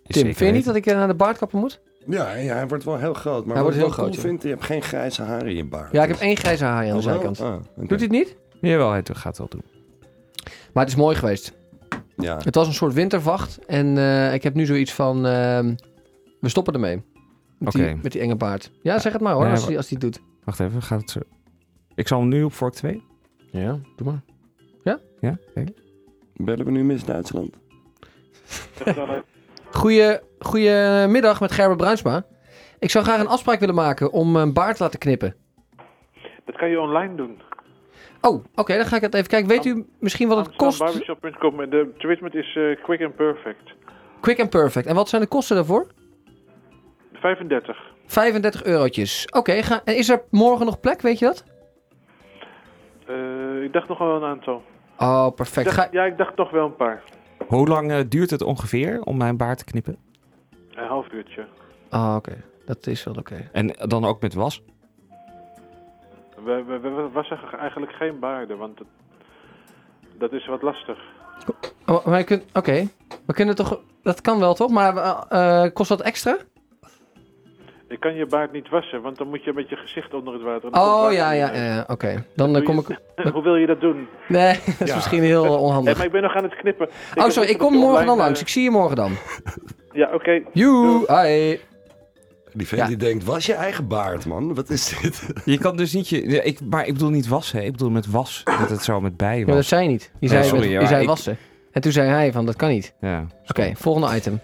Is 0.06 0.14
Tim, 0.14 0.24
vind 0.24 0.38
je 0.38 0.50
niet 0.56 0.64
dat 0.64 0.74
ik 0.76 0.86
eh, 0.86 0.94
naar 0.94 1.08
de 1.08 1.14
baardkapper 1.14 1.58
moet? 1.58 1.80
Ja, 2.06 2.34
ja, 2.34 2.54
hij 2.54 2.68
wordt 2.68 2.84
wel 2.84 2.98
heel 2.98 3.14
groot. 3.14 3.44
Maar 3.46 3.54
Hij 3.54 3.64
wat 3.64 3.74
wordt 3.74 3.76
ik 3.76 3.82
heel 3.82 3.92
groot, 3.92 4.10
cool 4.10 4.20
vind, 4.20 4.42
je 4.42 4.48
hebt 4.48 4.64
geen 4.64 4.82
grijze 4.82 5.22
haren 5.22 5.48
in 5.48 5.56
je 5.56 5.64
baard. 5.64 5.92
Ja, 5.92 6.02
ik 6.02 6.08
heb 6.08 6.18
één 6.20 6.36
grijze 6.36 6.64
haar 6.64 6.82
aan 6.82 6.88
de 6.90 6.94
Oh, 6.96 7.02
zijkant. 7.02 7.40
Ah. 7.40 7.54
Doet 7.76 7.88
hij 7.88 7.98
het 7.98 8.10
niet? 8.10 8.36
Jawel, 8.60 8.90
hij 8.90 9.02
gaat 9.12 9.24
het 9.24 9.38
wel 9.38 9.48
doen. 9.48 9.64
Maar 10.72 10.82
het 10.84 10.92
is 10.92 10.98
mooi 10.98 11.16
geweest. 11.16 11.52
Ja. 12.16 12.38
Het 12.44 12.54
was 12.54 12.66
een 12.66 12.74
soort 12.74 12.92
wintervacht. 12.94 13.58
En 13.66 13.98
eh, 13.98 14.34
ik 14.34 14.42
heb 14.42 14.54
nu 14.54 14.66
zoiets 14.66 14.92
van... 14.92 15.26
ehm, 15.26 15.74
we 16.40 16.48
stoppen 16.48 16.74
ermee. 16.74 17.02
Met, 17.58 17.72
die, 17.72 17.82
Oké. 17.84 17.98
met 18.02 18.12
die 18.12 18.20
enge 18.20 18.36
baard. 18.36 18.70
Ja, 18.82 18.98
zeg 18.98 19.12
het 19.12 19.22
maar 19.22 19.32
hoor, 19.34 19.44
Ja, 19.44 19.50
als 19.50 19.66
hij 19.66 19.76
als 19.76 19.88
die 19.88 19.98
het 20.00 20.12
doet. 20.12 20.22
Wacht 20.44 20.60
even, 20.60 20.82
gaat 20.82 21.00
het 21.00 21.10
zo... 21.10 21.20
Ik 21.94 22.08
zal 22.08 22.20
hem 22.20 22.28
nu 22.28 22.42
op 22.42 22.52
vork 22.52 22.74
2. 22.74 23.02
Ja, 23.50 23.78
doe 23.96 24.06
maar. 24.06 24.22
Ja? 24.82 25.00
Oké. 25.48 25.64
Bellen 26.36 26.64
we 26.64 26.70
nu 26.70 26.84
Miss 26.84 27.04
Duitsland? 27.04 27.56
Goeie, 29.78 30.18
goedemiddag 30.38 31.40
met 31.40 31.52
Gerber 31.52 31.76
Bruinsma. 31.76 32.22
Ik 32.78 32.90
zou 32.90 33.04
graag 33.04 33.20
een 33.20 33.26
afspraak 33.26 33.58
willen 33.60 33.74
maken 33.74 34.12
om 34.12 34.36
een 34.36 34.52
baard 34.52 34.76
te 34.76 34.82
laten 34.82 34.98
knippen. 34.98 35.34
Dat 36.44 36.56
kan 36.56 36.68
je 36.68 36.80
online 36.80 37.14
doen. 37.14 37.40
Oh, 38.20 38.44
oké, 38.54 38.76
dan 38.76 38.86
ga 38.86 38.96
ik 38.96 39.02
het 39.02 39.14
even 39.14 39.28
kijken. 39.28 39.48
Weet 39.48 39.64
u 39.64 39.86
misschien 40.00 40.28
wat 40.28 40.46
het 40.46 40.56
kost? 40.56 40.80
Amsterdambarbershop.com. 40.80 41.60
En 41.60 41.70
De 41.70 41.92
treatment 41.98 42.34
is 42.34 42.56
eh, 42.56 42.82
quick 42.82 43.02
and 43.02 43.16
perfect. 43.16 43.74
Quick 44.20 44.40
and 44.40 44.50
perfect. 44.50 44.86
En 44.86 44.94
wat 44.94 45.08
zijn 45.08 45.22
de 45.22 45.28
kosten 45.28 45.56
daarvoor? 45.56 45.86
35. 47.12 47.78
35 48.06 48.64
eurotjes. 48.64 49.26
Oké, 49.30 49.62
ga- 49.62 49.80
en 49.84 49.96
is 49.96 50.08
er 50.08 50.22
morgen 50.30 50.66
nog 50.66 50.80
plek, 50.80 51.00
weet 51.00 51.18
je 51.18 51.24
dat? 51.24 51.44
Eh, 53.06 53.62
ik 53.62 53.72
dacht 53.72 53.88
nog 53.88 53.98
wel 53.98 54.16
een 54.16 54.24
aantal. 54.24 54.62
Oh, 54.98 55.26
Ik 55.28 55.34
perfect. 55.34 55.76
dacht-. 55.76 55.92
Ja, 55.92 56.04
ik 56.04 56.16
dacht 56.18 56.36
toch 56.36 56.50
wel 56.50 56.64
een 56.64 56.76
paar. 56.76 57.02
Hoe 57.48 57.68
lang 57.68 57.90
eh, 57.92 58.00
duurt 58.08 58.30
het 58.30 58.42
ongeveer 58.42 59.00
om 59.02 59.16
mijn 59.16 59.36
baard 59.36 59.58
te 59.58 59.64
knippen? 59.64 59.96
Een 60.74 60.86
half 60.86 61.12
uurtje. 61.12 61.46
Oh, 61.90 62.14
oké. 62.16 62.36
Dat 62.66 62.86
is 62.86 63.04
wel 63.04 63.14
oké. 63.14 63.48
En 63.52 63.66
dan 63.88 64.04
ook 64.04 64.20
met 64.20 64.34
was? 64.34 64.62
We, 66.44 66.62
we, 66.66 66.78
we, 66.78 66.88
we 66.88 67.08
wassen 67.12 67.38
eigenlijk 67.58 67.92
geen 67.92 68.18
baarden, 68.18 68.58
want 68.58 68.78
het- 68.78 68.88
dat 70.18 70.32
is 70.32 70.46
wat 70.46 70.62
lastig. 70.62 70.98
Oh, 71.86 72.06
maar 72.06 72.18
je 72.18 72.24
kunt... 72.24 72.44
Oké. 72.52 72.88
We 73.26 73.32
kunnen 73.32 73.54
toch... 73.54 73.80
Dat 74.02 74.20
kan 74.20 74.38
wel, 74.38 74.54
toch? 74.54 74.70
Maar 74.70 74.96
eh, 74.96 75.64
eh, 75.64 75.72
kost 75.72 75.88
dat 75.88 76.00
extra? 76.00 76.36
Ik 77.88 78.00
kan 78.00 78.14
je 78.14 78.26
baard 78.26 78.52
niet 78.52 78.68
wassen, 78.68 79.02
want 79.02 79.18
dan 79.18 79.28
moet 79.28 79.44
je 79.44 79.52
met 79.54 79.68
je 79.68 79.76
gezicht 79.76 80.14
onder 80.14 80.34
het 80.34 80.42
water. 80.42 80.70
Oh, 80.70 81.12
ja, 81.12 81.32
ja, 81.32 81.52
ja. 81.54 81.62
ja. 81.64 81.84
Oké. 81.88 82.24
Dan 82.34 82.56
eh, 82.56 82.64
kom 82.64 82.76
je- 82.76 82.98
ik... 83.16 83.28
Hoe 83.32 83.42
wil 83.42 83.56
je 83.56 83.66
dat 83.66 83.80
doen? 83.80 84.08
Nee, 84.28 84.58
dat 84.78 84.88
is 84.88 84.94
misschien 84.94 85.22
heel 85.22 85.44
Hé, 85.44 85.50
onhandig. 85.50 85.96
maar 85.96 86.06
ik 86.06 86.12
ben 86.12 86.22
nog 86.22 86.34
aan 86.36 86.42
het 86.42 86.54
knippen. 86.54 86.88
Oh, 87.14 87.28
sorry. 87.28 87.48
Ik 87.50 87.58
kom 87.58 87.74
morgen 87.74 88.06
dan 88.06 88.16
langs. 88.16 88.40
Ik 88.40 88.48
zie 88.48 88.62
je 88.62 88.70
morgen 88.70 88.96
dan. 88.96 89.10
eh, 89.12 89.52
Ja, 90.00 90.10
oké. 90.14 90.42
Joe, 90.52 91.04
hi. 91.22 91.58
Die 92.52 92.66
vent 92.66 92.80
Ja. 92.80 92.86
die 92.86 92.96
denkt, 92.96 93.24
was 93.24 93.46
je 93.46 93.54
eigen 93.54 93.88
baard, 93.88 94.26
man? 94.26 94.54
Wat 94.54 94.70
is 94.70 94.98
dit? 95.02 95.26
Je 95.44 95.58
kan 95.58 95.76
dus 95.76 95.92
niet 95.92 96.08
je... 96.08 96.22
Ik, 96.22 96.60
maar 96.70 96.86
ik 96.86 96.92
bedoel 96.92 97.10
niet 97.10 97.28
wassen. 97.28 97.64
Ik 97.64 97.72
bedoel 97.72 97.90
met 97.90 98.10
was. 98.10 98.42
Dat 98.58 98.70
het 98.70 98.82
zo 98.82 99.00
met 99.00 99.16
bij 99.16 99.38
Ja, 99.38 99.44
dat 99.44 99.54
was. 99.54 99.68
zei 99.68 99.82
je 99.82 99.88
niet. 99.88 100.10
Je 100.20 100.26
Oh, 100.26 100.32
zei, 100.32 100.44
sorry, 100.44 100.60
met- 100.62 100.70
ja, 100.70 100.80
je 100.80 100.86
zei 100.86 101.00
ik- 101.02 101.08
wassen. 101.08 101.36
En 101.72 101.80
toen 101.80 101.92
zei 101.92 102.08
hij 102.10 102.32
van, 102.32 102.46
dat 102.46 102.56
kan 102.56 102.68
niet. 102.68 102.94
Ja. 103.00 103.26
Oké, 103.48 103.72
volgende 103.74 104.16
item. 104.16 104.40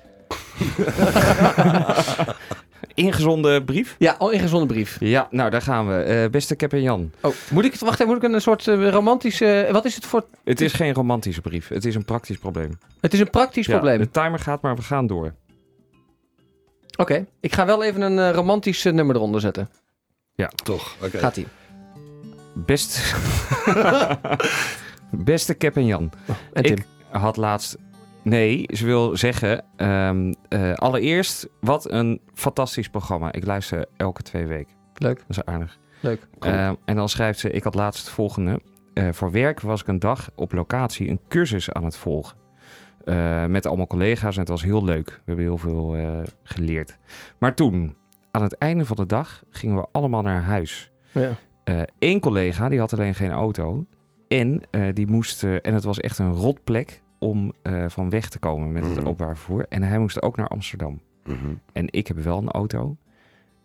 Ingezonden 2.94 3.64
brief? 3.64 3.96
Ja, 3.98 4.14
al 4.18 4.30
ingezonden 4.30 4.68
brief. 4.68 4.96
Ja, 5.00 5.28
nou 5.30 5.50
daar 5.50 5.62
gaan 5.62 5.88
we. 5.88 5.94
Eh, 5.94 6.30
beste 6.30 6.56
Cap 6.56 6.72
en 6.72 6.82
Jan. 6.82 7.12
Oh, 7.20 7.34
moet 7.50 7.64
ik, 7.64 7.74
wacht 7.74 8.00
even, 8.00 8.14
moet 8.14 8.22
ik 8.22 8.32
een 8.32 8.40
soort 8.40 8.68
eh, 8.68 8.88
romantische... 8.88 9.68
wat 9.72 9.84
is 9.84 9.94
het 9.94 10.06
voor... 10.06 10.24
Het 10.44 10.60
is 10.60 10.72
geen 10.72 10.94
romantische 10.94 11.40
brief. 11.40 11.68
Het 11.68 11.84
is 11.84 11.94
een 11.94 12.04
praktisch 12.04 12.38
probleem. 12.38 12.78
Het 13.00 13.12
is 13.12 13.20
een 13.20 13.30
praktisch 13.30 13.66
Ja, 13.66 13.72
probleem. 13.72 13.98
De 13.98 14.10
timer 14.10 14.38
gaat, 14.38 14.62
maar 14.62 14.76
we 14.76 14.82
gaan 14.82 15.06
door. 15.06 15.32
Oké, 16.96 17.26
ik 17.40 17.54
ga 17.54 17.66
wel 17.66 17.84
even 17.84 18.00
een 18.00 18.18
eh, 18.18 18.34
romantisch 18.34 18.84
eh, 18.84 18.92
nummer 18.92 19.16
eronder 19.16 19.40
zetten. 19.40 19.68
Toch, 20.62 20.96
oké. 21.02 21.18
Gaat-ie. 21.18 21.46
Best... 22.54 23.14
Beste 25.10 25.56
Cap 25.56 25.76
en 25.76 25.86
Jan. 25.86 26.12
En 26.52 26.62
Tim. 26.62 26.76
Ik 26.76 26.84
had 27.10 27.36
laatst... 27.36 27.76
Nee, 28.22 28.64
ze 28.72 28.84
wil 28.86 29.16
zeggen... 29.16 29.64
ehm, 29.76 30.32
eh, 30.48 30.72
allereerst, 30.72 31.48
wat 31.60 31.90
een 31.90 32.20
fantastisch 32.34 32.88
programma. 32.88 33.32
Ik 33.32 33.44
luister 33.46 33.86
elke 33.96 34.22
twee 34.22 34.46
weken. 34.46 34.74
Leuk, 34.94 35.18
Dat 35.18 35.36
is 35.36 35.44
aardig. 35.44 35.78
leuk. 36.00 36.26
Ehm, 36.38 36.74
en 36.84 36.96
dan 36.96 37.08
schrijft 37.08 37.38
ze... 37.38 37.50
Ik 37.50 37.62
had 37.64 37.74
laatst 37.74 38.04
het 38.04 38.14
volgende. 38.14 38.60
Eh, 38.94 39.08
voor 39.12 39.30
werk 39.30 39.60
was 39.60 39.80
ik 39.80 39.86
een 39.86 39.98
dag 39.98 40.30
op 40.34 40.52
locatie 40.52 41.08
een 41.08 41.20
cursus 41.28 41.72
aan 41.72 41.84
het 41.84 41.96
volgen. 41.96 42.38
Eh, 43.04 43.44
met 43.46 43.66
allemaal 43.66 43.86
collega's 43.86 44.34
en 44.34 44.40
het 44.40 44.48
was 44.48 44.62
heel 44.62 44.84
leuk. 44.84 45.06
We 45.08 45.20
hebben 45.24 45.44
heel 45.44 45.58
veel 45.58 45.96
geleerd. 46.42 46.98
Maar 47.38 47.54
toen, 47.54 47.96
aan 48.30 48.42
het 48.42 48.54
einde 48.58 48.84
van 48.84 48.96
de 48.96 49.06
dag, 49.06 49.42
gingen 49.50 49.76
we 49.76 49.86
allemaal 49.92 50.22
naar 50.22 50.42
huis. 50.42 50.90
Ja. 51.12 51.30
Eén 51.98 52.20
collega, 52.20 52.68
die 52.68 52.78
had 52.78 52.92
alleen 52.92 53.14
geen 53.14 53.30
auto. 53.30 53.86
En, 54.28 54.62
die 54.94 55.06
moest, 55.06 55.42
en 55.44 55.74
het 55.74 55.84
was 55.84 56.00
echt 56.00 56.18
een 56.18 56.32
rotplek 56.32 57.02
om 57.20 57.52
eh, 57.62 57.84
van 57.88 58.10
weg 58.10 58.28
te 58.28 58.38
komen 58.38 58.72
met 58.72 58.82
het 58.84 58.96
Mhm. 58.96 59.06
openbaar 59.06 59.36
vervoer. 59.36 59.66
En 59.68 59.82
hij 59.82 59.98
moest 59.98 60.22
ook 60.22 60.36
naar 60.36 60.48
Amsterdam. 60.48 61.00
Mhm, 61.24 61.54
En 61.72 61.86
ik 61.90 62.06
heb 62.06 62.16
wel 62.16 62.38
een 62.38 62.50
auto. 62.50 62.96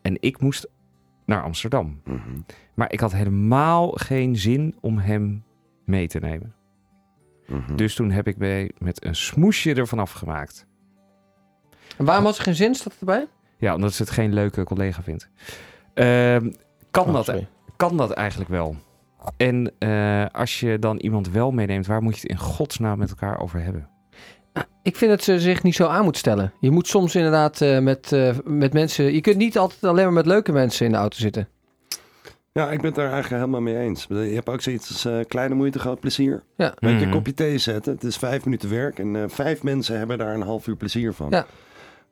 En 0.02 0.18
ik 0.20 0.40
moest 0.40 0.68
naar 1.26 1.44
Amsterdam. 1.44 2.02
mhm. 2.04 2.40
Maar 2.74 2.92
ik 2.92 3.00
had 3.00 3.12
helemaal 3.14 3.90
geen 3.92 4.36
zin 4.38 4.76
om 4.82 4.98
hem 4.98 5.44
mee 5.86 6.08
te 6.08 6.20
nemen. 6.20 6.54
Dus 7.76 7.96
toen 7.96 8.12
heb 8.12 8.28
ik 8.28 8.38
mee 8.38 8.72
met 8.78 9.06
een 9.06 9.16
smoesje 9.16 9.74
ervan 9.74 10.00
afgemaakt. 10.00 10.66
En 11.98 12.06
waarom 12.06 12.26
had 12.26 12.36
ze 12.36 12.42
geen 12.42 12.56
zin? 12.56 12.76
Staat 12.76 12.96
erbij? 13.00 13.28
Ja, 13.58 13.76
omdat 13.76 13.94
ze 13.94 14.02
het 14.02 14.12
geen 14.12 14.34
leuke 14.34 14.64
collega 14.64 15.02
vindt. 15.02 15.30
Ehm, 15.94 16.52
kan, 16.92 17.06
Oh, 17.08 17.14
dat, 17.14 17.26
sorry. 17.26 17.48
kan 17.76 17.98
dat 17.98 18.12
eigenlijk 18.12 18.50
wel? 18.50 18.76
En 19.38 19.72
eh, 19.80 20.26
als 20.32 20.60
je 20.60 20.80
dan 20.80 20.98
iemand 20.98 21.30
wel 21.30 21.52
meeneemt, 21.52 21.86
waar 21.88 22.02
moet 22.02 22.16
je 22.16 22.22
het 22.22 22.30
in 22.30 22.38
godsnaam 22.38 22.98
met 22.98 23.10
elkaar 23.10 23.40
over 23.40 23.62
hebben? 23.64 23.88
Ik 24.84 24.96
vind 24.96 25.12
dat 25.12 25.24
ze 25.24 25.40
zich 25.40 25.64
niet 25.64 25.76
zo 25.76 25.86
aan 25.88 26.04
moet 26.04 26.18
stellen. 26.18 26.54
Je 26.60 26.72
moet 26.72 26.88
soms 26.88 27.16
inderdaad 27.16 27.62
eh, 27.62 27.80
met, 27.80 28.12
eh, 28.12 28.36
met 28.44 28.74
mensen... 28.74 29.14
Je 29.14 29.22
kunt 29.22 29.38
niet 29.38 29.58
altijd 29.58 29.84
alleen 29.84 30.04
maar 30.04 30.14
met 30.14 30.26
leuke 30.26 30.52
mensen 30.52 30.86
in 30.86 30.92
de 30.92 30.98
auto 30.98 31.18
zitten. 31.18 31.48
Ja, 32.52 32.64
ik 32.72 32.78
ben 32.78 32.86
het 32.86 32.96
daar 32.96 33.12
eigenlijk 33.12 33.42
helemaal 33.42 33.62
mee 33.62 33.78
eens. 33.80 34.06
Je 34.10 34.16
hebt 34.16 34.50
ook 34.50 34.62
zoiets 34.62 34.90
als 34.90 35.06
eh, 35.06 35.20
kleine 35.28 35.56
moeite, 35.56 35.80
groot 35.80 36.00
plezier. 36.00 36.44
Ja. 36.58 36.74
Weet 36.80 36.92
je, 36.92 36.98
een 36.98 37.02
Mhm. 37.02 37.12
kopje 37.12 37.34
thee 37.34 37.58
zetten. 37.58 37.94
Het 37.94 38.04
is 38.04 38.18
vijf 38.18 38.46
minuten 38.46 38.70
werk 38.70 39.00
en 39.00 39.16
eh, 39.16 39.24
vijf 39.28 39.64
mensen 39.64 39.98
hebben 39.98 40.18
daar 40.18 40.34
een 40.34 40.42
half 40.42 40.68
uur 40.68 40.76
plezier 40.76 41.14
van. 41.14 41.28
Ja. 41.30 41.46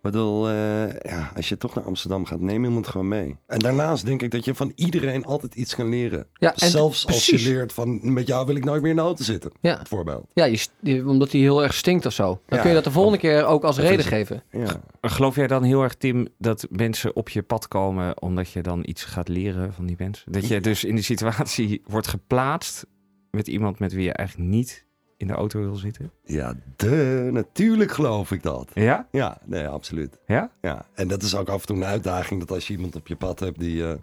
Ik 0.04 0.12
bedoel, 0.12 0.50
eh, 0.50 0.94
ja, 1.02 1.32
als 1.36 1.50
je 1.50 1.58
toch 1.58 1.76
naar 1.76 1.84
Amsterdam 1.84 2.26
gaat, 2.26 2.40
neem 2.40 2.64
iemand 2.64 2.88
gewoon 2.88 3.08
mee. 3.08 3.38
En 3.48 3.60
daarnaast 3.60 4.06
denk 4.06 4.22
ik 4.22 4.32
dat 4.32 4.46
je 4.46 4.56
van 4.56 4.72
iedereen 4.76 5.26
altijd 5.26 5.56
iets 5.56 5.76
kan 5.76 5.90
leren. 5.90 6.28
Ja, 6.34 6.56
en 6.56 6.70
Zelfs 6.70 7.06
als 7.08 7.16
precies. 7.16 7.44
je 7.44 7.50
leert 7.50 7.74
van, 7.74 8.14
met 8.14 8.28
jou 8.28 8.46
wil 8.46 8.56
ik 8.56 8.64
nooit 8.66 8.82
meer 8.82 8.90
in 8.90 8.96
de 8.96 9.02
auto 9.02 9.24
zitten, 9.24 9.52
Ja, 9.62 9.76
bijvoorbeeld. 9.76 10.26
ja 10.34 10.46
je, 10.80 11.08
omdat 11.08 11.32
hij 11.32 11.42
heel 11.42 11.64
erg 11.64 11.74
stinkt 11.74 12.06
of 12.06 12.14
zo. 12.14 12.26
Dan 12.26 12.40
Ja. 12.48 12.58
kun 12.58 12.68
je 12.70 12.76
dat 12.76 12.84
de 12.84 12.92
volgende 12.92 13.18
keer 13.18 13.46
ook 13.46 13.64
als 13.64 13.78
reden 13.78 13.98
is- 14.00 14.06
geven. 14.06 14.44
Ja. 14.52 14.82
Geloof 15.02 15.36
jij 15.36 15.48
dan 15.48 15.64
heel 15.64 15.84
erg, 15.84 15.96
Tim, 15.96 16.28
dat 16.38 16.68
mensen 16.70 17.16
op 17.16 17.30
je 17.30 17.42
pad 17.44 17.68
komen 17.68 18.22
omdat 18.22 18.52
je 18.52 18.62
dan 18.62 18.82
iets 18.86 19.04
gaat 19.04 19.28
leren 19.28 19.74
van 19.74 19.86
die 19.86 19.96
mensen? 20.00 20.32
Dat 20.32 20.48
je 20.48 20.62
dus 20.62 20.84
in 20.84 20.96
de 20.96 21.02
situatie 21.02 21.82
wordt 21.86 22.08
geplaatst 22.08 22.86
met 23.32 23.48
iemand 23.48 23.80
met 23.80 23.94
wie 23.94 24.04
je 24.04 24.14
eigenlijk 24.14 24.50
niet 24.50 24.86
in 25.24 25.28
de 25.30 25.34
auto 25.34 25.60
wil 25.60 25.76
zitten? 25.76 26.12
ja, 26.26 26.54
de, 26.76 27.30
natuurlijk 27.32 27.92
geloof 27.92 28.32
ik 28.32 28.44
dat. 28.44 28.70
Ja? 28.74 29.08
Ja, 29.12 29.38
nee, 29.46 29.68
absoluut. 29.68 30.18
Ja? 30.28 30.52
Ja, 30.62 30.86
en 30.94 31.08
dat 31.08 31.22
is 31.22 31.36
ook 31.36 31.50
af 31.50 31.62
en 31.62 31.68
toe 31.68 31.76
een 31.76 31.84
uitdaging 31.86 32.40
dat 32.40 32.52
als 32.52 32.68
je 32.68 32.74
iemand 32.74 32.96
op 32.96 33.08
je 33.08 33.16
pad 33.16 33.40
hebt 33.40 33.60
die, 33.60 33.88
eh, 33.88 33.94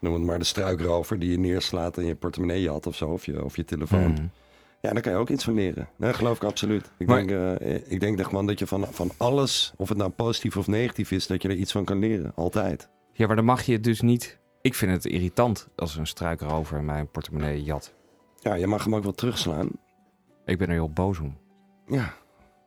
noem 0.00 0.12
het 0.14 0.22
maar 0.22 0.38
de 0.38 0.44
struikrover, 0.44 1.18
die 1.18 1.30
je 1.30 1.38
neerslaat 1.38 1.98
en 1.98 2.04
je 2.04 2.14
portemonnee 2.14 2.68
had 2.68 2.86
of 2.86 2.96
zo, 2.96 3.08
of 3.08 3.24
je, 3.26 3.44
of 3.44 3.56
je 3.56 3.64
telefoon. 3.64 4.10
Mhm. 4.12 4.26
Ja, 4.80 4.92
daar 4.92 5.02
kan 5.02 5.12
je 5.12 5.18
ook 5.18 5.28
iets 5.30 5.44
van 5.44 5.54
leren. 5.54 5.88
Nee, 5.96 6.12
geloof 6.14 6.36
ik 6.36 6.44
absoluut. 6.44 6.90
Ik, 6.98 7.06
Maar- 7.06 7.26
denk, 7.26 7.60
eh, 7.60 7.74
ik 7.92 8.00
denk 8.00 8.16
dat 8.16 8.26
gewoon 8.26 8.46
dat 8.46 8.58
je 8.58 8.66
van, 8.66 8.86
van 8.90 9.10
alles, 9.16 9.72
of 9.76 9.88
het 9.88 9.98
nou 9.98 10.10
positief 10.10 10.56
of 10.56 10.66
negatief 10.66 11.10
is, 11.10 11.26
dat 11.26 11.42
je 11.42 11.48
er 11.48 11.54
iets 11.56 11.72
van 11.72 11.84
kan 11.84 11.98
leren. 11.98 12.32
Altijd. 12.34 12.88
Ja, 13.12 13.26
maar 13.26 13.36
dan 13.36 13.44
mag 13.44 13.62
je 13.62 13.72
het 13.72 13.84
dus 13.84 14.00
niet... 14.00 14.38
Ik 14.62 14.74
vind 14.74 14.92
het 14.92 15.04
irritant 15.04 15.68
als 15.76 15.96
een 15.96 16.06
struikrover 16.06 16.82
mijn 16.82 17.10
portemonnee 17.10 17.62
jat. 17.62 17.92
Ja, 18.40 18.54
je 18.54 18.66
mag 18.66 18.84
hem 18.84 18.94
ook 18.94 19.02
wel 19.02 19.12
terugslaan. 19.12 19.68
Ik 20.48 20.58
ben 20.58 20.66
er 20.66 20.72
heel 20.72 20.90
boos 20.90 21.18
om. 21.18 21.36
Ja, 21.86 22.14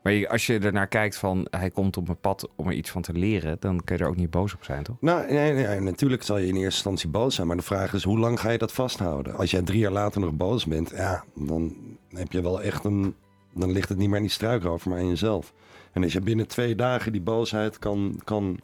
Maar 0.03 0.27
als 0.27 0.45
je 0.45 0.59
ernaar 0.59 0.87
kijkt 0.87 1.15
van 1.17 1.47
hij 1.49 1.69
komt 1.69 1.97
op 1.97 2.05
mijn 2.05 2.19
pad 2.19 2.49
om 2.55 2.67
er 2.67 2.73
iets 2.73 2.89
van 2.89 3.01
te 3.01 3.13
leren, 3.13 3.57
dan 3.59 3.83
kun 3.83 3.97
je 3.97 4.03
er 4.03 4.09
ook 4.09 4.15
niet 4.15 4.29
boos 4.29 4.53
op 4.53 4.63
zijn, 4.63 4.83
toch? 4.83 4.95
nou, 4.99 5.31
nee, 5.31 5.53
nee, 5.53 5.79
natuurlijk 5.79 6.23
zal 6.23 6.37
je 6.37 6.43
in 6.47 6.53
eerste 6.55 6.65
instantie 6.65 7.09
boos 7.09 7.35
zijn. 7.35 7.47
Maar 7.47 7.55
de 7.57 7.61
vraag 7.63 7.93
is, 7.93 8.03
hoe 8.03 8.19
lang 8.19 8.39
ga 8.39 8.49
je 8.49 8.57
dat 8.57 8.71
vasthouden? 8.71 9.35
Als 9.35 9.51
jij 9.51 9.61
drie 9.61 9.79
jaar 9.79 9.91
later 9.91 10.21
nog 10.21 10.33
boos 10.33 10.65
bent, 10.65 10.89
ja, 10.89 11.23
dan 11.35 11.75
heb 12.09 12.31
je 12.31 12.41
wel 12.41 12.61
echt 12.61 12.83
een... 12.83 13.15
Dan 13.53 13.71
ligt 13.71 13.89
het 13.89 13.97
niet 13.97 14.07
meer 14.07 14.15
aan 14.17 14.21
die 14.23 14.31
struikrover, 14.31 14.89
maar 14.89 14.99
aan 14.99 15.07
jezelf. 15.07 15.53
En 15.93 16.03
als 16.03 16.13
je 16.13 16.21
binnen 16.21 16.47
twee 16.47 16.75
dagen 16.75 17.11
die 17.11 17.21
boosheid 17.21 17.79
kan, 17.79 18.19
kan 18.23 18.59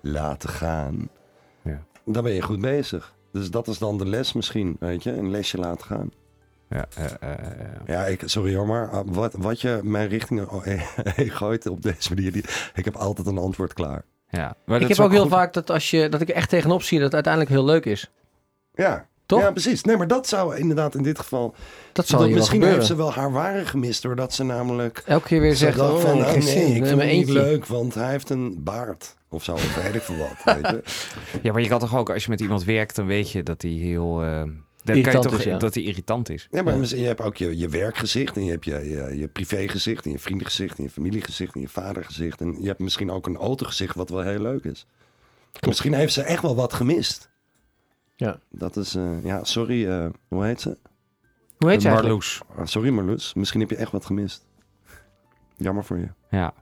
laten 0.00 0.48
gaan, 0.48 1.08
Ja. 1.62 1.82
dan 2.04 2.22
ben 2.22 2.32
je 2.32 2.42
goed 2.42 2.60
bezig. 2.60 3.14
Dus 3.32 3.50
dat 3.50 3.68
is 3.68 3.78
dan 3.78 3.98
de 3.98 4.06
les 4.06 4.32
misschien, 4.32 4.76
weet 4.80 5.02
je? 5.02 5.12
Een 5.12 5.30
lesje 5.30 5.58
laten 5.58 5.86
gaan. 5.86 6.10
Ja, 6.70 6.86
eh, 6.96 7.04
eh, 7.04 7.30
eh, 7.32 7.36
Ja, 7.86 8.06
ik, 8.06 8.22
sorry 8.24 8.54
hoor, 8.54 8.66
maar 8.66 8.90
ah, 8.90 9.06
wat, 9.06 9.34
wat 9.38 9.60
je 9.60 9.80
mijn 9.82 10.08
richting 10.08 10.46
gooit 11.38 11.66
op 11.66 11.82
deze 11.82 12.14
manier, 12.14 12.32
die, 12.32 12.44
ik 12.74 12.84
heb 12.84 12.96
altijd 12.96 13.26
een 13.26 13.38
antwoord 13.38 13.72
klaar. 13.72 14.02
ja. 14.28 14.56
Maar 14.64 14.80
ik 14.80 14.88
heb 14.88 14.98
ook 14.98 15.10
heel 15.10 15.22
goed. 15.22 15.30
vaak 15.30 15.52
dat 15.52 15.70
als 15.70 15.90
je 15.90 16.08
dat 16.08 16.20
ik 16.20 16.28
er 16.28 16.34
echt 16.34 16.48
tegenop 16.48 16.82
zie 16.82 16.96
dat 16.96 17.06
het 17.06 17.14
uiteindelijk 17.14 17.52
heel 17.52 17.64
leuk 17.64 17.84
is. 17.84 18.10
Ja, 18.74 19.06
Toch? 19.26 19.40
Ja, 19.40 19.50
precies. 19.50 19.82
Nee, 19.82 19.96
maar 19.96 20.06
dat 20.06 20.28
zou 20.28 20.56
inderdaad 20.56 20.94
in 20.94 21.02
dit 21.02 21.18
geval... 21.18 21.54
Dat 21.92 22.06
zal 22.06 22.18
dat 22.18 22.28
je 22.28 22.34
wel 22.34 22.42
misschien 22.42 22.62
heeft 22.62 22.86
ze 22.86 22.96
wel 22.96 23.12
haar 23.12 23.32
ware 23.32 23.64
gemist, 23.66 24.02
doordat 24.02 24.34
ze 24.34 24.44
namelijk... 24.44 25.02
Elke 25.06 25.26
keer 25.26 25.40
weer 25.40 25.50
ze 25.50 25.56
zegt, 25.56 25.80
oh, 25.80 25.98
van, 25.98 26.18
ik 26.18 26.24
oh, 26.24 26.30
geen 26.30 26.44
nee, 26.44 26.54
ik 26.54 26.76
in 26.76 26.86
vind 26.86 26.86
het 26.86 26.96
niet 26.96 27.08
eentje. 27.08 27.32
leuk, 27.32 27.66
want 27.66 27.94
hij 27.94 28.10
heeft 28.10 28.30
een 28.30 28.62
baard. 28.62 29.16
Of 29.28 29.44
zo, 29.44 29.52
of 29.52 29.82
weet 29.82 29.94
ik 29.94 30.02
veel 30.02 30.16
wat, 30.16 30.54
weet 30.56 30.66
je. 30.70 30.82
Ja, 31.42 31.52
maar 31.52 31.62
je 31.62 31.68
kan 31.68 31.78
toch 31.78 31.96
ook, 31.96 32.10
als 32.10 32.24
je 32.24 32.30
met 32.30 32.40
iemand 32.40 32.64
werkt, 32.64 32.96
dan 32.96 33.06
weet 33.06 33.30
je 33.30 33.42
dat 33.42 33.62
hij 33.62 33.70
heel... 33.70 34.22
eh, 34.22 34.42
dan 34.94 35.02
kan 35.02 35.12
je 35.12 35.28
toch, 35.28 35.38
is, 35.38 35.44
ja. 35.44 35.58
Dat 35.58 35.74
hij 35.74 35.82
irritant 35.82 36.28
is. 36.28 36.48
Ja, 36.50 36.62
maar 36.62 36.76
Ja. 36.76 36.96
je 36.96 37.04
hebt 37.06 37.20
ook 37.20 37.36
je, 37.36 37.58
je 37.58 37.68
werkgezicht 37.68 38.36
en 38.36 38.44
je 38.44 38.50
hebt 38.50 38.64
je, 38.64 38.88
je, 38.88 39.18
je 39.18 39.28
privégezicht 39.28 40.04
en 40.04 40.10
je 40.10 40.18
vriendengezicht 40.18 40.78
en 40.78 40.84
je 40.84 40.90
familiegezicht 40.90 41.54
en 41.54 41.60
je 41.60 41.68
vadergezicht. 41.68 42.40
En 42.40 42.56
je 42.60 42.66
hebt 42.66 42.78
misschien 42.80 43.10
ook 43.10 43.26
een 43.26 43.36
autogezicht 43.36 43.94
wat 43.94 44.10
wel 44.10 44.20
heel 44.20 44.40
leuk 44.40 44.64
is. 44.64 44.86
Misschien 45.66 45.92
heeft 45.94 46.12
ze 46.12 46.22
echt 46.22 46.42
wel 46.42 46.54
wat 46.54 46.72
gemist. 46.72 47.30
Ja. 48.16 48.40
Dat 48.50 48.76
is, 48.76 48.94
eh, 48.94 49.24
ja, 49.24 49.44
sorry, 49.44 49.88
eh, 49.88 50.06
hoe 50.28 50.44
heet 50.44 50.60
ze? 50.60 50.78
Hoe 51.58 51.70
heet 51.70 51.82
ze 51.82 51.88
eigenlijk? 51.88 52.02
Marloes. 52.18 52.40
Ah, 52.56 52.66
sorry 52.66 52.90
Marloes, 52.90 53.34
misschien 53.34 53.60
heb 53.60 53.70
je 53.70 53.76
echt 53.76 53.92
wat 53.92 54.06
gemist. 54.06 54.46
Jammer 55.56 55.84
voor 55.84 55.98
je. 55.98 56.08
Ja. 56.30 56.54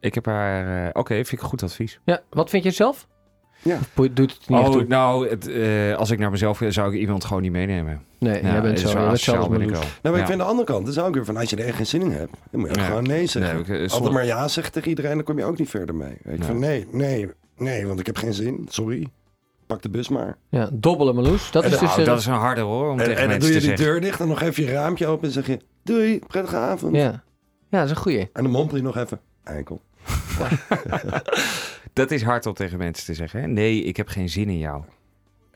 Ik 0.00 0.14
heb 0.14 0.26
haar... 0.26 0.84
eh, 0.86 0.90
Oké, 0.92 1.14
vind 1.14 1.32
ik 1.32 1.40
een 1.40 1.48
goed 1.48 1.62
advies. 1.62 2.00
Ja, 2.04 2.22
wat 2.30 2.50
vind 2.50 2.64
je 2.64 2.70
zelf? 2.70 3.08
Ja. 3.66 3.78
Of 3.96 4.08
doet 4.12 4.32
het 4.32 4.48
niet 4.48 4.58
Oh, 4.58 4.70
toe? 4.70 4.84
nou, 4.88 5.28
het, 5.28 5.48
eh, 5.48 5.96
als 5.96 6.10
ik 6.10 6.18
naar 6.18 6.30
mezelf 6.30 6.58
ga, 6.58 6.70
zou 6.70 6.94
ik 6.94 7.00
iemand 7.00 7.24
gewoon 7.24 7.42
niet 7.42 7.52
meenemen. 7.52 8.02
Nee, 8.18 8.42
Ja, 8.42 8.50
jij 8.52 8.62
bent 8.62 8.80
zo. 8.80 9.48
ben 9.48 9.60
ik 9.60 9.70
wel. 9.70 9.80
Nou, 9.80 9.84
maar 10.02 10.12
Ja. 10.12 10.18
ik 10.20 10.26
vind 10.26 10.38
de 10.38 10.44
andere 10.44 10.66
kant, 10.66 10.86
dat 10.86 10.94
is 10.96 11.00
ook 11.02 11.14
weer 11.14 11.24
van 11.24 11.36
als 11.36 11.50
je 11.50 11.56
er 11.56 11.64
echt 11.64 11.76
geen 11.76 11.86
zin 11.86 12.00
in 12.00 12.10
hebt, 12.10 12.32
dan 12.50 12.60
moet 12.60 12.68
je 12.68 12.74
ook 12.74 12.80
Ja. 12.80 12.86
gewoon 12.86 13.02
nee 13.06 13.26
zeggen. 13.26 13.64
Nee, 13.68 13.82
ik, 13.84 13.90
Altijd 13.90 14.12
maar 14.12 14.26
ja 14.26 14.48
zeggen 14.48 14.72
tegen 14.72 14.88
iedereen, 14.88 15.14
dan 15.14 15.22
kom 15.24 15.38
je 15.38 15.44
ook 15.44 15.58
niet 15.58 15.70
verder 15.70 15.94
mee. 15.94 16.16
Weet 16.22 16.34
je, 16.36 16.40
Ja. 16.40 16.44
van 16.46 16.58
nee, 16.58 16.86
nee, 16.90 17.28
nee, 17.56 17.86
want 17.86 18.00
ik 18.00 18.06
heb 18.06 18.16
geen 18.16 18.34
zin. 18.34 18.66
Sorry, 18.70 19.06
pak 19.66 19.82
de 19.82 19.88
bus 19.88 20.08
maar. 20.08 20.36
Ja, 20.48 20.68
dobbelen 20.72 21.14
Marloes. 21.14 21.50
Dat 21.50 21.64
En 21.64 21.70
is 21.70 21.74
de- 21.78 21.80
dus... 21.84 21.88
Nou, 21.90 22.00
eh, 22.02 22.06
dat 22.06 22.18
is 22.18 22.26
een 22.26 22.32
harde 22.32 22.60
hoor, 22.60 22.90
om 22.90 22.98
En, 22.98 23.04
tegen 23.04 23.22
en 23.22 23.28
dan 23.28 23.38
doe 23.38 23.52
je 23.52 23.60
zeggen. 23.60 23.84
deur 23.84 24.00
dicht 24.00 24.20
en 24.20 24.28
nog 24.28 24.40
even 24.42 24.64
je 24.64 24.70
raampje 24.72 25.06
open 25.06 25.26
en 25.26 25.32
zeg 25.32 25.46
je, 25.46 25.58
doei, 25.82 26.18
prettige 26.26 26.56
avond. 26.56 26.94
ja. 26.96 27.02
ja, 27.02 27.78
dat 27.78 27.84
is 27.84 27.90
een 27.90 27.96
goeie. 28.02 28.20
En 28.32 28.42
dan 28.42 28.50
mompel 28.52 28.76
je 28.76 28.82
nog 28.82 28.96
even, 28.96 29.20
eikel. 29.44 29.80
Dat 31.92 32.10
is 32.10 32.22
hard 32.22 32.46
om 32.46 32.54
tegen 32.54 32.78
mensen 32.78 33.04
te 33.06 33.14
zeggen. 33.14 33.40
Hè? 33.40 33.46
Nee, 33.46 33.82
ik 33.82 33.96
heb 33.96 34.08
geen 34.08 34.28
zin 34.28 34.48
in 34.48 34.58
jou. 34.58 34.82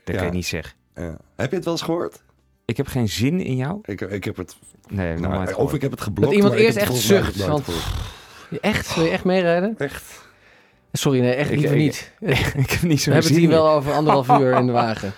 Dat 0.03 0.15
Ja. 0.15 0.21
kan 0.21 0.25
je 0.25 0.31
niet 0.33 0.45
zeggen. 0.45 0.75
Ja. 0.95 1.17
Heb 1.35 1.49
je 1.49 1.55
het 1.55 1.65
wel 1.65 1.73
eens 1.73 1.83
gehoord? 1.83 2.23
Ik 2.65 2.77
heb 2.77 2.87
geen 2.87 3.09
zin 3.09 3.39
in 3.41 3.55
jou? 3.55 3.79
Ik, 3.83 4.01
ik 4.01 4.23
heb 4.23 4.37
het, 4.37 4.55
Nee, 4.89 5.17
nou, 5.17 5.43
of 5.43 5.49
gehoord. 5.49 5.73
ik 5.73 5.81
heb 5.81 5.91
het 5.91 6.01
geblokt, 6.01 6.27
Dat 6.27 6.35
iemand 6.35 6.53
maar 6.53 6.61
ik 6.61 6.67
eerst 6.67 6.79
heb 6.79 6.87
het 6.87 6.97
echt 6.97 7.05
zucht, 7.05 7.41
gehoord. 7.41 7.67
Echt? 8.61 8.95
Wil 8.95 9.03
je 9.05 9.09
echt 9.11 9.23
meerijden? 9.23 9.75
Echt? 9.77 10.29
Sorry, 10.91 11.19
nee, 11.19 11.33
echt 11.33 11.49
liever 11.49 11.75
niet. 11.75 12.11
We 12.19 12.31
ik 12.65 12.69
heb 12.71 12.81
niet 12.81 13.01
zo 13.01 13.11
hebben 13.11 13.29
het 13.31 13.39
hier 13.39 13.49
wel 13.49 13.69
over 13.69 13.93
anderhalf 13.93 14.29
uur 14.39 14.53
in 14.57 14.65
de 14.65 14.71
wagen. 14.71 15.13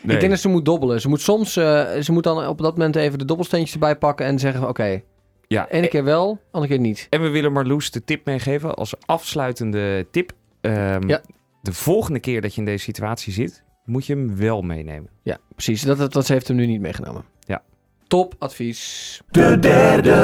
Nee. 0.00 0.14
Ik 0.14 0.20
denk 0.20 0.32
dat 0.32 0.40
ze 0.40 0.48
moet 0.48 0.64
dobbelen. 0.64 1.00
Ze 1.00 1.08
moet 1.08 1.20
soms, 1.20 1.56
eh, 1.56 1.90
ze 2.00 2.12
moet 2.12 2.22
dan 2.24 2.46
op 2.46 2.58
dat 2.58 2.72
moment 2.76 2.96
even 2.96 3.18
de 3.18 3.24
dobbelsteentjes 3.24 3.72
erbij 3.72 3.96
pakken 3.96 4.26
en 4.26 4.38
zeggen 4.38 4.60
van 4.60 4.68
oké, 4.68 5.02
Ja, 5.48 5.68
ene 5.68 5.88
keer 5.88 6.04
wel, 6.04 6.40
andere 6.50 6.72
keer 6.72 6.82
niet. 6.82 7.06
En 7.10 7.22
we 7.22 7.28
willen 7.28 7.52
Marloes 7.52 7.90
de 7.90 8.04
tip 8.04 8.26
meegeven 8.26 8.74
als 8.74 8.94
afsluitende 9.06 10.06
tip. 10.10 10.32
Ehm, 10.60 11.08
Ja. 11.08 11.20
de 11.62 11.72
volgende 11.72 12.20
keer 12.20 12.40
dat 12.40 12.54
je 12.54 12.60
in 12.60 12.66
deze 12.66 12.84
situatie 12.84 13.32
zit, 13.32 13.62
moet 13.84 14.06
je 14.06 14.14
hem 14.14 14.36
wel 14.36 14.62
meenemen. 14.62 15.10
Ja, 15.22 15.38
precies. 15.52 15.82
Dat, 15.82 15.98
dat, 15.98 16.12
dat 16.12 16.28
heeft 16.28 16.48
hem 16.48 16.56
nu 16.56 16.66
niet 16.66 16.80
meegenomen. 16.80 17.24
Ja. 17.40 17.62
Top 18.06 18.34
advies. 18.38 19.20
De 19.30 19.58
derde 19.58 20.14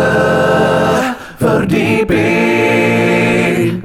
verdieping. 1.37 3.83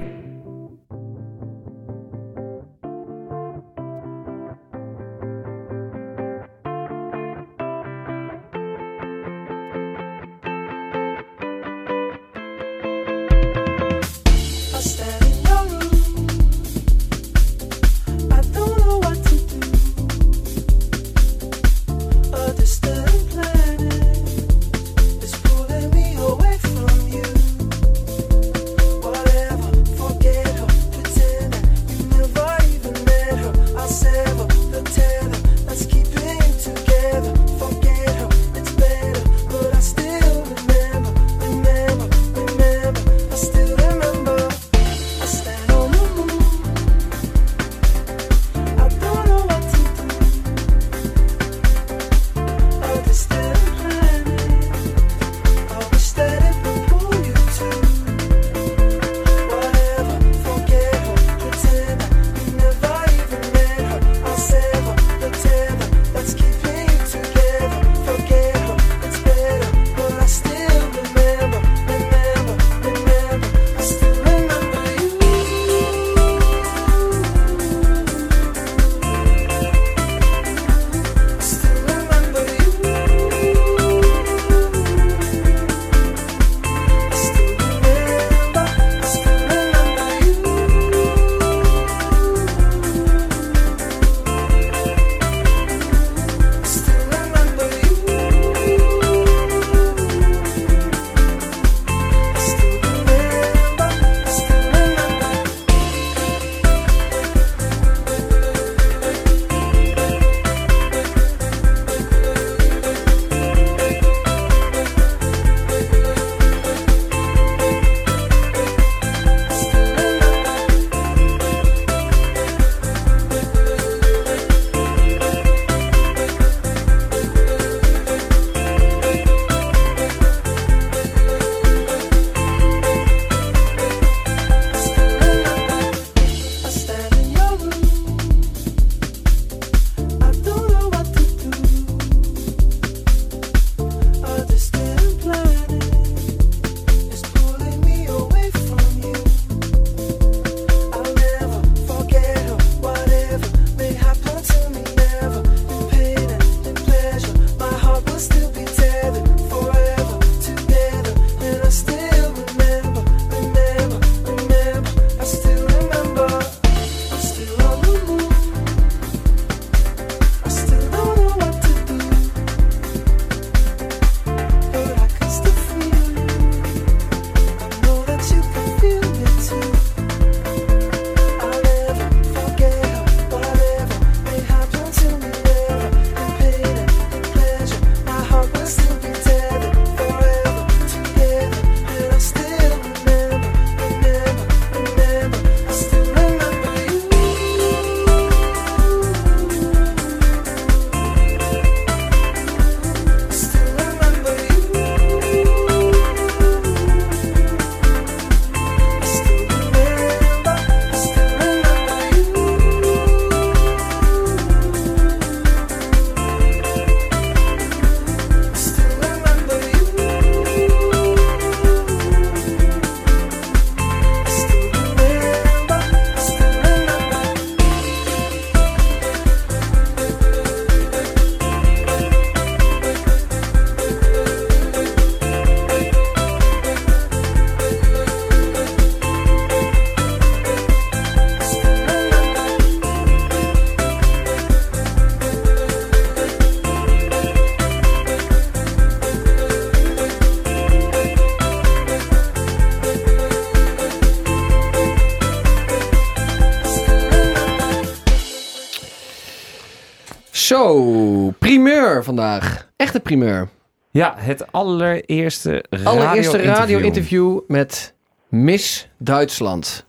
Vandaag. 262.05 262.67
Echte 262.75 262.99
primeur. 262.99 263.47
Ja, 263.91 264.13
het 264.17 264.51
allereerste 264.51 265.63
Allereerste 265.83 266.37
radio-interview. 266.41 267.39
met 267.47 267.93
Miss 268.29 268.87
Duitsland. 268.97 269.85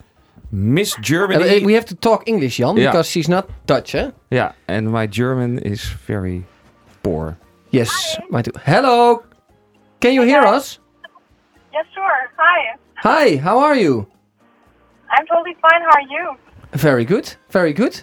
Miss 0.49 0.97
Germany. 1.01 1.55
And 1.55 1.65
we 1.65 1.73
have 1.73 1.87
to 1.87 1.95
talk 1.99 2.23
English, 2.23 2.57
Jan, 2.57 2.77
Ja. 2.77 2.91
because 2.91 3.11
she's 3.11 3.27
not 3.27 3.45
Dutch, 3.65 3.93
hè? 3.93 4.07
Ja, 4.29 4.55
and 4.67 4.91
my 4.91 5.07
German 5.11 5.59
is 5.59 5.95
very 6.05 6.45
poor. 7.01 7.37
Yes. 7.71 8.19
too. 8.31 8.53
Hello. 8.63 9.23
Can 9.99 10.13
you 10.13 10.25
hear 10.25 10.45
us? 10.55 10.81
Yes, 11.73 11.87
sure. 11.95 12.31
Hi. 12.37 12.77
Hi, 12.95 13.39
how 13.39 13.59
are 13.65 13.81
you? 13.81 14.07
I'm 15.09 15.27
totally 15.27 15.57
fine. 15.61 15.83
How 15.83 15.91
are 15.91 16.07
you? 16.09 16.37
Very 16.71 17.05
good. 17.05 17.37
Very 17.51 17.73
good. 17.73 18.03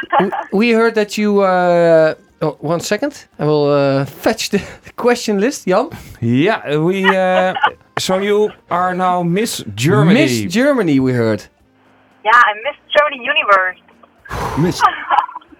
We 0.52 0.72
heard 0.74 0.94
that 0.94 1.16
you. 1.16 1.42
Uh, 1.42 2.14
oh, 2.42 2.56
one 2.60 2.80
second. 2.80 3.26
I 3.38 3.44
will 3.44 3.66
uh, 3.70 4.04
fetch 4.24 4.50
the 4.50 4.62
question 4.96 5.40
list. 5.40 5.66
Jan. 5.66 5.90
Yeah, 6.20 6.76
we. 6.78 7.04
Uh, 7.04 7.54
so 7.98 8.18
you 8.18 8.50
are 8.70 8.94
now 8.94 9.22
Miss 9.22 9.64
Germany. 9.74 10.20
Miss 10.20 10.52
Germany. 10.52 11.00
We 11.00 11.12
heard. 11.12 11.44
Yeah, 12.24 12.30
I 12.34 12.54
Miss 12.64 12.76
Germany 12.96 13.24
Universe. 13.24 13.78
Miss, 14.58 14.82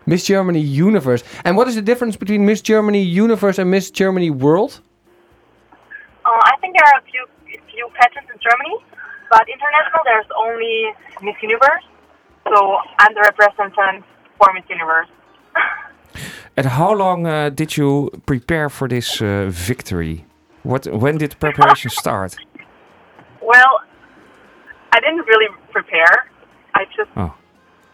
Miss 0.07 0.27
Germany 0.27 0.61
Universe. 0.61 1.23
And 1.45 1.57
what 1.57 1.69
is 1.69 1.75
the 1.75 1.83
difference 1.83 2.17
between 2.17 2.45
Miss 2.45 2.61
Germany 2.61 3.03
Universe 3.03 3.59
and 3.59 3.71
Miss 3.71 3.91
Germany 3.91 4.31
World? 4.31 4.81
Uh, 6.25 6.31
I 6.45 6.57
think 6.61 6.77
there 6.77 6.87
are 6.87 7.01
a 7.01 7.05
few 7.11 7.27
few 7.71 7.89
pageants 7.95 8.29
in 8.33 8.39
Germany, 8.41 8.77
but 9.31 9.49
international 9.49 10.03
there's 10.05 10.27
only 10.37 10.93
Miss 11.23 11.37
Universe. 11.43 11.85
So 12.45 12.79
I'm 12.99 13.15
the 13.15 13.21
representative 13.21 14.05
for 14.39 14.53
Miss 14.53 14.65
Universe. 14.69 15.09
And 16.59 16.67
how 16.67 16.93
long 16.93 17.25
uh, 17.25 17.51
did 17.51 17.77
you 17.77 18.11
prepare 18.27 18.69
for 18.69 18.89
this 18.89 19.23
uh, 19.23 19.47
victory? 19.49 20.25
What? 20.65 20.89
When 20.93 21.17
did 21.17 21.39
preparation 21.39 21.89
start? 21.89 22.35
Well, 23.41 23.73
I 24.91 24.99
didn't 24.99 25.25
really 25.31 25.51
prepare. 25.71 26.15
I 26.75 26.83
just 26.97 27.11
Oh. 27.17 27.31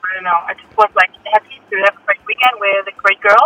I 0.04 0.08
don't 0.14 0.24
know. 0.24 0.40
I 0.50 0.54
just 0.54 0.72
was 0.78 0.88
like 0.96 1.10
happy 1.34 1.60
to 1.70 1.76
have 1.84 1.94
a 2.00 2.02
great 2.06 2.22
weekend 2.26 2.54
with 2.64 2.88
a 2.88 2.96
great 3.02 3.20
girl, 3.20 3.44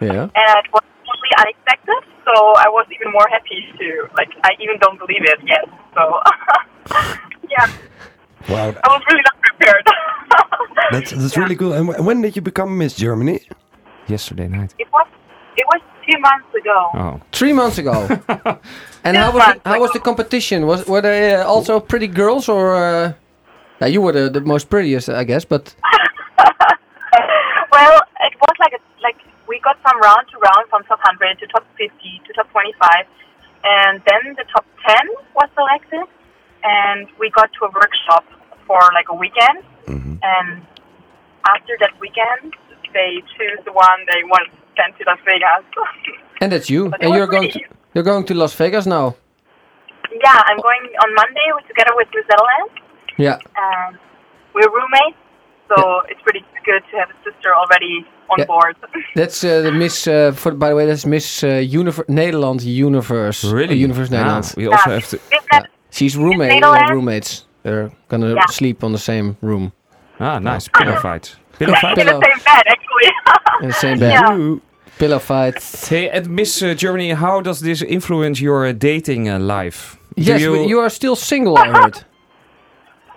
Yeah. 0.00 0.34
and 0.34 0.54
it 0.62 0.68
was 0.74 0.82
totally 1.06 1.32
unexpected. 1.42 2.00
So 2.26 2.34
I 2.64 2.68
was 2.68 2.86
even 2.90 3.12
more 3.12 3.28
happy 3.30 3.58
to 3.78 3.86
like. 4.18 4.32
I 4.42 4.50
even 4.58 4.78
don't 4.82 4.98
believe 4.98 5.22
it 5.32 5.38
yet. 5.46 5.64
So 5.94 6.02
yeah, 7.54 7.66
wow, 8.50 8.74
I 8.82 8.88
was 8.94 9.02
really 9.08 9.24
not 9.30 9.38
prepared. 9.46 9.84
that's 10.90 11.10
that's 11.12 11.36
really 11.36 11.54
cool. 11.54 11.72
And 11.72 12.04
when 12.04 12.20
did 12.20 12.34
you 12.34 12.42
become 12.42 12.76
Miss 12.78 12.96
Germany? 12.96 13.46
Yesterday 14.08 14.48
night. 14.48 14.74
it 14.78 14.88
was 14.92 15.06
it 15.56 15.66
was 15.72 15.80
two 16.08 16.18
months 16.20 16.54
ago. 16.54 16.90
Oh. 16.94 17.20
Three 17.32 17.52
months 17.52 17.78
ago. 17.78 18.06
and 19.04 19.16
Two 19.16 19.22
how 19.22 19.32
was 19.32 19.46
months 19.46 19.62
the, 19.62 19.70
how 19.70 19.80
was 19.80 19.90
the 19.92 20.00
competition? 20.00 20.66
Was 20.66 20.86
were 20.86 21.00
they 21.00 21.34
uh, 21.34 21.44
also 21.44 21.80
pretty 21.80 22.06
girls 22.06 22.48
or? 22.48 22.76
Uh, 22.76 23.12
yeah, 23.80 23.88
you 23.88 24.00
were 24.00 24.12
the, 24.12 24.30
the 24.30 24.40
most 24.40 24.70
prettiest, 24.70 25.08
I 25.08 25.24
guess. 25.24 25.44
But 25.44 25.74
well, 27.72 28.00
it 28.20 28.34
was 28.40 28.56
like 28.58 28.72
a, 28.72 28.80
like 29.02 29.18
we 29.48 29.60
got 29.60 29.80
from 29.82 30.00
round 30.00 30.26
to 30.32 30.38
round, 30.38 30.68
from 30.70 30.82
top 30.84 31.00
100 31.04 31.38
to 31.40 31.46
top 31.48 31.66
50 31.76 32.22
to 32.26 32.32
top 32.32 32.50
25, 32.52 33.06
and 33.64 34.02
then 34.06 34.34
the 34.36 34.44
top 34.52 34.64
10 34.86 34.96
was 35.34 35.48
selected, 35.54 36.06
and 36.64 37.08
we 37.18 37.30
got 37.30 37.50
to 37.60 37.66
a 37.66 37.70
workshop 37.70 38.24
for 38.66 38.80
like 38.94 39.08
a 39.10 39.14
weekend, 39.14 39.62
and 40.22 40.66
after 41.48 41.76
that 41.80 41.92
weekend, 42.00 42.54
they 42.98 43.10
choose 43.36 43.60
the 43.68 43.72
one 43.86 43.98
they 44.12 44.22
want 44.34 44.48
sent 44.76 44.92
to 44.98 45.02
Las 45.10 45.20
Vegas. 45.28 45.64
and 46.40 46.48
that's 46.52 46.68
you. 46.74 46.82
But 46.92 47.00
And 47.02 47.10
was 47.10 47.16
you're 47.18 47.32
going 47.36 47.50
to 47.56 47.60
you're 47.94 48.04
going 48.12 48.24
to 48.30 48.34
Las 48.42 48.54
Vegas 48.60 48.84
now. 48.96 49.06
yeah, 50.24 50.40
I'm 50.48 50.60
going 50.68 50.84
on 51.04 51.08
Monday 51.20 51.46
with- 51.54 51.68
together 51.72 51.94
with 52.00 52.08
New 52.14 52.24
Zealand, 52.30 52.70
Yeah. 53.26 53.38
and 53.68 53.92
we're 54.54 54.70
roommates, 54.78 55.18
so 55.70 55.76
it's 56.10 56.20
pretty 56.26 56.42
good 56.68 56.82
to 56.90 56.94
have 57.00 57.10
a 57.16 57.18
sister 57.26 57.50
already 57.60 57.94
on 58.32 58.36
Yeah. 58.38 58.46
board. 58.52 58.74
That's 59.20 59.38
uh, 59.44 59.62
the 59.66 59.72
Miss. 59.72 60.06
Uh, 60.06 60.32
for 60.40 60.50
by 60.52 60.68
the 60.70 60.76
way, 60.78 60.86
that's 60.90 61.06
Miss 61.06 61.42
uh, 61.44 61.48
Univer- 61.80 62.08
Nederland 62.20 62.60
Universe. 62.88 63.44
Really? 63.60 63.76
Universe 63.88 64.10
Ah, 64.12 64.16
Nederland. 64.16 64.56
we 64.56 64.64
also 64.72 64.90
Yeah. 64.90 64.94
have 64.98 65.08
to. 65.12 65.16
Business, 65.30 65.64
She's 65.90 66.14
roommate. 66.16 66.62
Roommates. 66.94 67.32
They're 67.62 67.90
gonna 68.08 68.34
Yeah. 68.34 68.46
sleep 68.60 68.78
on 68.84 68.92
the 68.92 68.98
same 69.10 69.36
room 69.42 69.72
Ah, 70.20 70.38
nice. 70.38 70.68
Pillow 70.68 70.96
fight. 71.00 71.36
Pillow 71.58 71.74
fight. 71.80 71.98
in 71.98 72.06
the 72.06 72.12
Pillow. 72.12 72.20
same 72.22 72.38
bed, 72.44 72.62
actually. 72.68 73.10
in 73.62 73.68
the 73.68 73.74
same 73.74 73.98
bed. 73.98 74.12
Yeah. 74.12 74.56
Pillow 74.98 75.18
fight. 75.18 75.62
Hey, 75.88 76.08
and 76.08 76.28
Miss 76.30 76.62
uh, 76.62 76.74
Germany, 76.74 77.10
how 77.10 77.40
does 77.40 77.60
this 77.60 77.82
influence 77.82 78.40
your 78.40 78.66
uh, 78.66 78.72
dating 78.72 79.28
uh, 79.28 79.38
life? 79.38 79.98
Do 80.16 80.22
Yes, 80.22 80.46
but 80.46 80.66
you 80.68 80.78
are 80.78 80.88
still 80.88 81.16
single. 81.16 81.58
I 81.58 81.68
heard. 81.68 82.04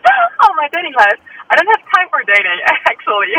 oh, 0.42 0.54
my 0.58 0.68
dating 0.74 0.94
life. 0.98 1.20
I 1.50 1.56
don't 1.56 1.68
have 1.68 1.84
time 1.96 2.08
for 2.10 2.22
dating, 2.24 2.60
actually. 2.86 3.32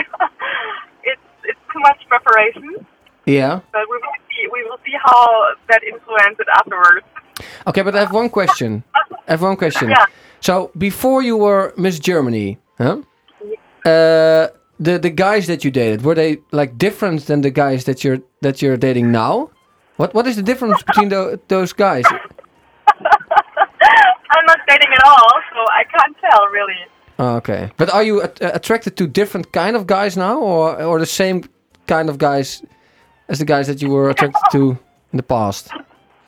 it's 1.05 1.21
it's 1.45 1.61
too 1.73 1.81
much 1.81 2.01
preparation, 2.09 2.87
Yeah. 3.27 3.61
but 3.73 3.83
we 3.91 3.97
will 3.97 4.17
see. 4.29 4.49
We 4.51 4.65
will 4.65 4.79
see 4.87 4.95
how 5.05 5.55
that 5.69 5.83
influences 5.85 6.41
it 6.41 6.49
afterwards. 6.55 7.07
Okay, 7.67 7.83
but 7.83 7.95
I 7.95 8.01
have 8.01 8.13
one 8.13 8.31
question. 8.31 8.83
I 9.29 9.33
have 9.33 9.43
one 9.43 9.57
question. 9.57 9.91
Yeah. 9.91 10.07
So 10.41 10.71
before 10.79 11.23
you 11.23 11.37
were 11.37 11.75
Miss 11.77 11.99
Germany, 11.99 12.59
huh? 12.79 13.03
Uh, 13.85 14.49
the 14.81 14.99
the 14.99 15.11
guys 15.11 15.47
that 15.47 15.63
you 15.65 15.71
dated 15.71 16.03
were 16.03 16.15
they 16.15 16.39
like 16.53 16.79
different 16.79 17.27
than 17.27 17.41
the 17.43 17.51
guys 17.51 17.85
that 17.85 18.03
you're 18.03 18.21
that 18.43 18.61
you're 18.63 18.77
dating 18.77 19.13
now? 19.13 19.51
What 19.97 20.15
what 20.15 20.27
is 20.27 20.37
the 20.37 20.43
difference 20.43 20.83
between 20.83 21.09
tho- 21.11 21.39
those 21.49 21.73
guys? 21.75 22.05
I'm 24.33 24.47
not 24.47 24.59
dating 24.69 24.93
at 24.93 25.05
all, 25.05 25.33
so 25.53 25.59
I 25.81 25.85
can't 25.85 26.17
tell 26.21 26.47
really. 26.49 26.77
Oh, 27.19 27.37
okay, 27.37 27.71
but 27.77 27.91
are 27.93 28.03
you 28.03 28.23
at- 28.23 28.41
uh, 28.41 28.51
attracted 28.55 28.97
to 28.97 29.07
different 29.07 29.53
kind 29.53 29.77
of 29.77 29.87
guys 29.87 30.17
now, 30.17 30.39
or 30.41 30.83
or 30.83 30.99
the 30.99 31.07
same 31.07 31.43
kind 31.87 32.09
of 32.09 32.17
guys 32.19 32.63
as 33.29 33.39
the 33.39 33.45
guys 33.45 33.67
that 33.67 33.83
you 33.83 33.91
were 33.91 34.09
attracted 34.11 34.43
to 34.53 34.79
in 35.13 35.17
the 35.17 35.23
past? 35.23 35.69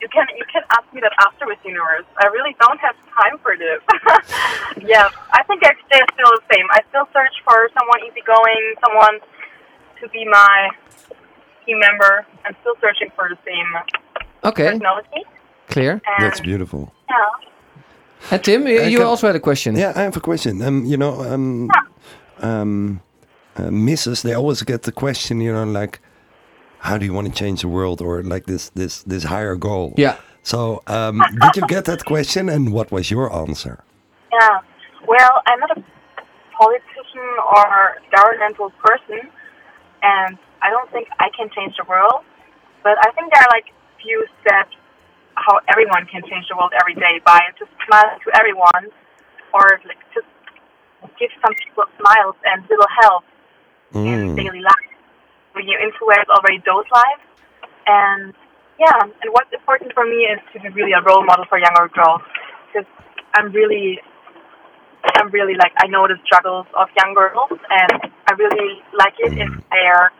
You 0.01 0.09
can 0.13 0.27
ask 0.73 0.85
me 0.95 1.01
that 1.01 1.13
after 1.21 1.47
with 1.47 1.59
universe. 1.65 2.05
I 2.19 2.27
really 2.29 2.57
don't 2.61 2.79
have 2.81 2.97
time 3.21 3.39
for 3.43 3.57
this. 3.57 3.81
yeah, 4.89 5.09
I 5.33 5.43
think 5.45 5.63
I 5.65 5.73
stay 5.87 6.01
still 6.15 6.33
the 6.37 6.43
same. 6.53 6.67
I 6.71 6.81
still 6.89 7.07
search 7.13 7.35
for 7.45 7.69
someone 7.77 8.01
easygoing, 8.07 8.75
someone 8.85 9.21
to 10.01 10.09
be 10.09 10.25
my 10.25 10.71
team 11.67 11.79
member. 11.79 12.27
I'm 12.45 12.57
still 12.61 12.75
searching 12.81 13.11
for 13.15 13.29
the 13.29 13.39
same 13.47 13.67
Okay, 14.45 14.71
personality. 14.71 15.23
clear. 15.69 15.93
And 15.93 16.25
That's 16.25 16.41
beautiful. 16.41 16.93
yeah. 17.09 17.17
And 18.31 18.45
Tim, 18.45 18.67
you, 18.67 18.81
I 18.81 18.87
you 18.87 19.03
also 19.03 19.27
had 19.27 19.37
a 19.37 19.41
question. 19.41 19.77
Yeah, 19.77 19.93
I 19.97 20.03
have 20.03 20.17
a 20.17 20.21
question. 20.21 20.63
Um, 20.63 20.85
you 20.85 20.97
know, 20.97 21.23
um, 21.23 21.71
um, 22.39 23.01
uh, 23.57 23.71
misses 23.71 24.23
they 24.23 24.33
always 24.35 24.63
get 24.63 24.83
the 24.83 24.93
question. 24.93 25.41
You 25.41 25.53
know, 25.53 25.65
like, 25.65 26.01
how 26.79 26.99
do 26.99 27.05
you 27.05 27.13
want 27.13 27.27
to 27.29 27.33
change 27.33 27.63
the 27.63 27.69
world, 27.69 28.01
or 28.01 28.23
like 28.23 28.47
this 28.47 28.71
this 28.71 29.03
this 29.03 29.25
higher 29.25 29.57
goal? 29.57 29.95
Yeah. 29.97 30.17
So, 30.43 30.83
um, 30.87 31.23
did 31.39 31.57
you 31.57 31.63
get 31.63 31.85
that 31.87 32.05
question, 32.05 32.49
and 32.49 32.73
what 32.73 32.91
was 32.91 33.11
your 33.11 33.33
answer? 33.33 33.85
Yeah. 34.33 34.59
Well, 35.07 35.35
I'm 35.47 35.61
not 35.61 35.77
a 35.79 35.83
politician 36.57 37.29
or 37.55 37.99
governmental 38.15 38.71
person, 38.83 39.31
and 40.03 40.39
I 40.63 40.71
don't 40.71 40.91
think 40.91 41.09
I 41.19 41.29
can 41.37 41.49
change 41.55 41.75
the 41.79 41.85
world. 41.89 42.25
But 42.83 42.99
I 42.99 43.11
think 43.13 43.33
there 43.33 43.43
are 43.43 43.53
like 43.55 43.71
few 44.03 44.27
steps 44.43 44.75
how 45.35 45.59
everyone 45.71 46.07
can 46.11 46.23
change 46.29 46.45
the 46.51 46.57
world 46.57 46.73
every 46.81 46.95
day 46.95 47.21
by 47.25 47.39
just 47.59 47.71
smiling 47.87 48.19
to 48.27 48.31
everyone, 48.39 48.91
or 49.55 49.81
like 49.87 49.99
just 50.15 50.27
give 51.19 51.31
some 51.45 51.55
people 51.55 51.85
smiles 51.99 52.37
and 52.45 52.63
little 52.69 52.91
help 53.03 53.25
in 53.95 54.35
Mm. 54.35 54.37
daily 54.37 54.61
life. 54.61 54.91
When 55.53 55.69
you 55.69 55.79
influence 55.79 56.29
already 56.29 56.63
those 56.65 56.89
lives, 56.91 57.23
and 57.87 58.35
yeah, 58.79 59.03
and 59.03 59.29
what's 59.33 59.53
important 59.53 59.93
for 59.93 60.05
me 60.05 60.29
is 60.33 60.41
to 60.53 60.61
be 60.61 60.69
really 60.71 60.93
a 60.93 61.03
role 61.03 61.25
model 61.25 61.45
for 61.49 61.59
younger 61.59 61.89
girls 61.93 62.23
because 62.67 62.89
I'm 63.35 63.53
really, 63.53 64.01
I'm 65.17 65.31
really 65.31 65.55
like 65.55 65.73
I 65.77 65.87
know 65.87 66.07
the 66.09 66.17
struggles 66.25 66.67
of 66.75 66.89
young 66.97 67.15
girls, 67.15 67.51
and 67.51 68.13
I 68.27 68.33
really 68.33 68.83
like 68.97 69.15
it 69.19 69.33
if 69.33 69.49
mm-hmm. 69.49 69.61
they're 69.71 70.13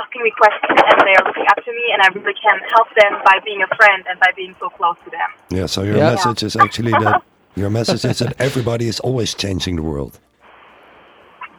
asking 0.00 0.22
me 0.22 0.32
questions 0.36 0.80
and 0.80 1.00
they 1.06 1.14
are 1.14 1.24
looking 1.26 1.46
up 1.50 1.62
to 1.64 1.72
me, 1.72 1.92
and 1.92 2.02
I 2.02 2.08
really 2.14 2.34
can 2.34 2.58
help 2.74 2.88
them 2.96 3.20
by 3.24 3.38
being 3.44 3.62
a 3.62 3.70
friend 3.76 4.04
and 4.08 4.18
by 4.20 4.32
being 4.36 4.54
so 4.58 4.68
close 4.70 4.96
to 5.04 5.10
them. 5.10 5.30
Yeah. 5.50 5.66
So 5.66 5.82
your 5.82 5.96
Yeah. 5.96 6.10
message 6.14 6.42
is 6.42 6.56
actually 6.56 6.92
that 6.92 7.22
your 7.56 7.70
message 7.70 8.04
is 8.04 8.18
that 8.18 8.34
everybody 8.40 8.86
is 8.88 9.00
always 9.00 9.34
changing 9.34 9.76
the 9.76 9.82
world. 9.82 10.18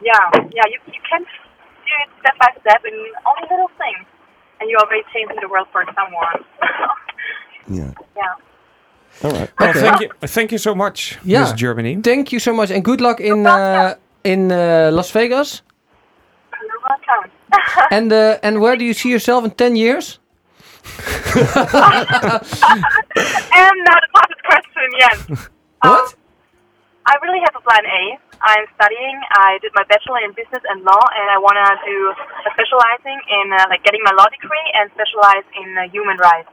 Yeah, 0.00 0.14
yeah, 0.54 0.66
you 0.72 0.78
you 0.86 1.02
can 1.10 1.22
do 1.22 1.92
it 2.02 2.08
step 2.20 2.36
by 2.38 2.50
step 2.60 2.84
in 2.84 2.94
only 3.26 3.44
little 3.50 3.70
things, 3.78 4.06
and 4.60 4.68
you're 4.70 4.80
already 4.80 5.02
changing 5.12 5.36
the 5.40 5.48
world 5.48 5.68
for 5.72 5.84
someone. 5.94 6.44
Yeah. 7.70 7.92
yeah. 8.16 8.34
All 9.24 9.30
right. 9.32 9.50
Well, 9.58 9.70
Okay. 9.70 9.80
thank 9.80 10.00
you, 10.00 10.08
thank 10.22 10.52
you 10.52 10.58
so 10.58 10.74
much, 10.74 11.18
Yeah. 11.24 11.40
Miss 11.40 11.52
Germany. 11.52 11.96
Thank 12.02 12.32
you 12.32 12.38
so 12.38 12.52
much, 12.52 12.70
and 12.70 12.84
good 12.84 13.00
luck 13.00 13.20
in 13.20 13.46
uh, 13.46 13.94
in 14.24 14.50
uh, 14.52 14.90
Las 14.92 15.10
Vegas. 15.10 15.62
You're 16.60 16.80
welcome. 16.88 17.30
And 17.90 18.12
uh, 18.12 18.38
and 18.42 18.60
where 18.60 18.76
do 18.76 18.84
you 18.84 18.92
see 18.94 19.10
yourself 19.10 19.44
in 19.44 19.50
ten 19.50 19.76
years? 19.76 20.18
and 21.34 21.42
now 23.84 23.96
the 24.02 24.08
toughest 24.14 24.42
question 24.44 24.88
yet. 24.98 25.18
What? 25.82 26.14
I 27.08 27.16
really 27.24 27.40
have 27.40 27.56
a 27.56 27.62
plan 27.64 27.84
A. 27.88 28.02
I'm 28.44 28.66
studying. 28.76 29.16
I 29.32 29.56
did 29.64 29.72
my 29.74 29.82
bachelor 29.88 30.20
in 30.22 30.36
business 30.36 30.60
and 30.68 30.84
law, 30.84 31.00
and 31.16 31.26
I 31.32 31.38
want 31.40 31.56
to 31.56 31.68
do 31.88 31.98
a 32.12 32.50
specializing 32.52 33.18
in 33.32 33.46
uh, 33.56 33.64
like 33.72 33.82
getting 33.82 34.04
my 34.04 34.12
law 34.12 34.28
degree 34.28 34.66
and 34.76 34.92
specialize 34.92 35.46
in 35.56 35.68
uh, 35.74 35.88
human 35.88 36.20
rights. 36.20 36.52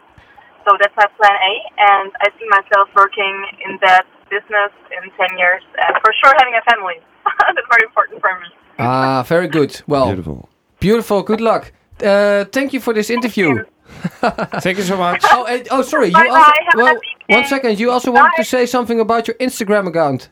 So 0.63 0.73
that's 0.79 0.95
my 0.97 1.05
plan 1.19 1.35
A, 1.35 1.53
and 1.77 2.09
I 2.23 2.31
see 2.39 2.47
myself 2.49 2.89
working 2.95 3.35
in 3.67 3.77
that 3.85 4.07
business 4.31 4.71
in 4.89 5.03
10 5.13 5.37
years, 5.37 5.61
and 5.77 5.93
for 6.01 6.11
sure 6.23 6.33
having 6.39 6.55
a 6.57 6.63
family. 6.71 6.97
That's 7.53 7.67
very 7.69 7.85
important 7.85 8.21
for 8.21 8.33
me. 8.39 8.47
Ah, 8.79 9.23
very 9.27 9.47
good. 9.47 9.81
Well, 9.87 10.07
Beautiful. 10.07 10.49
beautiful. 10.79 11.23
Good 11.23 11.41
luck. 11.41 11.71
Uh, 12.03 12.45
thank 12.45 12.73
you 12.73 12.79
for 12.79 12.93
this 12.93 13.09
interview. 13.09 13.63
Thank 14.65 14.77
you 14.79 14.83
so 14.83 14.97
much. 14.97 15.21
Oh, 15.25 15.45
and, 15.45 15.67
oh, 15.71 15.81
sorry. 15.81 16.07
You 16.07 16.13
Bye 16.13 16.27
also, 16.27 16.39
bye. 16.39 16.59
Have 16.65 16.75
well, 16.75 16.85
happy 16.87 16.99
day. 17.29 17.35
one 17.35 17.45
second. 17.45 17.79
You 17.79 17.91
also 17.91 18.11
wanted 18.11 18.35
to 18.37 18.43
say 18.43 18.65
something 18.65 18.99
about 18.99 19.27
your 19.27 19.37
Instagram 19.37 19.87
account. 19.87 20.29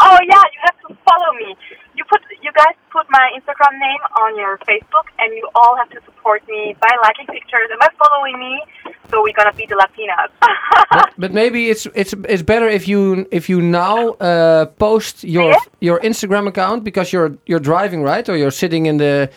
Oh 0.00 0.18
yeah, 0.28 0.42
you 0.54 0.60
have 0.68 0.78
to 0.88 0.88
follow 1.08 1.32
me. 1.38 1.56
You 1.94 2.04
put, 2.10 2.20
you 2.42 2.52
guys 2.52 2.74
put 2.92 3.06
my 3.08 3.30
Instagram 3.38 3.78
name 3.80 4.02
on 4.22 4.36
your 4.38 4.58
Facebook, 4.68 5.06
and 5.18 5.34
you 5.34 5.48
all 5.54 5.74
have 5.76 5.88
to 5.90 6.00
support 6.04 6.46
me 6.48 6.76
by 6.80 6.88
liking 7.02 7.26
pictures 7.26 7.68
and 7.70 7.78
by 7.80 7.88
following 8.02 8.38
me. 8.38 8.62
So 9.10 9.22
we're 9.22 9.32
gonna 9.32 9.52
beat 9.54 9.68
the 9.70 9.76
Latinas. 9.76 10.30
but, 10.90 11.10
but 11.16 11.32
maybe 11.32 11.70
it's 11.70 11.86
it's 11.94 12.12
it's 12.28 12.42
better 12.42 12.68
if 12.68 12.86
you 12.86 13.26
if 13.30 13.48
you 13.48 13.62
now 13.62 14.10
uh, 14.20 14.66
post 14.66 15.24
your 15.24 15.50
Yeah? 15.52 15.58
your 15.80 15.98
Instagram 16.00 16.46
account 16.48 16.84
because 16.84 17.12
you're 17.12 17.38
you're 17.46 17.60
driving 17.72 18.02
right 18.02 18.28
or 18.28 18.36
you're 18.36 18.50
sitting 18.64 18.86
in 18.86 18.98
the 18.98 19.30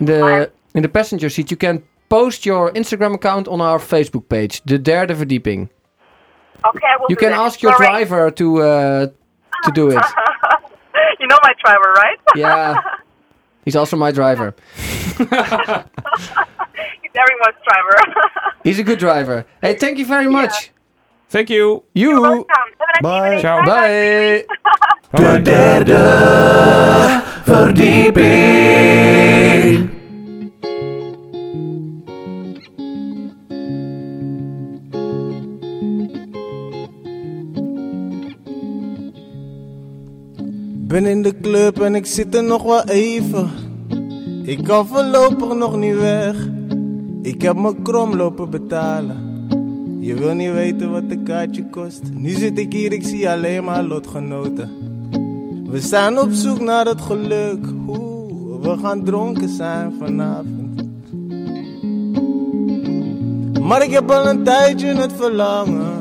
in 0.00 0.06
the 0.06 0.50
in 0.74 0.82
the 0.82 0.88
passenger 0.88 1.28
seat. 1.28 1.50
You 1.50 1.56
can 1.58 1.82
post 2.08 2.46
your 2.46 2.70
Instagram 2.72 3.14
account 3.14 3.48
on 3.48 3.60
our 3.60 3.78
Facebook 3.78 4.28
page, 4.28 4.62
de 4.64 4.78
derde 4.78 5.12
verdieping. 5.14 5.68
okay, 6.64 6.86
I 6.86 6.96
will 6.98 7.06
You 7.10 7.16
can 7.16 7.30
that. 7.32 7.40
ask 7.46 7.60
your 7.62 7.72
Sorry. 7.72 7.86
driver 7.86 8.30
to 8.30 8.62
uh, 8.62 9.06
to 9.64 9.70
do 9.72 9.90
it. 9.90 9.94
you 11.20 11.26
know 11.26 11.38
my 11.42 11.52
driver, 11.64 11.92
right? 11.96 12.18
Yeah, 12.36 12.80
he's 13.64 13.76
also 13.76 13.96
my 13.96 14.12
driver. 14.12 14.54
He's 15.16 17.14
everyone's 17.22 17.56
driver. 17.64 17.96
He's 18.62 18.78
a 18.78 18.82
good 18.84 18.98
driver. 18.98 19.46
Hey, 19.62 19.74
thank 19.74 19.96
you 19.98 20.04
very 20.04 20.28
much. 20.28 20.70
Thank 21.30 21.48
you. 21.48 21.84
You. 21.94 22.20
Welcome. 22.20 22.44
Have 22.78 23.02
Bye. 23.02 23.40
Ciao. 23.40 23.64
Bye. 23.64 24.44
De 25.14 25.40
derde 25.42 25.96
verdieping. 27.46 28.86
Ben 40.86 41.06
in 41.06 41.22
de 41.22 41.34
club 41.40 41.80
en 41.80 41.94
ik 41.94 42.06
zit 42.06 42.34
er 42.34 42.44
nog 42.44 42.62
wel 42.62 42.84
even. 42.84 43.50
Ik 44.42 44.64
kan 44.64 44.86
voorlopig 44.86 45.54
nog 45.54 45.76
niet 45.76 45.94
weg. 45.94 46.48
Ik 47.22 47.42
heb 47.42 47.56
me 47.56 47.74
krom 47.82 48.16
lopen 48.16 48.50
betalen. 48.50 49.16
Je 50.00 50.14
wil 50.14 50.34
niet 50.34 50.52
weten 50.52 50.90
wat 50.90 51.02
een 51.08 51.22
kaartje 51.22 51.68
kost. 51.70 52.02
Nu 52.12 52.30
zit 52.30 52.58
ik 52.58 52.72
hier, 52.72 52.92
ik 52.92 53.04
zie 53.04 53.30
alleen 53.30 53.64
maar 53.64 53.82
lotgenoten. 53.82 54.70
We 55.66 55.80
zijn 55.80 56.18
op 56.18 56.32
zoek 56.32 56.60
naar 56.60 56.86
het 56.86 57.00
geluk. 57.00 57.66
Oeh, 57.88 58.62
we 58.62 58.78
gaan 58.78 59.04
dronken 59.04 59.48
zijn 59.48 59.92
vanavond. 59.98 60.82
Maar 63.60 63.82
ik 63.82 63.90
heb 63.90 64.10
al 64.10 64.28
een 64.28 64.44
tijdje 64.44 64.94
het 64.94 65.12
verlangen. 65.12 65.94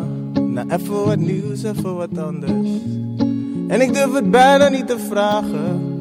Naar 0.53 0.65
even 0.67 1.05
wat 1.05 1.17
nieuws, 1.17 1.63
even 1.63 1.95
wat 1.95 2.17
anders. 2.17 2.69
En 3.68 3.82
ik 3.82 3.93
durf 3.93 4.13
het 4.13 4.32
bijna 4.32 4.70
niet 4.70 4.88
te 4.88 4.99
vragen. 4.99 5.93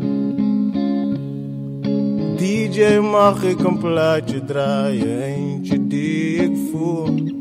DJ, 2.36 2.98
mag 2.98 3.44
ik 3.44 3.58
een 3.58 3.78
plaatje 3.78 4.44
draaien? 4.44 5.22
Eentje 5.22 5.86
die 5.86 6.36
ik 6.36 6.56
voel. 6.70 7.32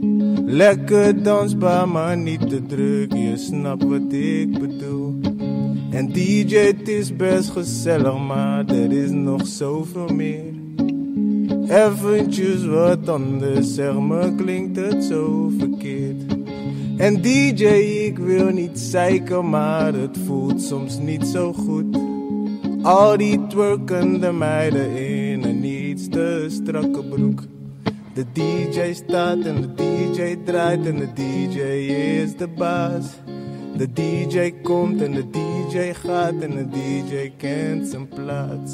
Lekker 0.45 1.23
dansbaar, 1.23 1.89
maar 1.89 2.17
niet 2.17 2.49
te 2.49 2.65
druk. 2.65 3.13
Je 3.13 3.37
snapt 3.37 3.83
wat 3.83 4.13
ik 4.13 4.59
bedoel. 4.59 5.19
En 5.89 6.11
DJ, 6.11 6.55
het 6.55 6.87
is 6.87 7.15
best 7.15 7.49
gezellig, 7.49 8.17
maar 8.27 8.65
er 8.65 8.91
is 8.91 9.09
nog 9.09 9.47
zoveel 9.47 10.07
meer. 10.07 10.53
Eventjes 11.67 12.65
wat 12.65 13.09
anders, 13.09 13.73
zeg 13.73 13.99
me, 13.99 14.35
klinkt 14.35 14.75
het 14.77 15.03
zo 15.03 15.51
verkeerd. 15.57 16.22
En 16.97 17.21
DJ, 17.21 17.65
ik 18.05 18.17
wil 18.17 18.49
niet 18.49 18.79
zeiken, 18.79 19.49
maar 19.49 19.93
het 19.93 20.17
voelt 20.25 20.61
soms 20.61 20.97
niet 20.97 21.25
zo 21.25 21.53
goed. 21.53 21.97
Al 22.81 23.17
die 23.17 23.47
twerkende 23.47 24.31
meiden 24.31 24.95
in 24.95 25.43
een 25.43 25.63
iets 25.63 26.09
te 26.09 26.45
strakke 26.49 27.03
broek. 27.03 27.43
De 28.13 28.25
DJ 28.33 28.93
staat 28.93 29.39
en 29.39 29.61
de 29.61 29.73
DJ 29.73 30.37
draait 30.43 30.85
en 30.85 30.95
de 30.95 31.13
DJ 31.13 31.59
is 32.21 32.35
de 32.35 32.47
baas. 32.47 33.05
De 33.77 33.93
DJ 33.93 34.53
komt 34.63 35.01
en 35.01 35.11
de 35.11 35.29
DJ 35.29 35.93
gaat 35.93 36.41
en 36.41 36.51
de 36.51 36.67
DJ 36.69 37.31
kent 37.37 37.87
zijn 37.87 38.07
plaats. 38.07 38.73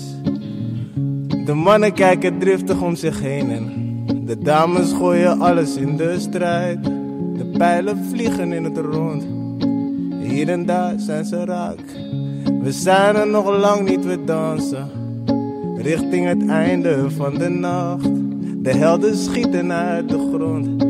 De 1.46 1.54
mannen 1.54 1.94
kijken 1.94 2.40
driftig 2.40 2.82
om 2.82 2.96
zich 2.96 3.20
heen 3.20 3.52
en 3.52 4.26
de 4.26 4.38
dames 4.40 4.92
gooien 4.92 5.40
alles 5.40 5.76
in 5.76 5.98
de 5.98 6.20
strijd. 6.20 6.99
Pijlen 7.60 8.06
vliegen 8.10 8.54
in 8.54 8.64
het 8.64 8.78
rond. 8.78 9.24
Hier 10.22 10.50
en 10.50 10.66
daar 10.66 10.94
zijn 10.98 11.26
ze 11.26 11.46
raak. 11.46 11.80
We 12.62 12.72
zijn 12.72 13.16
er 13.16 13.28
nog 13.28 13.60
lang 13.60 13.90
niet, 13.90 14.06
we 14.06 14.24
dansen. 14.24 14.88
Richting 15.78 16.28
het 16.28 16.48
einde 16.48 17.12
van 17.12 17.38
de 17.38 17.50
nacht. 17.50 18.10
De 18.64 18.70
helden 18.70 19.18
schieten 19.18 19.72
uit 19.72 20.10
de 20.10 20.30
grond. 20.34 20.86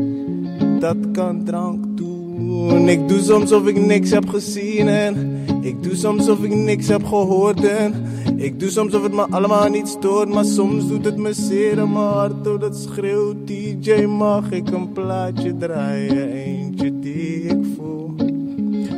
Dat 0.80 0.96
kan 1.12 1.44
drank 1.44 1.84
doen. 1.96 2.88
Ik 2.88 3.08
doe 3.08 3.20
soms 3.20 3.52
of 3.52 3.66
ik 3.66 3.86
niks 3.86 4.10
heb 4.10 4.28
gezien 4.28 4.88
en 4.88 5.44
ik 5.60 5.82
doe 5.82 5.94
soms 5.94 6.28
of 6.28 6.42
ik 6.42 6.54
niks 6.54 6.88
heb 6.88 7.04
gehoord 7.04 7.64
en 7.64 7.94
ik 8.40 8.60
doe 8.60 8.70
soms 8.70 8.94
of 8.94 9.02
het 9.02 9.12
me 9.12 9.26
allemaal 9.30 9.68
niet 9.68 9.88
stoort, 9.88 10.28
maar 10.28 10.44
soms 10.44 10.88
doet 10.88 11.04
het 11.04 11.16
me 11.16 11.32
zeer 11.32 11.78
in 11.78 11.92
mijn 11.92 12.04
hart 12.04 12.44
door 12.44 12.58
dat 12.58 12.76
schreeuwt 12.76 13.46
DJ 13.46 14.04
mag 14.04 14.50
ik 14.50 14.70
een 14.70 14.92
plaatje 14.92 15.56
draaien, 15.56 16.30
eentje 16.30 16.98
die 16.98 17.42
ik 17.42 17.64
voel. 17.76 18.14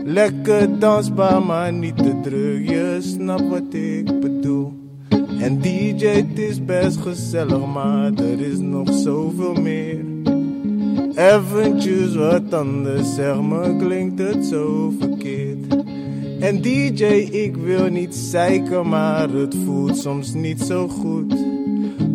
Lekker 0.05 0.78
dansbaar, 0.78 1.43
maar 1.43 1.72
niet 1.72 1.97
te 1.97 2.20
druk, 2.22 2.68
je 2.68 2.99
snapt 3.01 3.49
wat 3.49 3.74
ik 3.74 4.20
bedoel. 4.20 4.72
En 5.38 5.61
DJ, 5.61 6.07
het 6.07 6.38
is 6.38 6.64
best 6.64 6.97
gezellig, 6.97 7.66
maar 7.66 8.12
er 8.14 8.40
is 8.40 8.59
nog 8.59 8.93
zoveel 8.93 9.55
meer. 9.55 10.05
Eventjes 11.14 12.14
wat 12.14 12.55
anders, 12.55 13.14
zeg 13.14 13.40
me, 13.40 13.76
klinkt 13.76 14.18
het 14.18 14.45
zo 14.45 14.93
verkeerd. 14.99 15.82
En 16.43 16.61
DJ, 16.61 17.05
ik 17.30 17.57
wil 17.57 17.86
niet 17.86 18.14
zeiken, 18.14 18.88
maar 18.88 19.30
het 19.30 19.55
voelt 19.64 19.97
soms 19.97 20.34
niet 20.34 20.61
zo 20.61 20.88
goed. 20.88 21.34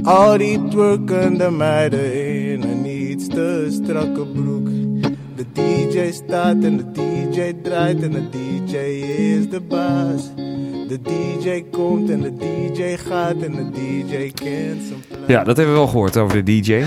Al 0.02 0.38
die 0.38 0.68
twerkende 0.68 1.52
meiden 1.52 2.14
in 2.52 2.64
een 2.64 2.86
iets 2.86 3.28
te 3.28 3.68
strakke 3.70 4.26
broek. 4.28 4.68
De 5.36 5.46
DJ 5.54 6.12
staat 6.12 6.64
en 6.64 6.78
de 6.78 6.92
DJ 6.92 7.54
draait 7.62 8.04
en 8.04 8.12
de 8.12 8.30
DJ 8.30 8.76
is 8.76 9.50
de 9.50 9.62
baas. 9.62 10.32
De 10.88 11.02
DJ 11.02 11.64
komt 11.72 12.10
en 12.10 12.22
de 12.22 12.34
DJ 12.36 12.98
gaat 12.98 13.36
en 13.42 13.52
de 13.52 13.70
DJ 13.72 14.32
kent 14.34 14.82
zijn. 14.88 15.04
Ja, 15.28 15.44
dat 15.44 15.58
hebben 15.58 15.74
we 15.74 15.80
wel 15.80 15.88
gehoord 15.88 16.18
over 16.18 16.44
de 16.44 16.62
DJ. 16.62 16.74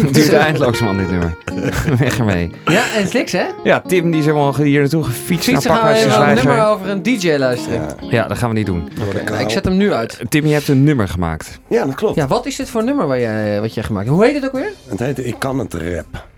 Het 0.00 0.14
duurt 0.14 0.32
eindeloos 0.32 0.80
man, 0.80 0.96
dit 0.96 1.10
nummer. 1.10 1.36
Weg 1.98 2.18
ermee. 2.18 2.50
Ja, 2.64 2.94
en 2.96 3.08
niks 3.12 3.32
hè? 3.32 3.46
Ja, 3.64 3.80
Tim 3.80 4.10
die 4.10 4.20
is 4.20 4.26
helemaal 4.26 4.56
hier 4.56 4.80
naartoe 4.80 5.04
gefietst 5.04 5.50
naar 5.50 5.60
Fietsen 5.60 5.70
gaan 5.70 5.92
we 5.92 5.98
even 5.98 6.28
een 6.28 6.34
nummer 6.34 6.66
over 6.66 6.88
een 6.88 7.02
DJ 7.02 7.36
luisteren. 7.36 7.88
Ja, 8.00 8.26
dat 8.28 8.38
gaan 8.38 8.48
we 8.48 8.54
niet 8.54 8.66
doen. 8.66 8.88
Oké, 9.08 9.38
ik 9.38 9.50
zet 9.50 9.64
hem 9.64 9.76
nu 9.76 9.92
uit. 9.92 10.20
Tim, 10.28 10.46
je 10.46 10.52
hebt 10.52 10.68
een 10.68 10.84
nummer 10.84 11.08
gemaakt. 11.08 11.60
Ja, 11.68 11.84
dat 11.84 11.94
klopt. 11.94 12.14
Ja, 12.14 12.26
wat 12.26 12.46
is 12.46 12.56
dit 12.56 12.70
voor 12.70 12.84
nummer 12.84 13.06
waar 13.06 13.20
jij, 13.20 13.60
wat 13.60 13.74
jij 13.74 13.82
gemaakt 13.82 14.06
hebt? 14.06 14.18
Hoe 14.18 14.26
heet 14.26 14.34
het 14.34 14.44
ook 14.44 14.52
weer? 14.52 14.72
Het 14.88 14.98
heet 14.98 15.26
Ik 15.26 15.38
kan 15.38 15.58
het 15.58 15.74
rap. 15.74 16.28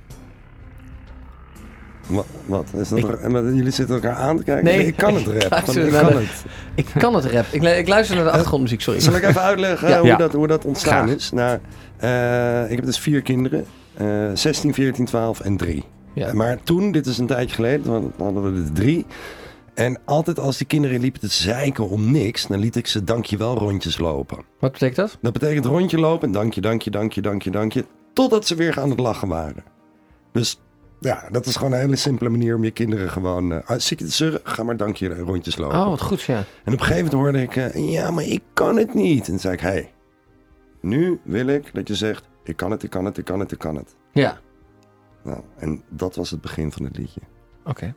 Wat? 2.12 2.26
wat? 2.46 2.66
Is 2.76 2.88
dat 2.88 2.98
er- 2.98 3.18
en 3.20 3.32
wat- 3.32 3.44
jullie 3.44 3.70
zitten 3.70 3.94
elkaar 3.94 4.14
aan 4.14 4.36
te 4.36 4.42
kijken? 4.44 4.64
Nee, 4.64 4.86
ik 4.86 4.96
kan 4.96 5.14
het 5.14 5.26
rap. 5.26 5.34
ik 5.58 5.64
kan 5.64 5.74
de- 5.74 5.80
het. 6.18 6.44
Ik 6.74 6.86
kan 6.98 7.14
het 7.14 7.24
rap. 7.24 7.44
Ik, 7.50 7.62
ik 7.62 7.88
luister 7.88 8.16
naar 8.16 8.24
de 8.24 8.30
achtergrondmuziek, 8.30 8.80
sorry. 8.80 9.00
Zal 9.00 9.14
ik 9.14 9.22
even 9.22 9.40
uitleggen 9.40 9.88
Ja. 9.88 9.98
hoe, 9.98 10.06
Ja. 10.06 10.16
Dat, 10.16 10.32
hoe 10.32 10.46
dat 10.46 10.64
ontstaan 10.64 11.04
Graag. 11.06 11.16
is? 11.16 11.30
Nou, 11.30 11.58
eh, 11.96 12.70
ik 12.70 12.76
heb 12.76 12.84
dus 12.84 12.98
vier 12.98 13.22
kinderen. 13.22 13.64
eh 13.94 14.06
16, 14.34 14.74
14, 14.74 15.04
12 15.04 15.40
en 15.40 15.56
3. 15.56 15.84
Ja. 16.14 16.32
Maar 16.32 16.58
toen, 16.62 16.92
dit 16.92 17.06
is 17.06 17.18
een 17.18 17.26
tijdje 17.26 17.54
geleden, 17.54 17.82
toen 17.82 18.12
hadden 18.18 18.54
we 18.54 18.62
er 18.64 18.72
drie. 18.72 19.06
En 19.74 19.98
altijd 20.04 20.38
als 20.38 20.56
die 20.58 20.66
kinderen 20.66 21.00
liepen 21.00 21.20
te 21.20 21.28
zeiken 21.28 21.88
om 21.88 22.10
niks, 22.10 22.46
dan 22.46 22.58
liet 22.58 22.76
ik 22.76 22.86
ze 22.86 23.04
dankjewel 23.04 23.56
rondjes 23.58 23.98
lopen. 23.98 24.38
Wat 24.58 24.72
betekent 24.72 24.96
dat? 24.96 25.18
Dat 25.22 25.32
betekent 25.32 25.64
rondje 25.64 25.98
lopen 25.98 26.26
en 26.26 26.32
dankje, 26.32 26.60
dankje, 26.60 26.90
dankje, 26.90 27.20
dankje, 27.20 27.50
dankje. 27.50 27.84
Totdat 28.12 28.46
ze 28.46 28.54
weer 28.54 28.80
aan 28.80 28.90
het 28.90 28.98
lachen 29.00 29.28
waren. 29.28 29.64
Dus 30.32 30.60
ja, 31.02 31.24
dat 31.30 31.46
is 31.46 31.56
gewoon 31.56 31.72
een 31.72 31.78
hele 31.78 31.96
simpele 31.96 32.30
manier 32.30 32.56
om 32.56 32.64
je 32.64 32.70
kinderen 32.70 33.10
gewoon... 33.10 33.52
eh 33.52 33.58
ah, 33.70 33.78
zit 33.78 33.98
je 33.98 34.04
te 34.04 34.10
zeuren? 34.12 34.40
Ga 34.44 34.62
maar 34.62 34.76
dankje 34.76 35.08
eh, 35.10 35.18
rondjes 35.20 35.56
lopen. 35.56 35.78
Oh, 35.78 35.88
wat 35.88 36.00
goed, 36.00 36.22
ja. 36.22 36.36
En 36.64 36.72
op 36.72 36.80
een 36.80 36.86
gegeven 36.86 37.04
moment 37.04 37.12
hoorde 37.12 37.42
ik... 37.42 37.56
eh, 37.74 37.90
ja, 37.92 38.10
maar 38.10 38.24
ik 38.24 38.42
kan 38.52 38.76
het 38.76 38.94
niet. 38.94 39.18
En 39.20 39.24
toen 39.30 39.38
zei 39.38 39.54
ik, 39.54 39.60
hey, 39.60 39.92
nu 40.80 41.20
wil 41.22 41.46
ik 41.46 41.70
dat 41.74 41.88
je 41.88 41.94
zegt... 41.94 42.24
Ik 42.44 42.56
kan 42.56 42.70
het, 42.70 42.82
ik 42.82 42.90
kan 42.90 43.04
het, 43.04 43.18
ik 43.18 43.24
kan 43.24 43.40
het, 43.40 43.52
ik 43.52 43.58
kan 43.58 43.76
het. 43.76 43.94
Ja. 44.12 44.38
Nou, 45.24 45.40
en 45.58 45.82
dat 45.88 46.14
was 46.16 46.30
het 46.30 46.40
begin 46.40 46.72
van 46.72 46.84
het 46.84 46.96
liedje. 46.96 47.20
Oké. 47.64 47.94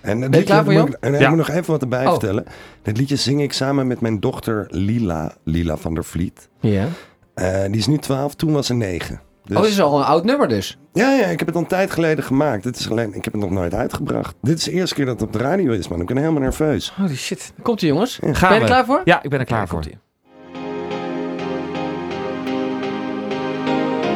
En 0.00 0.20
dat 0.20 0.30
Ben 0.30 0.40
je 0.40 0.46
klaar 0.46 0.64
voor, 0.64 0.72
ik- 0.72 0.96
En 1.00 1.14
ik 1.14 1.20
Ja. 1.20 1.28
moet 1.28 1.38
nog 1.38 1.48
even 1.48 1.70
wat 1.70 1.82
erbij 1.82 2.04
Oh. 2.04 2.10
vertellen. 2.10 2.44
Dit 2.82 2.96
liedje 2.96 3.16
zing 3.16 3.42
ik 3.42 3.52
samen 3.52 3.86
met 3.86 4.00
mijn 4.00 4.20
dochter 4.20 4.66
Lila, 4.70 5.34
Lila 5.44 5.76
van 5.76 5.94
der 5.94 6.04
Vliet. 6.04 6.48
Ja. 6.60 6.86
Eh, 7.34 7.62
die 7.64 7.76
is 7.76 7.86
nu 7.86 7.98
12, 7.98 8.34
toen 8.34 8.52
was 8.52 8.66
ze 8.66 8.74
9. 8.74 9.20
Dus, 9.46 9.56
Oh, 9.56 9.62
dit 9.62 9.72
is 9.72 9.80
al 9.80 9.98
een 9.98 10.04
oud 10.04 10.24
nummer 10.24 10.48
dus. 10.48 10.78
Ja, 10.92 11.10
ja, 11.12 11.26
ik 11.26 11.38
heb 11.38 11.46
het 11.48 11.56
al 11.56 11.62
een 11.62 11.68
tijd 11.68 11.90
geleden 11.90 12.24
gemaakt. 12.24 12.62
Dit 12.62 12.78
is 12.78 12.90
alleen, 12.90 13.14
ik 13.14 13.24
heb 13.24 13.32
het 13.32 13.42
nog 13.42 13.50
nooit 13.50 13.74
uitgebracht. 13.74 14.34
Dit 14.42 14.58
is 14.58 14.64
de 14.64 14.70
eerste 14.72 14.94
keer 14.94 15.04
dat 15.06 15.20
het 15.20 15.28
op 15.28 15.32
de 15.32 15.38
radio 15.38 15.72
is, 15.72 15.88
man. 15.88 16.00
Ik 16.00 16.06
ben 16.06 16.16
helemaal 16.16 16.40
nerveus. 16.40 16.92
Holy 16.96 17.16
shit. 17.16 17.52
Komt 17.62 17.82
ie 17.82 17.88
jongens. 17.88 18.18
Ja. 18.20 18.32
Gaan 18.34 18.48
ben 18.48 18.58
je 18.58 18.64
er 18.64 18.70
klaar 18.70 18.84
voor? 18.84 19.00
Ja, 19.04 19.22
ik 19.22 19.30
ben 19.30 19.38
er 19.40 19.44
klaar 19.46 19.62
Oké, 19.62 19.70
voor. 19.70 19.80
komt-ie. 19.80 19.98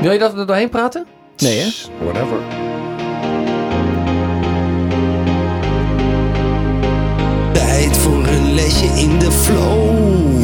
Wil 0.02 0.12
je 0.12 0.18
dat 0.18 0.32
we 0.34 0.40
er 0.40 0.46
doorheen 0.46 0.68
praten? 0.68 1.06
Nee 1.36 1.58
hè? 1.58 1.68
Whatever. 2.04 2.38
Tijd 7.52 7.96
voor 7.98 8.26
een 8.26 8.54
lesje 8.54 8.84
in 8.86 9.18
de 9.18 9.30
flow. 9.32 10.39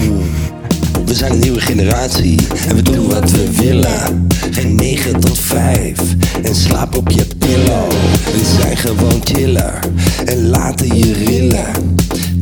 We 1.06 1.14
zijn 1.14 1.32
een 1.32 1.38
nieuwe 1.38 1.60
generatie 1.60 2.38
en 2.68 2.76
we 2.76 2.82
doen 2.82 3.08
wat 3.08 3.30
we 3.30 3.50
willen. 3.52 4.26
Geen 4.50 4.74
9 4.74 5.20
tot 5.20 5.38
5 5.38 5.98
en 6.42 6.54
slaap 6.54 6.96
op 6.96 7.10
je 7.10 7.26
pillow. 7.38 7.90
We 8.24 8.56
zijn 8.60 8.76
gewoon 8.76 9.20
chiller 9.24 9.78
en 10.24 10.48
laten 10.48 10.96
je 10.96 11.12
rillen. 11.12 11.94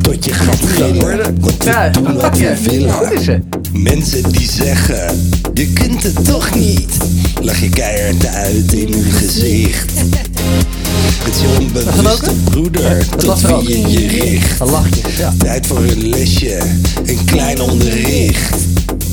Tot 0.05 0.25
je 0.25 0.33
gaat 0.33 0.61
gillen, 0.67 1.41
want 1.41 1.65
we 1.65 1.71
Ja, 1.71 1.89
doen 1.89 2.15
wat 2.15 2.39
we 2.39 2.57
willen. 2.63 2.93
Goed 2.93 3.13
is 3.13 3.27
het. 3.27 3.43
Mensen 3.73 4.33
die 4.33 4.49
zeggen, 4.51 5.31
je 5.55 5.73
kunt 5.73 6.03
het 6.03 6.25
toch 6.25 6.55
niet. 6.55 6.97
Lach 7.41 7.61
je 7.61 7.69
keihard 7.69 8.27
uit 8.27 8.73
in 8.73 8.93
hun 8.93 9.13
gezicht. 9.13 9.93
Het 11.25 11.35
is 11.35 11.41
je 11.41 11.57
onbewuste 11.61 12.33
broeder 12.45 13.07
tot 13.17 13.41
wie 13.41 13.69
je 13.69 13.91
je 13.91 14.07
richt. 14.09 14.59
Dan 14.59 14.71
lach 14.71 14.89
je. 14.89 15.03
Ja. 15.19 15.33
Tijd 15.39 15.67
voor 15.67 15.79
een 15.79 16.09
lesje, 16.09 16.59
een 17.05 17.25
klein 17.25 17.61
onderricht. 17.61 18.55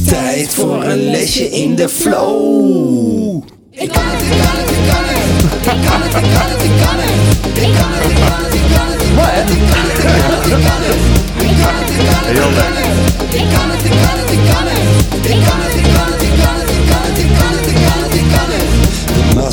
Tijd 0.08 0.50
voor 0.50 0.84
een 0.84 1.10
lesje 1.12 1.50
in 1.50 1.76
de 1.76 1.90
flow. 1.90 3.44
Ik 3.72 3.90
kan 3.92 4.04
het, 4.06 4.22
ik 4.22 4.30
kan 4.30 4.56
het, 4.56 4.70
ik 4.70 4.88
kan 4.90 5.04
het. 5.04 5.20
Ik 5.64 5.90
kan 5.90 6.02
het, 6.02 6.16
ik 6.16 6.34
kan 6.34 6.50
het, 6.50 6.64
ik 6.64 6.72
kan 6.84 7.00
het. 7.00 7.12
Ik 7.58 7.74
kan 7.74 7.92
het, 7.92 8.10
ik 8.10 8.16
kan 8.16 8.44
het, 8.44 8.54
ik 8.54 8.76
kan 8.76 8.86
het. 8.86 8.91
Ik 9.12 9.18
kan 9.18 9.26
het, 9.40 9.50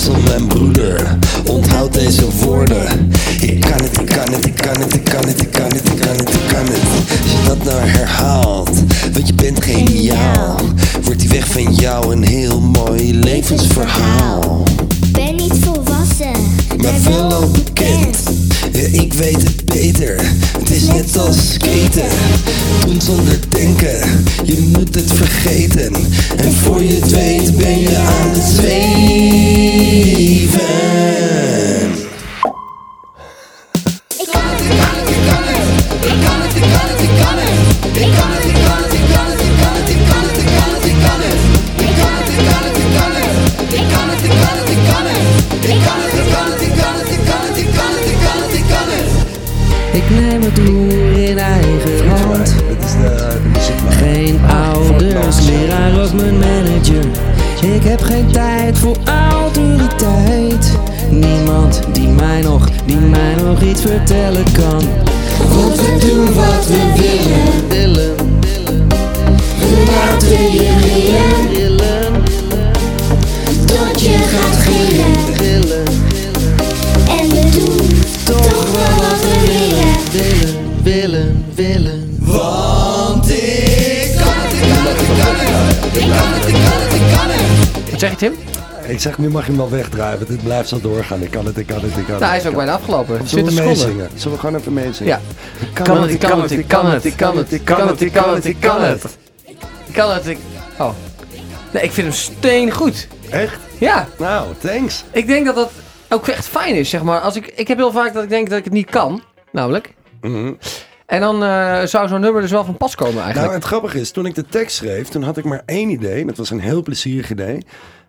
ik 0.03 0.29
mijn 0.29 0.47
broeder, 0.47 1.19
onthoud 1.47 1.93
deze 1.93 2.25
woorden. 2.41 3.11
Ik 3.41 3.61
kan 3.61 3.83
het, 3.83 4.01
ik 4.01 4.07
kan 4.07 4.33
het, 4.33 4.47
ik 4.47 4.55
kan 4.55 4.81
het, 4.81 4.95
ik 4.95 5.05
kan 5.05 5.27
het, 5.27 5.41
ik 5.41 5.51
kan 5.51 5.71
het, 5.71 5.89
ik 5.89 5.97
kan 6.01 6.17
het, 6.17 6.35
ik 6.35 6.49
kan 6.49 6.67
het. 6.67 6.83
Als 7.23 7.33
je 7.33 7.39
dat 7.47 7.65
nou 7.65 7.81
herhaalt, 7.81 8.71
want 9.13 9.27
je 9.27 9.35
bent 9.35 9.65
geniaal. 9.65 10.61
Wordt 11.03 11.21
die 11.21 11.29
weg 11.29 11.47
van 11.47 11.75
jou 11.75 12.13
een 12.13 12.27
heel 12.27 12.61
mooi 12.61 13.15
levensverhaal. 13.15 14.63
Ben 15.13 15.35
niet 15.37 15.55
volwassen, 15.61 16.33
maar 16.77 17.03
wel 17.03 17.33
al. 17.33 17.51
Ik 18.87 19.13
weet 19.13 19.43
het 19.43 19.65
beter, 19.65 20.21
het 20.59 20.71
is 20.71 20.87
net 20.87 21.19
als 21.19 21.53
skaten. 21.53 22.09
Doen 22.87 23.01
zonder 23.01 23.39
denken, 23.49 24.25
je 24.45 24.71
moet 24.73 24.95
het 24.95 25.13
vergeten. 25.13 25.95
En 26.37 26.53
voor 26.53 26.83
je 26.83 26.95
het 26.95 27.11
weet 27.11 27.57
ben 27.57 27.81
je 27.81 27.97
aan 27.97 28.31
het 28.31 28.45
zweven. 28.57 28.79
Nu 89.17 89.29
mag 89.29 89.43
je 89.43 89.49
hem 89.49 89.61
wel 89.61 89.71
wegdraaien, 89.71 90.17
want 90.19 90.31
dit 90.31 90.43
blijft 90.43 90.69
zo 90.69 90.81
doorgaan. 90.81 91.23
Ik 91.23 91.31
kan 91.31 91.47
het, 91.47 91.57
ik 91.59 91.67
kan 91.67 91.77
het, 91.77 91.87
ik 91.87 91.93
kan 91.93 92.03
het. 92.05 92.19
Nou, 92.19 92.25
hij 92.25 92.37
is 92.37 92.47
ook 92.47 92.55
bijna 92.55 92.73
afgelopen. 92.73 93.29
Zullen 93.29 93.45
20 93.45 93.65
we 93.65 93.69
meezingen? 93.69 94.11
Zullen 94.15 94.33
we 94.33 94.39
gewoon 94.39 94.61
even 94.61 94.73
meezingen? 94.73 95.13
Ja. 95.13 95.21
Ik 95.61 95.75
kan 95.85 96.03
het, 96.03 96.11
ik 96.11 96.19
kan 96.19 96.41
het, 96.43 96.51
ik 96.51 96.69
kan 96.69 96.87
het, 96.87 97.05
ik 97.05 97.17
kan 97.17 97.37
het, 97.37 97.53
ik 97.53 97.65
kan 97.65 97.89
het, 97.89 98.01
ik 98.01 98.13
kan 98.13 98.35
het, 98.35 98.45
ik 98.45 98.61
kan 98.61 98.83
het. 98.83 99.19
Ik 99.87 99.95
kan 99.95 100.11
het, 100.11 100.27
ik... 100.27 100.39
Oh. 100.79 100.91
Nee, 101.71 101.83
ik 101.83 101.93
vind 101.93 102.07
hem 102.07 102.17
steen 102.17 102.71
goed. 102.71 103.09
Echt? 103.31 103.59
Ja. 103.79 104.09
Nou, 104.19 104.47
thanks. 104.59 105.05
Ik 105.13 105.27
denk 105.27 105.47
dat 105.47 105.55
dat 105.55 105.71
ook 106.09 106.29
echt 106.29 106.47
fijn 106.47 106.75
is, 106.75 106.91
zeg 106.91 107.03
maar. 107.03 107.21
Als 107.21 107.37
ik, 107.37 107.47
ik 107.47 107.69
heb 107.69 107.77
heel 107.77 107.93
vaak 107.93 108.15
dat 108.15 108.23
ik 108.23 108.29
denk 108.29 108.49
dat 108.49 108.59
ik 108.59 108.65
het 108.65 108.73
niet 108.73 108.91
kan, 108.91 109.23
namelijk. 109.53 109.95
Mhm. 110.21 110.53
En 111.07 111.21
dan 111.21 111.43
eh, 111.43 111.83
zou 111.85 112.09
zo'n 112.09 112.21
nummer 112.21 112.43
dus 112.43 112.51
wel 112.51 112.65
van 112.65 112.77
pas 112.77 112.95
komen 112.95 113.15
Nou, 113.15 113.25
eigenlijk. 113.25 113.55
het 113.55 113.65
grappige 113.65 114.01
is, 114.01 114.11
toen 114.11 114.27
ik 114.27 114.35
de 114.35 114.45
tekst 114.47 114.77
schreef, 114.77 115.09
toen 115.09 115.23
had 115.23 115.37
ik 115.37 115.45
maar 115.45 115.63
één 115.67 115.91
idee. 115.91 116.25
Dat 116.25 116.37
was 116.37 116.51
een 116.51 116.61
heel 116.61 116.83
plezierig 116.83 117.31
idee. 117.31 117.63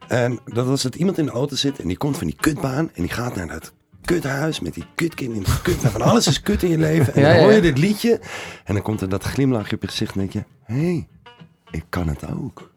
En 0.10 0.40
dat 0.46 0.66
was 0.66 0.82
dat 0.82 0.96
iemand 0.96 1.18
in 1.18 1.26
de 1.26 1.32
auto 1.32 1.56
zit 1.56 1.80
en 1.80 1.88
die 1.88 1.98
komt 1.98 2.18
van 2.18 2.28
die 2.28 2.36
kutbaan 2.40 2.90
en 2.94 3.02
die 3.02 3.12
gaat 3.12 3.36
naar 3.36 3.48
dat 3.48 3.74
kuthuis 4.06 4.60
met 4.60 4.74
die 4.74 4.86
kutkind 4.96 5.36
in 5.36 5.44
de 5.44 5.60
kut. 5.64 5.76
Van 5.92 6.02
alles 6.02 6.28
is 6.28 6.42
kut 6.42 6.64
in 6.64 6.70
je 6.70 6.78
leven. 6.78 7.14
En 7.14 7.22
Ja, 7.22 7.28
dan 7.28 7.36
ja, 7.38 7.42
hoor 7.44 7.50
je 7.52 7.56
ja. 7.58 7.62
dit 7.64 7.78
liedje 7.78 8.20
en 8.64 8.74
dan 8.74 8.84
komt 8.84 9.02
er 9.02 9.10
dat 9.10 9.24
glimlachje 9.24 9.76
op 9.76 9.82
je 9.82 9.88
gezicht 9.88 10.14
en 10.14 10.20
denk 10.20 10.32
je, 10.34 10.44
hé, 10.64 10.76
hey, 10.76 11.08
ik 11.72 11.84
kan 11.90 12.08
het 12.08 12.32
ook. 12.32 12.72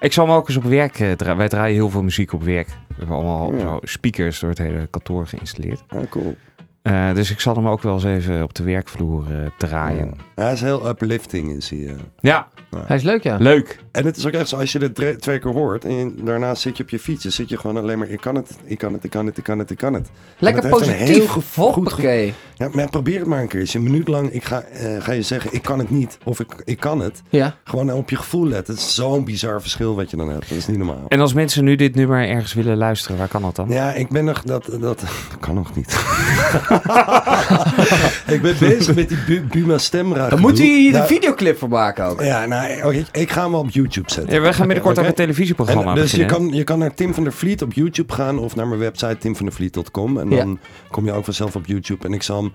Ik 0.00 0.12
zal 0.12 0.26
hem 0.26 0.34
ook 0.34 0.48
eens 0.48 0.56
op 0.56 0.64
werk 0.64 1.00
eh, 1.00 1.12
draaien. 1.12 1.36
Wij 1.36 1.48
draaien 1.48 1.74
heel 1.74 1.90
veel 1.90 2.02
muziek 2.02 2.32
op 2.32 2.42
werk. 2.42 2.68
We 2.68 2.94
hebben 2.96 3.16
allemaal 3.16 3.52
Ja. 3.54 3.60
zo 3.60 3.78
speakers 3.82 4.40
door 4.40 4.50
het 4.50 4.58
hele 4.58 4.86
kantoor 4.86 5.26
geïnstalleerd. 5.26 5.82
Ja, 5.88 6.06
cool. 6.10 6.36
Eh, 6.82 7.14
dus 7.14 7.30
ik 7.30 7.40
zal 7.40 7.54
hem 7.54 7.68
ook 7.68 7.82
wel 7.82 7.94
eens 7.94 8.04
even 8.04 8.42
op 8.42 8.54
de 8.54 8.62
werkvloer 8.62 9.24
eh, 9.30 9.36
draaien. 9.58 10.14
Ja, 10.36 10.42
hij 10.42 10.52
is 10.52 10.60
heel 10.60 10.88
uplifting, 10.88 11.56
is 11.56 11.70
hij. 11.70 11.78
eh. 11.86 11.92
Ja, 12.20 12.48
Hij 12.86 12.96
is 12.96 13.02
leuk, 13.02 13.22
ja. 13.22 13.36
leuk. 13.36 13.78
En 13.92 14.04
het 14.04 14.16
is 14.16 14.26
ook 14.26 14.32
echt 14.32 14.48
zo, 14.48 14.56
als 14.56 14.72
je 14.72 14.78
dit 14.78 15.20
twee 15.20 15.38
keer 15.38 15.52
hoort 15.52 15.84
en 15.84 15.94
je- 15.94 16.14
daarna 16.24 16.54
zit 16.54 16.76
je 16.76 16.82
op 16.82 16.88
je 16.88 16.98
fiets, 16.98 17.22
dan 17.22 17.32
zit 17.32 17.48
je 17.48 17.56
gewoon 17.58 17.76
alleen 17.76 17.98
maar, 17.98 18.08
ik 18.08 18.20
kan 18.20 18.34
het, 18.34 18.56
ik 18.64 18.78
kan 18.78 18.92
het, 18.92 19.04
ik 19.04 19.10
kan 19.10 19.26
het, 19.26 19.38
ik 19.38 19.44
kan 19.44 19.58
het, 19.58 19.70
ik 19.70 19.76
kan 19.78 19.94
het. 19.94 20.10
Lekker 20.38 20.68
positief. 20.68 20.96
heel 20.96 21.26
gevo- 21.26 21.72
goed 21.72 21.74
Hoppakee. 21.90 22.34
Ja, 22.54 22.68
maar 22.72 22.88
probeer 22.90 23.18
het 23.18 23.28
maar 23.28 23.40
een 23.40 23.48
keer. 23.48 23.60
Als 23.60 23.72
je 23.72 23.78
een 23.78 23.84
minuut 23.84 24.08
lang, 24.08 24.30
ik 24.32 24.44
ga, 24.44 24.60
eh, 24.60 25.02
ga 25.02 25.12
je 25.12 25.22
zeggen, 25.22 25.52
ik 25.54 25.62
kan 25.62 25.78
het 25.78 25.90
niet, 25.90 26.18
of 26.24 26.40
ik, 26.40 26.62
ik 26.64 26.80
kan 26.80 27.00
het. 27.00 27.22
Ja. 27.28 27.54
Gewoon 27.64 27.92
op 27.92 28.10
je 28.10 28.16
gevoel 28.16 28.46
letten. 28.48 28.74
Het 28.74 28.82
is 28.82 28.94
zo'n 28.94 29.24
bizar 29.24 29.60
verschil 29.60 29.94
wat 29.96 30.10
je 30.10 30.16
dan 30.16 30.28
hebt. 30.28 30.48
Dat 30.48 30.58
is 30.58 30.66
niet 30.66 30.78
normaal. 30.78 31.04
En 31.08 31.20
als 31.20 31.32
mensen 31.32 31.64
nu 31.64 31.76
dit 31.76 31.94
nummer 31.94 32.28
ergens 32.28 32.54
willen 32.54 32.76
luisteren, 32.76 33.18
waar 33.18 33.28
kan 33.28 33.42
dat 33.42 33.56
dan? 33.56 33.68
Ja, 33.68 33.92
ik 33.92 34.08
ben 34.08 34.24
nog, 34.24 34.42
dat, 34.42 34.64
dat, 34.64 34.80
dat 34.80 35.04
kan 35.40 35.54
nog 35.54 35.74
niet. 35.76 35.90
ik 38.34 38.42
ben 38.42 38.54
bezig 38.58 38.94
met 38.94 39.08
die 39.08 39.18
Bu- 39.26 39.42
Buma 39.50 39.78
Stemra. 39.78 40.28
Dan 40.28 40.40
moet 40.40 40.58
hij 40.58 40.66
hier 40.66 40.90
de 40.92 40.96
Nou, 40.96 41.08
videoclip 41.10 41.58
voor 41.58 41.68
maken 41.68 42.04
ook. 42.04 42.22
Ja, 42.22 42.46
nou, 42.46 42.76
oké, 42.84 42.96
ik, 42.96 43.06
ik 43.12 43.30
ga 43.30 43.42
hem 43.42 43.50
wel 43.50 43.60
op 43.60 43.70
YouTube 43.70 44.10
zetten. 44.10 44.34
Ja, 44.34 44.40
we 44.40 44.52
gaan 44.52 44.66
binnenkort 44.66 44.96
Oké? 44.96 45.04
ook 45.06 45.10
een 45.10 45.16
televisieprogramma 45.24 45.90
En, 45.90 45.94
Dus 45.96 46.10
je 46.10 46.16
beginnen. 46.16 46.48
kan, 46.48 46.56
je 46.58 46.64
kan 46.64 46.78
naar 46.78 46.94
Tim 46.94 47.14
van 47.14 47.22
der 47.22 47.32
Vliet 47.32 47.62
op 47.62 47.72
YouTube 47.72 48.12
gaan 48.12 48.38
of 48.38 48.56
naar 48.56 48.66
mijn 48.66 48.80
website 48.80 49.16
timvandervliet.com. 49.18 50.18
En 50.18 50.30
Ja. 50.30 50.36
dan 50.36 50.58
kom 50.90 51.04
je 51.04 51.12
ook 51.12 51.24
vanzelf 51.24 51.56
op 51.56 51.66
YouTube. 51.66 52.06
En 52.06 52.12
ik 52.12 52.22
zal 52.22 52.42
hem 52.42 52.52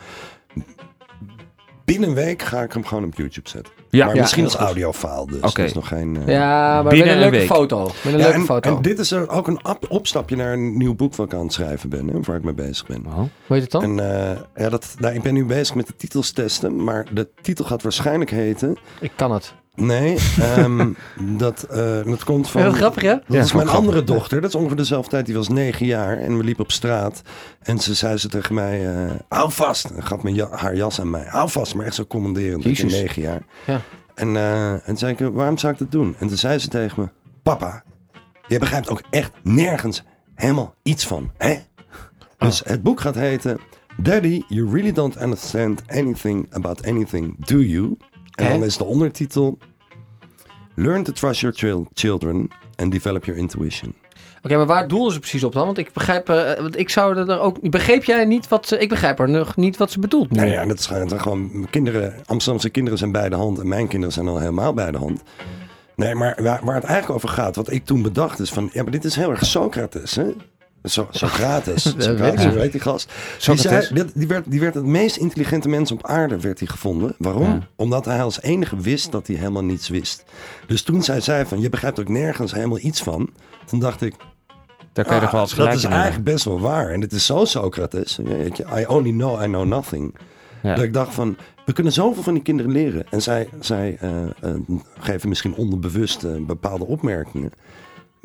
binnen 1.86 2.10
een 2.10 2.16
week 2.16 2.42
ga 2.42 2.62
ik 2.62 2.74
hem 2.74 2.86
gewoon 2.86 3.04
op 3.04 3.16
YouTube 3.18 3.50
zetten. 3.50 3.74
Ja. 3.90 4.06
maar 4.06 4.16
Ja, 4.16 4.22
misschien 4.22 4.44
als 4.44 4.56
audiofile 4.56 5.26
dus. 5.28 5.42
Oké. 5.42 5.64
Is 5.64 5.74
nog 5.74 5.88
geen... 5.88 6.18
eh, 6.26 6.34
Ja, 6.34 6.82
maar 6.82 6.92
Binnen 6.92 7.08
met 7.08 7.16
een 7.16 7.22
leuke 7.22 7.38
week. 7.38 7.48
foto. 7.48 7.84
Met 7.84 7.94
een 8.04 8.12
Ja, 8.12 8.18
leuke 8.18 8.34
en, 8.34 8.46
foto. 8.46 8.76
en 8.76 8.82
dit 8.82 9.00
is 9.00 9.12
er 9.12 9.30
ook 9.30 9.48
een 9.48 9.66
op- 9.66 9.86
opstapje 9.90 10.36
naar 10.36 10.54
een 10.54 10.78
nieuw 10.78 10.96
boek 10.96 11.16
wat 11.16 11.26
ik 11.26 11.34
aan 11.34 11.44
het 11.44 11.54
schrijven 11.54 11.90
ben. 11.90 12.08
Hè, 12.08 12.20
waar 12.22 12.36
ik 12.36 12.44
mee 12.44 12.54
bezig 12.54 12.86
ben. 12.88 13.06
Oh. 13.06 13.16
Hoe 13.18 13.28
heet 13.48 13.62
het 13.62 13.72
dan? 13.72 13.84
En 13.84 14.00
eh, 14.32 14.38
ja, 14.56 14.70
dat, 14.70 14.96
nou, 15.00 15.14
ik 15.16 15.22
ben 15.22 15.34
nu 15.34 15.46
bezig 15.46 15.76
met 15.76 15.88
de 15.88 15.96
titels 15.96 16.32
testen. 16.32 16.84
Maar 16.84 17.06
de 17.14 17.28
titel 17.42 17.66
gaat 17.66 17.82
waarschijnlijk 17.82 18.30
heten... 18.32 18.78
Ik 19.00 19.12
kan 19.16 19.32
het. 19.32 19.54
Nee, 19.82 20.18
ehm, 20.40 20.92
dat, 21.44 21.64
eh, 21.64 22.04
dat 22.04 22.24
komt 22.24 22.50
van... 22.50 22.62
Ja, 22.62 22.68
wat 22.68 22.76
grappig, 22.78 23.04
hè? 23.04 23.10
Dat 23.14 23.22
Ja, 23.28 23.42
is 23.42 23.54
mijn 23.54 23.68
grappig. 23.68 23.74
andere 23.76 24.04
dochter. 24.04 24.42
Dat 24.42 24.50
is 24.50 24.56
ongeveer 24.56 24.78
dezelfde 24.78 25.10
tijd. 25.10 25.26
Die 25.26 25.36
was 25.36 25.48
negen 25.48 25.86
jaar 25.86 26.18
en 26.18 26.38
we 26.38 26.44
liepen 26.44 26.64
op 26.64 26.72
straat. 26.72 27.22
En 27.62 27.80
ze 27.80 27.94
zei 27.94 28.18
ze 28.18 28.28
tegen 28.28 28.56
mij, 28.56 28.96
eh, 28.96 29.12
hou 29.30 29.52
vast. 29.52 29.86
En 29.86 30.04
gaf 30.04 30.24
me 30.24 30.34
ja- 30.34 30.50
haar 30.52 30.76
jas 30.76 31.00
aan 31.00 31.10
mij. 31.10 31.26
Hou 31.28 31.50
vast, 31.50 31.76
maar 31.76 31.86
echt 31.86 31.96
zo 31.96 32.06
commanderend. 32.06 32.66
Ik 32.66 32.78
Jezus. 32.78 32.92
negen 33.02 33.22
jaar. 33.22 33.42
Ja. 33.66 33.82
En, 34.16 34.36
eh, 34.36 34.72
en 34.72 34.82
toen 34.86 34.98
zei 34.98 35.12
ik, 35.18 35.20
waarom 35.34 35.58
zou 35.58 35.74
ik 35.74 35.80
dat 35.80 35.92
doen? 35.92 36.16
En 36.20 36.28
toen 36.28 36.38
zei 36.38 36.58
ze 36.60 36.68
tegen 36.68 37.02
me, 37.02 37.10
papa, 37.44 37.84
je 38.48 38.60
begrijpt 38.60 38.90
ook 38.90 39.02
echt 39.10 39.32
nergens 39.44 40.04
helemaal 40.36 40.76
iets 40.84 41.08
van, 41.08 41.32
hè? 41.38 41.56
Dus 42.38 42.62
het 42.66 42.84
boek 42.84 43.00
gaat 43.02 43.16
heten... 43.16 43.58
Daddy, 44.02 44.42
you 44.48 44.70
really 44.72 44.92
don't 44.92 45.22
understand 45.22 45.82
anything 45.88 46.48
about 46.54 46.86
anything, 46.88 47.46
do 47.46 47.58
you? 47.58 47.98
En 48.38 48.46
Hè? 48.46 48.52
dan 48.52 48.64
is 48.64 48.78
de 48.78 48.84
ondertitel... 48.84 49.58
Learn 50.76 51.04
to 51.04 51.12
trust 51.12 51.40
your 51.42 51.56
chil- 51.56 51.88
children 51.94 52.50
and 52.76 52.92
develop 52.92 53.26
your 53.26 53.40
intuition. 53.40 53.94
Oké, 54.44 54.56
maar 54.56 54.66
waar 54.66 54.88
doelen 54.88 55.12
ze 55.14 55.20
precies 55.20 55.44
op 55.44 55.54
dan? 55.54 55.66
Want 55.66 55.78
ik 55.78 55.94
begrijp, 55.94 56.30
eh, 56.30 56.60
want 56.62 56.78
ik 56.80 56.90
zou 56.90 57.18
er 57.18 57.40
ook... 57.40 57.70
Begreep 57.70 58.04
jij 58.04 58.26
niet 58.26 58.48
wat 58.48 58.68
ze... 58.68 58.78
Ik 58.78 58.90
begrijp 58.90 59.20
er 59.20 59.30
nog 59.30 59.56
niet 59.56 59.78
wat 59.78 59.92
ze 59.92 60.00
bedoelt 60.00 60.32
nu. 60.32 60.38
Nou 60.38 60.50
ja, 60.50 60.66
dat 60.66 60.88
dan 61.10 61.22
gewoon... 61.22 61.68
Kinderen, 61.70 62.14
Amsterdamse 62.26 62.70
kinderen 62.70 63.00
zijn 63.00 63.12
bij 63.12 63.30
de 63.30 63.36
hand 63.36 63.60
en 63.60 63.68
mijn 63.68 63.88
kinderen 63.88 64.14
zijn 64.14 64.28
al 64.28 64.40
helemaal 64.40 64.74
bij 64.74 64.92
de 64.92 64.98
hand. 64.98 65.22
Nee, 65.96 66.16
maar 66.16 66.38
waar, 66.42 66.60
waar 66.64 66.76
het 66.76 66.84
eigenlijk 66.84 67.16
over 67.24 67.30
gaat, 67.30 67.56
wat 67.56 67.72
ik 67.72 67.86
toen 67.86 68.02
bedacht 68.02 68.40
is 68.40 68.50
van... 68.50 68.70
Ja, 68.74 68.84
maar 68.84 68.92
dit 68.92 69.06
is 69.06 69.16
heel 69.16 69.30
erg 69.30 69.46
Socrates, 69.46 70.16
hè? 70.16 70.26
So, 70.90 71.08
Socrates. 71.12 71.84
Weet 71.94 72.04
Socrates, 72.04 72.44
heet 72.44 72.72
die 72.72 72.82
gast? 72.82 73.14
Die, 73.46 73.58
zei, 73.58 74.04
werd, 74.28 74.44
die 74.52 74.60
werd 74.60 74.74
het 74.74 74.86
meest 74.86 75.18
intelligente 75.18 75.70
mens 75.70 75.92
op 75.92 76.06
aarde 76.06 76.40
werd 76.40 76.60
hij 76.60 76.68
gevonden. 76.68 77.16
Waarom? 77.18 77.44
Ja. 77.44 77.68
Omdat 77.76 78.06
hij 78.06 78.22
als 78.24 78.42
enige 78.42 78.78
wist 78.78 79.12
dat 79.12 79.28
hij 79.28 79.36
helemaal 79.36 79.64
niets 79.64 79.90
wist. 79.90 80.24
Dus 80.68 80.82
toen 80.82 81.04
zij 81.04 81.22
zei 81.22 81.46
van, 81.46 81.62
je 81.62 81.70
begrijpt 81.70 82.00
ook 82.00 82.10
nergens 82.10 82.54
helemaal 82.54 82.80
iets 82.80 83.02
van. 83.02 83.30
Toen 83.66 83.80
dacht 83.80 84.02
ik, 84.02 84.14
Daar 84.94 85.06
kan 85.06 85.16
je 85.16 85.22
ah, 85.22 85.32
wel 85.32 85.42
dat 85.42 85.74
is 85.74 85.82
hebben. 85.82 86.00
eigenlijk 86.00 86.24
best 86.24 86.46
wel 86.46 86.60
waar. 86.60 86.90
En 86.90 87.02
het 87.02 87.12
is 87.12 87.26
zo 87.26 87.46
Socrates. 87.46 88.20
Weet 88.24 88.60
I 88.60 88.86
only 88.88 89.12
know, 89.12 89.42
I 89.42 89.46
know 89.46 89.66
nothing. 89.66 90.16
Ja. 90.62 90.76
Dat 90.76 90.84
ik 90.84 90.94
dacht 90.94 91.14
van, 91.14 91.38
we 91.66 91.74
kunnen 91.74 91.94
zoveel 91.94 92.24
van 92.24 92.34
die 92.34 92.44
kinderen 92.44 92.72
leren. 92.72 93.06
En 93.10 93.22
zij, 93.22 93.50
zij 93.60 93.98
eh, 94.00 94.24
eh, 94.24 94.56
geven 95.00 95.30
misschien 95.30 95.56
onderbewust 95.56 96.24
eh, 96.24 96.32
bepaalde 96.42 96.86
opmerkingen. 96.86 97.52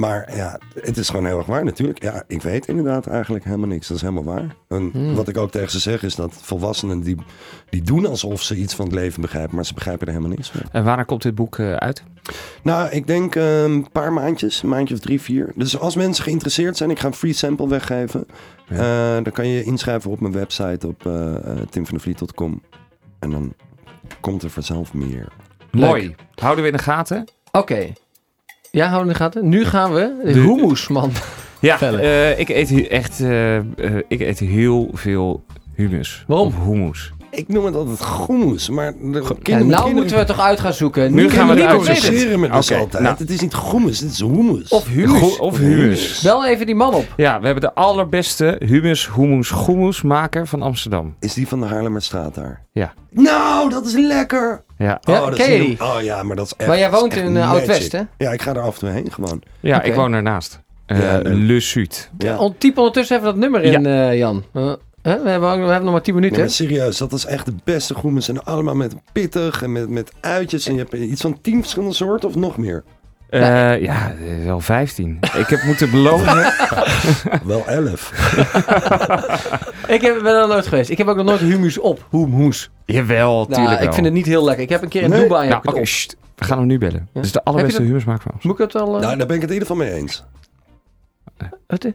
Maar 0.02 0.36
ja, 0.36 0.58
het 0.80 0.96
is 0.96 1.08
gewoon 1.08 1.26
heel 1.26 1.38
erg 1.38 1.46
waar 1.46 1.64
natuurlijk. 1.64 2.02
Ja, 2.02 2.22
ik 2.26 2.42
weet 2.42 2.66
inderdaad 2.66 3.06
eigenlijk 3.06 3.44
helemaal 3.44 3.68
niks. 3.68 3.88
Dat 3.88 3.96
is 3.96 4.02
helemaal 4.02 4.34
waar. 4.34 4.56
En 4.68 4.90
Hmm. 4.92 5.14
wat 5.14 5.28
ik 5.28 5.36
ook 5.36 5.50
tegen 5.50 5.70
ze 5.70 5.78
zeg 5.78 6.02
is 6.02 6.14
dat 6.14 6.34
volwassenen 6.42 7.00
die, 7.00 7.16
die 7.70 7.82
doen 7.82 8.06
alsof 8.06 8.42
ze 8.42 8.56
iets 8.56 8.74
van 8.74 8.84
het 8.84 8.94
leven 8.94 9.20
begrijpen. 9.20 9.54
Maar 9.54 9.64
ze 9.64 9.74
begrijpen 9.74 10.06
er 10.06 10.12
helemaal 10.12 10.36
niks 10.36 10.50
van. 10.50 10.60
En 10.72 10.84
wanneer 10.84 11.04
komt 11.04 11.22
dit 11.22 11.34
boek 11.34 11.58
eh, 11.58 11.74
uit? 11.74 12.02
Nou, 12.62 12.90
ik 12.90 13.06
denk 13.06 13.34
eh, 13.34 13.62
een 13.62 13.90
paar 13.92 14.12
maandjes, 14.12 14.62
een 14.62 14.68
maandje 14.68 14.94
of 14.94 15.00
drie, 15.00 15.20
vier. 15.20 15.52
Dus 15.54 15.78
als 15.78 15.96
mensen 15.96 16.24
geïnteresseerd 16.24 16.76
zijn, 16.76 16.90
ik 16.90 16.98
ga 16.98 17.06
een 17.06 17.14
free 17.14 17.32
sample 17.32 17.68
weggeven. 17.68 18.26
Ja. 18.68 19.16
Eh, 19.16 19.24
dan 19.24 19.32
kan 19.32 19.46
je 19.46 19.54
je 19.54 19.64
inschrijven 19.64 20.10
op 20.10 20.20
mijn 20.20 20.32
website 20.32 20.86
op 20.86 21.04
uh, 21.06 21.34
timvandevliet.com. 21.70 22.62
En 23.18 23.30
dan 23.30 23.54
komt 24.20 24.42
er 24.42 24.50
vanzelf 24.50 24.94
meer. 24.94 25.28
Mooi. 25.70 26.14
Houden 26.34 26.64
we 26.64 26.70
in 26.70 26.76
de 26.76 26.82
gaten? 26.82 27.24
Oké. 27.52 27.92
Ja, 28.76 28.86
houden 28.86 29.06
in 29.06 29.12
de 29.12 29.18
gaten. 29.18 29.48
Nu 29.48 29.64
gaan 29.64 29.92
we 29.92 30.16
de, 30.24 30.32
De- 30.32 30.40
hummus, 30.40 30.88
man. 30.88 31.10
Ja, 31.60 31.80
eh, 31.80 32.38
ik 32.38 32.48
eet 32.48 32.88
echt 32.88 33.20
eh, 33.20 33.56
eh, 33.56 33.64
ik 34.08 34.20
eet 34.20 34.38
heel 34.38 34.90
veel 34.92 35.44
humus. 35.74 36.24
Waarom? 36.26 36.46
Of 36.46 36.64
hummus. 36.64 37.12
Ik 37.34 37.48
noem 37.48 37.64
het 37.64 37.74
altijd 37.74 37.98
groemus, 37.98 38.68
maar 38.68 38.92
de 38.92 39.22
kinderen, 39.42 39.66
nou 39.70 39.92
moeten 39.94 40.12
we 40.12 40.18
het 40.18 40.26
toch 40.26 40.40
uit 40.40 40.60
gaan 40.60 40.72
zoeken. 40.72 41.14
Nu 41.14 41.30
gaan 41.30 41.48
we 41.48 41.54
niet 41.54 41.62
het 41.64 41.88
uitzoeken. 41.88 42.40
Met 42.40 42.50
Oké, 42.50 42.76
altijd. 42.76 43.02
nou. 43.02 43.16
Het 43.18 43.30
is 43.30 43.40
niet 43.40 43.52
groemus, 43.52 44.00
het 44.00 44.10
is 44.10 44.18
hummus. 44.18 44.68
Of 44.68 44.86
humus. 44.88 45.20
Go- 45.36 45.44
of 45.44 45.58
humus. 45.58 46.20
Bel 46.22 46.46
even 46.46 46.66
die 46.66 46.74
man 46.74 46.94
op. 46.94 47.04
Ja, 47.16 47.38
we 47.40 47.44
hebben 47.44 47.62
de 47.64 47.74
allerbeste 47.74 48.56
humus, 48.64 49.10
hummus, 49.14 49.50
goemoes 49.50 50.02
maker 50.02 50.46
van 50.46 50.62
Amsterdam. 50.62 51.14
Is 51.20 51.34
die 51.34 51.48
van 51.48 51.60
de 51.60 51.66
Haarlemmerstraat 51.66 52.34
daar? 52.34 52.62
Ja. 52.72 52.92
Nou, 53.10 53.70
dat 53.70 53.86
is 53.86 53.92
lekker! 53.94 54.64
Ja, 54.78 54.98
Ja, 55.00 55.20
oh, 55.20 55.26
dat 55.26 55.38
is 55.38 55.46
die? 55.46 55.80
Oh 55.80 55.96
ja, 56.02 56.22
maar 56.22 56.36
dat 56.36 56.46
is 56.46 56.52
echt 56.56 56.68
Maar 56.68 56.78
jij 56.78 56.90
woont 56.90 57.14
in, 57.16 57.36
eh. 57.36 57.50
Oud-West, 57.50 57.92
hè? 57.92 58.00
Ja, 58.18 58.30
ik 58.32 58.42
ga 58.42 58.50
er 58.54 58.60
af 58.60 58.74
en 58.74 58.80
toe 58.80 58.88
heen 58.88 59.12
gewoon. 59.12 59.42
ja 59.60 59.76
Oké. 59.76 59.86
ik 59.86 59.94
woon 59.94 60.12
ernaast. 60.12 60.60
Eh 60.86 60.98
Ja. 61.00 61.20
Le 61.24 61.60
Sud. 61.60 62.10
Ja. 62.18 62.38
On- 62.38 62.54
Typ 62.58 62.76
ondertussen 62.78 63.16
even 63.16 63.28
dat 63.28 63.36
nummer 63.36 63.62
in, 63.62 63.86
eh, 63.86 64.18
Jan. 64.18 64.44
Eh, 65.02 65.14
we, 65.22 65.28
hebben, 65.28 65.50
we 65.50 65.56
hebben 65.66 65.82
nog 65.84 65.92
maar 65.92 66.02
10 66.02 66.14
minuten. 66.14 66.36
Nee, 66.36 66.46
maar 66.46 66.54
serieus, 66.54 66.98
dat 66.98 67.12
is 67.12 67.24
echt 67.24 67.46
de 67.46 67.54
beste 67.64 67.94
groentes. 67.94 68.28
En 68.28 68.44
allemaal 68.44 68.74
met 68.74 68.94
pittig 69.12 69.62
en 69.62 69.72
met, 69.72 69.88
met 69.88 70.12
uitjes. 70.20 70.66
En 70.66 70.72
je 70.74 70.78
hebt 70.78 70.92
iets 70.92 71.20
van 71.20 71.40
tien 71.40 71.60
verschillende 71.60 71.94
soorten 71.94 72.28
of 72.28 72.34
nog 72.34 72.56
meer. 72.56 72.84
Eh, 73.28 73.40
ja, 73.82 74.10
eh, 74.14 74.44
wel 74.44 74.60
15. 74.60 75.18
ik 75.36 75.46
heb 75.46 75.62
moeten 75.62 75.90
belonen. 75.90 76.52
Wel 77.44 77.66
elf. 77.66 78.10
Ik 79.88 80.00
heb, 80.00 80.22
ben 80.22 80.34
er 80.40 80.48
nooit 80.48 80.66
geweest. 80.66 80.90
Ik 80.90 80.98
heb 80.98 81.06
ook 81.06 81.16
nog 81.16 81.24
nooit 81.24 81.40
humus 81.40 81.78
op. 81.78 82.06
Hummus. 82.10 82.70
Jawel, 82.84 83.34
Nou, 83.34 83.52
tuurlijk 83.54 83.78
ik 83.78 83.84
wel. 83.84 83.92
vind 83.92 84.06
het 84.06 84.14
niet 84.14 84.26
heel 84.26 84.44
lekker. 84.44 84.62
Ik 84.64 84.68
heb 84.70 84.82
een 84.82 84.88
keer 84.88 85.02
in 85.02 85.10
Nee. 85.10 85.22
Dubai... 85.22 85.48
Nou, 85.48 85.78
ik 85.78 85.86
sst. 85.86 86.16
we 86.36 86.44
gaan 86.44 86.58
hem 86.58 86.66
nu 86.66 86.78
bellen. 86.78 87.08
Dit 87.12 87.24
is 87.24 87.32
de 87.32 87.44
allerbeste 87.44 87.78
dat- 87.78 87.86
humusmaker 87.86 88.22
van 88.22 88.32
Amsterdam. 88.32 88.58
Moet 88.58 88.68
ik 88.68 88.80
het 88.80 88.82
al... 88.88 88.94
eh, 88.96 89.02
Nou, 89.02 89.16
daar 89.16 89.26
ben 89.26 89.36
ik 89.36 89.42
het 89.42 89.50
in 89.50 89.56
ieder 89.56 89.68
geval 89.68 89.84
mee 89.84 89.92
eens. 89.94 90.24
wat? 91.66 91.86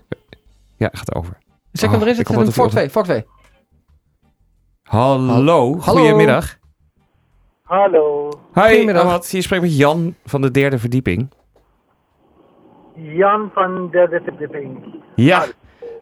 Ja, 0.78 0.90
gaat 0.94 1.16
over. 1.16 1.38
Zeg 1.78 1.92
hem 1.92 2.02
Oh, 2.02 2.08
ik 2.08 2.16
zetten. 2.16 2.36
hoop 2.36 2.46
Een 2.46 2.52
Fort 2.52 2.72
2. 2.72 2.90
Fort 2.90 3.06
2. 3.06 3.26
Hallo, 4.84 5.28
Hallo. 5.28 5.74
goedemiddag. 5.74 6.56
Hallo, 7.64 8.30
Hi, 8.54 8.62
Goedemiddag. 8.62 9.28
Je 9.28 9.42
spreekt 9.42 9.64
met 9.64 9.78
Jan 9.78 10.16
van 10.26 10.42
de 10.42 10.52
derde 10.52 10.80
verdieping. 10.80 11.30
Jan 12.96 13.50
van 13.54 13.90
derde 13.92 14.22
verdieping. 14.24 14.96
Ja. 15.16 15.44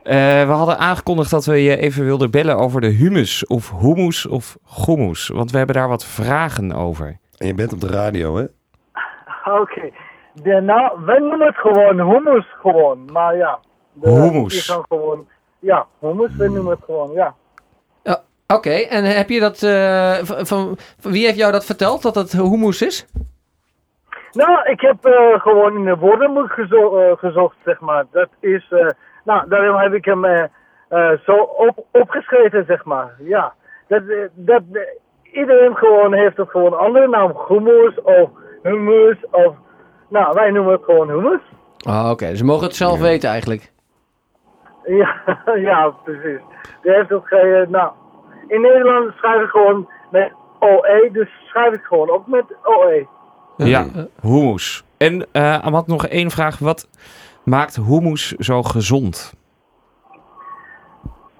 Eh, 0.03 0.45
we 0.47 0.51
hadden 0.51 0.77
aangekondigd 0.77 1.29
dat 1.29 1.45
we 1.45 1.63
je 1.63 1.77
even 1.77 2.05
wilden 2.05 2.31
bellen 2.31 2.57
over 2.57 2.81
de 2.81 2.87
humus 2.87 3.47
of 3.47 3.71
hummus 3.79 4.25
of 4.25 4.57
goemoes. 4.63 5.27
Want 5.27 5.51
we 5.51 5.57
hebben 5.57 5.75
daar 5.75 5.87
wat 5.87 6.05
vragen 6.05 6.71
over. 6.71 7.17
En 7.37 7.47
je 7.47 7.53
bent 7.53 7.73
op 7.73 7.81
de 7.81 7.87
radio, 7.87 8.35
hè? 8.35 8.43
Oké, 9.61 9.91
de 10.33 10.61
nou, 10.61 11.05
wij 11.05 11.19
noemen 11.19 11.47
het 11.47 11.55
gewoon 11.55 12.11
hummus 12.11 12.45
gewoon, 12.61 13.11
maar 13.11 13.37
ja. 13.37 13.59
De, 13.93 14.09
Hummus. 14.09 14.69
gaan 14.69 14.83
gewoon, 14.87 15.27
ja, 15.65 15.85
hummus, 15.99 16.35
wij 16.35 16.47
noemen 16.47 16.71
het 16.71 16.83
gewoon, 16.85 17.11
ja. 17.11 17.33
Ja, 18.03 18.21
Oké, 18.47 18.69
en 18.69 19.03
heb 19.03 19.29
je 19.29 19.39
dat... 19.39 19.63
eh, 19.63 20.17
van, 20.23 20.77
wie 21.01 21.25
heeft 21.25 21.37
jou 21.37 21.51
dat 21.51 21.65
verteld, 21.65 22.01
dat 22.01 22.15
het 22.15 22.31
hummus 22.31 22.81
is? 22.81 23.05
Nou, 24.31 24.69
ik 24.69 24.81
heb 24.81 25.05
eh, 25.05 25.39
gewoon 25.41 25.75
in 25.75 25.83
de 25.85 25.97
woordenboek 25.97 26.51
gezo 26.51 26.97
eh, 26.97 27.17
gezocht, 27.17 27.55
zeg 27.65 27.79
maar. 27.79 28.05
Dat 28.11 28.29
is, 28.39 28.65
eh, 28.71 28.87
nou, 29.23 29.49
daarom 29.49 29.77
heb 29.81 29.93
ik 29.93 30.05
hem 30.05 30.49
zo 31.25 31.35
op 31.37 31.85
opgeschreven, 31.91 32.65
zeg 32.67 32.85
maar. 32.85 33.15
Ja, 33.19 33.53
dat, 33.87 34.01
dat 34.33 34.61
iedereen 35.31 35.75
gewoon 35.75 36.13
heeft 36.13 36.37
het 36.37 36.49
gewoon 36.49 36.77
andere 36.79 37.07
naam. 37.07 37.33
Hummus 37.47 38.01
of 38.01 38.29
hummus 38.63 39.17
of, 39.31 39.53
nou, 40.09 40.33
wij 40.33 40.51
noemen 40.51 40.73
het 40.73 40.83
gewoon 40.83 41.09
hummus. 41.09 41.41
Ah, 41.87 42.09
Oké, 42.11 42.27
dus 42.29 42.37
ze 42.37 42.45
mogen 42.45 42.67
het 42.67 42.75
zelf 42.75 42.99
weten 42.99 43.29
eigenlijk. 43.29 43.71
Ja, 44.99 45.21
ja, 45.55 45.89
precies. 46.03 46.41
Die 46.81 46.91
heeft 46.91 47.09
het 47.09 47.21
ge... 47.23 47.65
Nou, 47.69 47.91
in 48.47 48.61
Nederland 48.61 49.13
schrijf 49.15 49.41
ik 49.41 49.49
gewoon 49.49 49.89
met 50.11 50.31
OE, 50.59 51.09
dus 51.11 51.29
schrijf 51.45 51.73
ik 51.73 51.83
gewoon 51.83 52.09
ook 52.09 52.27
met 52.27 52.45
OE. 52.63 53.07
Ja, 53.57 53.85
hummus. 54.21 54.85
En 54.97 55.27
eh 55.31 55.57
Amat, 55.59 55.87
nog 55.87 56.07
één 56.07 56.31
vraag. 56.31 56.59
Wat 56.59 56.89
maakt 57.43 57.75
hummus 57.75 58.31
zo 58.31 58.63
gezond? 58.63 59.33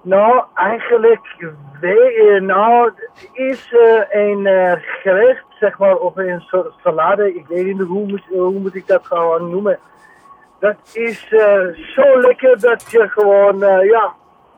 Nou, 0.02 0.44
eigenlijk, 0.54 1.46
we, 1.80 2.38
nou, 2.42 2.90
het 3.04 3.30
is 3.32 3.72
eh, 3.72 4.20
een 4.26 4.46
eh, 4.46 4.72
gerecht, 4.78 5.44
zeg 5.60 5.78
maar, 5.78 5.96
of 5.96 6.16
een 6.16 6.40
soort 6.40 6.72
salade. 6.82 7.34
Ik 7.34 7.46
weet 7.46 7.64
niet 7.64 7.80
hoe 7.80 8.06
moet, 8.06 8.22
hoe 8.28 8.58
moet 8.58 8.74
ik 8.74 8.86
dat 8.86 9.06
gewoon 9.06 9.50
noemen. 9.50 9.78
Dat 10.60 10.76
is 10.92 11.26
eh, 11.30 11.58
zo 11.94 12.20
lekker 12.20 12.60
dat 12.60 12.84
je 12.90 13.08
gewoon, 13.08 13.62
eh, 13.62 13.90
ja, 13.90 14.12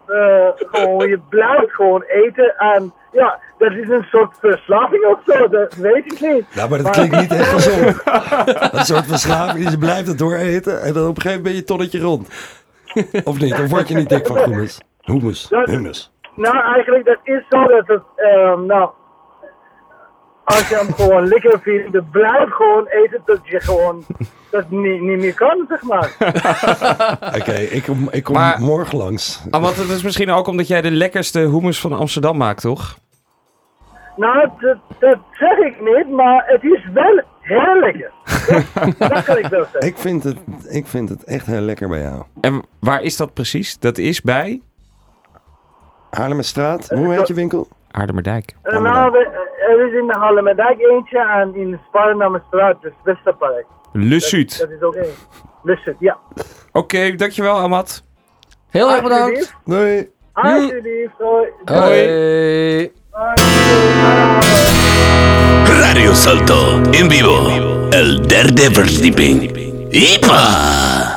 eh, 0.06 0.48
gewoon, 0.56 1.08
je 1.08 1.18
blijft 1.28 1.74
gewoon 1.74 2.02
eten. 2.02 2.54
En 2.56 2.92
ja, 3.12 3.38
dat 3.58 3.72
is 3.72 3.88
een 3.88 4.06
soort 4.10 4.36
verslaving 4.40 5.04
of 5.04 5.18
zo, 5.26 5.48
dat 5.48 5.74
weet 5.74 6.12
ik 6.12 6.20
niet. 6.20 6.54
Nou, 6.54 6.68
maar 6.70 6.82
dat 6.82 6.90
klinkt 6.90 7.20
niet 7.20 7.32
echt 7.32 7.48
gezond. 7.48 8.02
een 8.78 8.84
soort 8.84 9.06
verslaving. 9.06 9.70
Je 9.70 9.78
blijft 9.78 10.06
het 10.06 10.18
dooreten. 10.18 10.82
En 10.82 10.92
dan 10.92 11.08
op 11.08 11.16
een 11.16 11.22
gegeven 11.22 11.42
moment 11.42 11.42
ben 11.42 11.54
je 11.54 11.64
tonnetje 11.64 12.00
rond. 12.00 12.28
Of 13.24 13.38
niet? 13.38 13.52
Of 13.52 13.70
word 13.70 13.88
je 13.88 13.94
niet 13.94 14.08
dik 14.08 14.26
van 14.26 14.36
hummus? 14.44 14.80
Hummus. 15.00 15.50
Hummus. 15.64 16.12
Nou, 16.34 16.74
eigenlijk, 16.74 17.04
dat 17.04 17.18
is 17.22 17.42
zo 17.48 17.64
dat 17.66 17.86
het, 17.86 18.02
ehm, 18.16 18.66
nou, 18.66 18.90
als 20.56 20.68
je 20.68 20.74
hem 20.76 20.92
gewoon 20.94 21.26
lekker 21.28 21.60
vindt, 21.62 21.92
dan 21.92 22.08
blijf 22.10 22.50
gewoon 22.50 22.86
eten 22.86 23.22
tot 23.26 23.38
je 23.42 23.60
gewoon 23.60 24.04
dat 24.50 24.70
niet, 24.70 25.00
niet 25.00 25.18
meer 25.18 25.34
kan, 25.34 25.64
zeg 25.68 25.82
maar. 25.82 26.10
Oké, 27.40 27.52
ik 27.52 27.82
kom, 27.82 28.08
ik 28.10 28.24
kom 28.24 28.34
Maar- 28.34 28.60
morgen 28.60 28.98
langs. 28.98 29.42
Amat, 29.50 29.76
het 29.76 29.88
is 29.88 30.02
misschien 30.02 30.30
ook 30.30 30.46
omdat 30.46 30.68
jij 30.68 30.80
de 30.80 30.90
lekkerste 30.90 31.38
hummus 31.38 31.80
van 31.80 31.92
Amsterdam 31.92 32.36
maakt, 32.36 32.60
toch? 32.60 32.96
Nou, 34.16 34.48
dat, 34.58 34.78
dat 34.98 35.18
zeg 35.32 35.58
ik 35.58 35.80
niet, 35.80 36.10
maar 36.16 36.44
het 36.46 36.62
is 36.62 36.88
wel 36.94 37.22
heel 37.40 37.78
lekker. 37.80 38.10
Dat, 38.74 38.98
dat 39.10 39.24
kan 39.24 39.38
ik 39.38 39.46
wel 39.46 39.62
zeggen. 39.72 39.80
Ik 39.90 39.98
vind, 39.98 40.22
het, 40.24 40.36
ik 40.68 40.86
vind 40.86 41.08
het 41.08 41.24
echt 41.24 41.46
heel 41.46 41.60
lekker 41.60 41.88
bij 41.88 42.00
jou. 42.00 42.22
En 42.40 42.62
waar 42.80 43.02
is 43.02 43.16
dat 43.16 43.34
precies? 43.34 43.78
Dat 43.78 43.98
is 43.98 44.20
bij 44.20 44.60
Haarlemmerstraat, 46.10 46.88
hoe 46.88 47.14
heet 47.14 47.28
je 47.28 47.34
winkel? 47.34 47.68
Aardemerdijk. 47.90 48.54
Eh, 48.62 48.80
nou, 48.80 49.10
we- 49.12 49.47
er 49.68 49.86
is 49.86 50.00
in 50.00 50.06
de 50.06 50.18
Hallemerdijk 50.18 50.80
eentje 50.80 51.18
en 51.18 51.54
in 51.54 51.70
de 51.70 51.78
Sparrenammerstraat, 51.88 52.82
dus 52.82 52.92
Westerpark. 53.04 53.66
Le 53.92 54.20
Sud. 54.20 54.58
Dat 54.58 54.70
is 54.70 54.82
ook 54.82 54.94
één. 54.94 55.96
Ja. 55.98 56.18
Oké, 56.72 57.14
dankjewel 57.14 57.58
Amat. 57.58 58.04
Heel 58.70 58.90
erg 58.90 59.02
bedankt. 59.02 59.54
Doei. 59.64 60.10
Alsjeblieft, 60.32 61.18
hoi. 61.18 61.48
Hoi. 61.64 62.92
Radio 65.80 66.12
Salto 66.12 66.80
en 66.90 67.10
vivo. 67.10 67.50
El 67.90 68.26
derde 68.26 68.70
verdieping. 68.72 69.56
¡Ipa! 69.90 71.07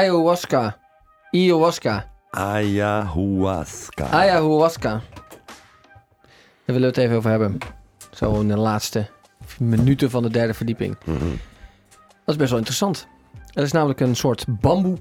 Ayahuasca. 0.00 0.76
Ayahuasca. 1.32 2.04
Ayahuasca. 2.30 4.04
Ayahuasca. 4.10 4.90
Daar 4.90 5.00
willen 6.78 6.80
we 6.80 6.86
het 6.86 6.96
even 6.96 7.16
over 7.16 7.30
hebben. 7.30 7.58
Zo 8.10 8.40
in 8.40 8.48
de 8.48 8.56
laatste 8.56 9.06
minuten 9.58 10.10
van 10.10 10.22
de 10.22 10.30
derde 10.30 10.54
verdieping. 10.54 10.96
Mhm. 11.04 11.18
Dat 12.24 12.34
is 12.34 12.36
best 12.36 12.48
wel 12.50 12.58
interessant. 12.58 13.06
Er 13.54 13.62
is 13.62 13.72
namelijk 13.72 14.00
een 14.00 14.16
soort 14.16 14.44
bamboe... 14.48 14.98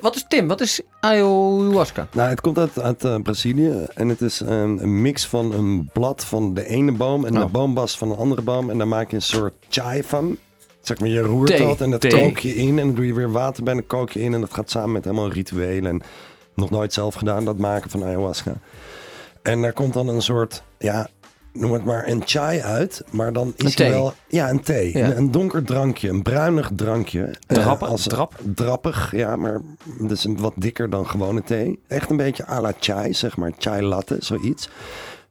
Wat 0.00 0.14
is 0.14 0.24
Tim? 0.28 0.48
Wat 0.48 0.60
is 0.60 0.80
ayahuasca? 1.00 2.06
Nou, 2.12 2.28
het 2.28 2.40
komt 2.40 2.58
uit, 2.58 2.80
uit 2.80 3.04
eh, 3.04 3.16
Brazilië 3.22 3.86
en 3.94 4.08
het 4.08 4.20
is 4.20 4.40
een, 4.40 4.82
een 4.82 5.02
mix 5.02 5.26
van 5.26 5.52
een 5.52 5.90
blad 5.92 6.24
van 6.24 6.54
de 6.54 6.66
ene 6.66 6.92
boom 6.92 7.24
en 7.24 7.36
Oh. 7.36 7.40
de 7.44 7.50
boombas 7.50 7.98
van 7.98 8.10
een 8.10 8.16
andere 8.16 8.42
boom. 8.42 8.70
En 8.70 8.78
daar 8.78 8.88
maak 8.88 9.10
je 9.10 9.16
een 9.16 9.22
soort 9.22 9.54
chai 9.68 10.02
van. 10.02 10.36
Zeg 10.82 10.98
maar, 11.00 11.08
je 11.08 11.20
roert 11.20 11.46
Thee. 11.56 11.66
dat 11.66 11.80
en 11.80 11.90
dat 11.90 12.00
Thee. 12.00 12.10
kook 12.22 12.38
je 12.38 12.54
in 12.54 12.78
en 12.78 12.86
dan 12.86 12.94
doe 12.94 13.06
je 13.06 13.14
weer 13.14 13.32
water 13.32 13.62
bij 13.64 13.72
en 13.72 13.78
dan 13.78 13.98
kook 13.98 14.10
je 14.10 14.20
in. 14.20 14.34
En 14.34 14.40
dat 14.40 14.54
gaat 14.54 14.70
samen 14.70 14.92
met 14.92 15.04
helemaal 15.04 15.30
rituelen 15.30 15.90
en 15.90 16.02
nog 16.54 16.70
nooit 16.70 16.92
zelf 16.92 17.14
gedaan, 17.14 17.44
dat 17.44 17.58
maken 17.58 17.90
van 17.90 18.04
ayahuasca. 18.04 18.52
En 19.42 19.62
daar 19.62 19.72
komt 19.72 19.92
dan 19.92 20.08
een 20.08 20.22
soort, 20.22 20.62
ja, 20.78 21.08
noem 21.52 21.72
het 21.72 21.84
maar 21.84 22.08
een 22.08 22.22
chai 22.24 22.60
uit, 22.60 23.02
maar 23.10 23.32
dan 23.32 23.52
is 23.56 23.74
hij 23.78 23.90
wel... 23.90 24.12
Ja, 24.28 24.50
een 24.50 24.60
thee. 24.60 24.98
Ja. 24.98 25.06
Een, 25.06 25.16
een 25.16 25.30
donker 25.30 25.64
drankje, 25.64 26.08
een 26.08 26.22
bruinig 26.22 26.70
drankje. 26.76 27.22
Eh, 27.22 27.56
Drappen? 27.56 27.88
als- 27.88 28.02
Drap? 28.02 28.34
Drappig, 28.54 29.12
ja, 29.16 29.36
maar 29.36 29.60
dus 30.00 30.24
een 30.24 30.38
wat 30.40 30.52
dikker 30.56 30.90
dan 30.90 31.06
gewone 31.06 31.42
thee. 31.42 31.80
Echt 31.88 32.10
een 32.10 32.16
beetje 32.16 32.48
à 32.48 32.60
la 32.60 32.72
chai, 32.80 33.14
zeg 33.14 33.36
maar. 33.36 33.52
Chai 33.58 33.82
latte, 33.82 34.16
zoiets. 34.20 34.68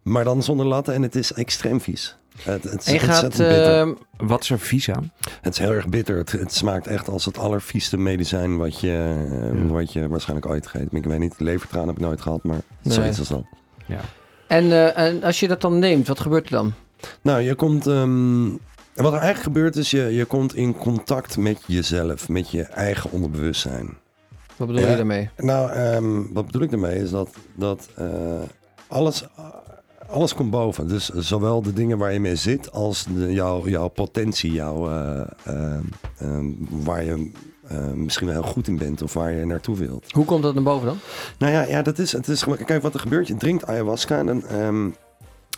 Maar 0.02 0.24
dan 0.24 0.44
zonder 0.44 0.66
latte 0.66 0.92
en 0.92 1.02
het 1.02 1.16
is 1.16 1.34
extreem 1.34 1.82
vies. 1.82 2.18
Het, 2.42 2.64
het 2.64 2.88
is 2.88 2.94
En 2.94 3.00
gaat... 3.00 3.40
ehm, 3.40 3.94
Wat 4.18 4.42
is 4.44 4.50
er 4.50 4.60
vies 4.60 4.90
aan? 4.92 5.12
Het 5.42 5.54
is 5.54 5.60
heel 5.60 5.72
erg 5.72 5.88
bitter. 5.90 6.18
Het, 6.18 6.32
het 6.32 6.54
smaakt 6.54 6.88
echt 6.88 7.08
als 7.10 7.26
het 7.26 7.38
allervieste 7.38 7.98
medicijn 7.98 8.58
wat 8.58 8.80
je, 8.80 9.26
eh, 9.64 9.70
wat 9.72 9.94
je 9.94 10.08
waarschijnlijk 10.08 10.50
ooit 10.50 10.68
geeft. 10.68 10.94
Ik 10.94 11.04
weet 11.06 11.20
niet, 11.20 11.34
levertraan 11.38 11.88
heb 11.88 11.96
ik 11.96 12.02
nooit 12.02 12.22
gehad, 12.22 12.44
maar 12.44 12.62
Nee. 12.82 12.94
zoiets 12.94 13.20
als 13.20 13.28
dat. 13.28 13.44
en, 14.48 14.72
eh, 14.72 14.98
en 14.98 15.24
als 15.24 15.40
je 15.40 15.48
dat 15.48 15.62
dan 15.62 15.80
neemt, 15.80 16.08
wat 16.08 16.20
gebeurt 16.20 16.46
er 16.46 16.52
dan? 16.52 16.74
Nou, 17.22 17.42
je 17.42 17.56
komt. 17.56 17.88
ehm, 17.88 18.44
wat 18.96 19.14
er 19.14 19.20
eigenlijk 19.20 19.44
gebeurt 19.44 19.76
is, 19.76 19.92
je, 19.92 20.02
je 20.16 20.26
komt 20.26 20.56
in 20.56 20.76
contact 20.78 21.38
met 21.38 21.64
jezelf, 21.68 22.30
met 22.30 22.50
je 22.52 22.64
eigen 22.64 23.12
onderbewustzijn. 23.12 23.98
Wat 24.58 24.68
bedoel 24.68 24.82
Ja. 24.84 24.90
je 24.90 24.96
daarmee? 24.96 25.30
Nou, 25.38 25.72
ehm, 25.72 26.34
wat 26.34 26.46
bedoel 26.46 26.62
ik 26.62 26.70
daarmee 26.70 27.00
is 27.02 27.10
dat, 27.10 27.30
dat 27.56 27.90
eh, 27.96 28.06
alles, 28.88 29.24
alles 30.12 30.34
komt 30.34 30.52
boven. 30.52 30.88
Dus 30.88 31.10
zowel 31.10 31.62
de 31.62 31.74
dingen 31.74 31.98
waar 31.98 32.14
je 32.14 32.20
mee 32.20 32.36
zit 32.36 32.72
als 32.72 33.06
de, 33.16 33.34
jouw, 33.34 33.68
jouw 33.68 33.88
potentie, 33.88 34.52
jouw, 34.52 34.90
eh, 34.90 35.22
ehm, 35.44 35.84
ehm, 36.18 36.46
waar 36.70 37.04
je 37.04 37.32
eh, 37.68 37.92
misschien 37.92 38.28
wel 38.28 38.42
heel 38.42 38.52
goed 38.52 38.68
in 38.68 38.78
bent 38.78 39.02
of 39.02 39.14
waar 39.14 39.32
je 39.32 39.46
naartoe 39.46 39.78
wilt. 39.78 40.12
Hoe 40.12 40.26
komt 40.26 40.44
dat 40.44 40.54
naar 40.54 40.64
boven 40.64 40.88
dan? 40.88 40.98
Nou 41.38 41.52
ja, 41.54 41.62
ja 41.62 41.82
dat 41.82 42.00
is, 42.00 42.12
het 42.12 42.28
is 42.28 42.42
gewoon, 42.42 42.58
kijk 42.58 42.82
wat 42.82 42.94
er 42.94 43.00
gebeurt. 43.00 43.28
Je 43.28 43.36
drinkt 43.36 43.66
ayahuasca 43.66 44.18
en 44.18 44.26
dan, 44.26 44.48
ehm, 44.48 44.90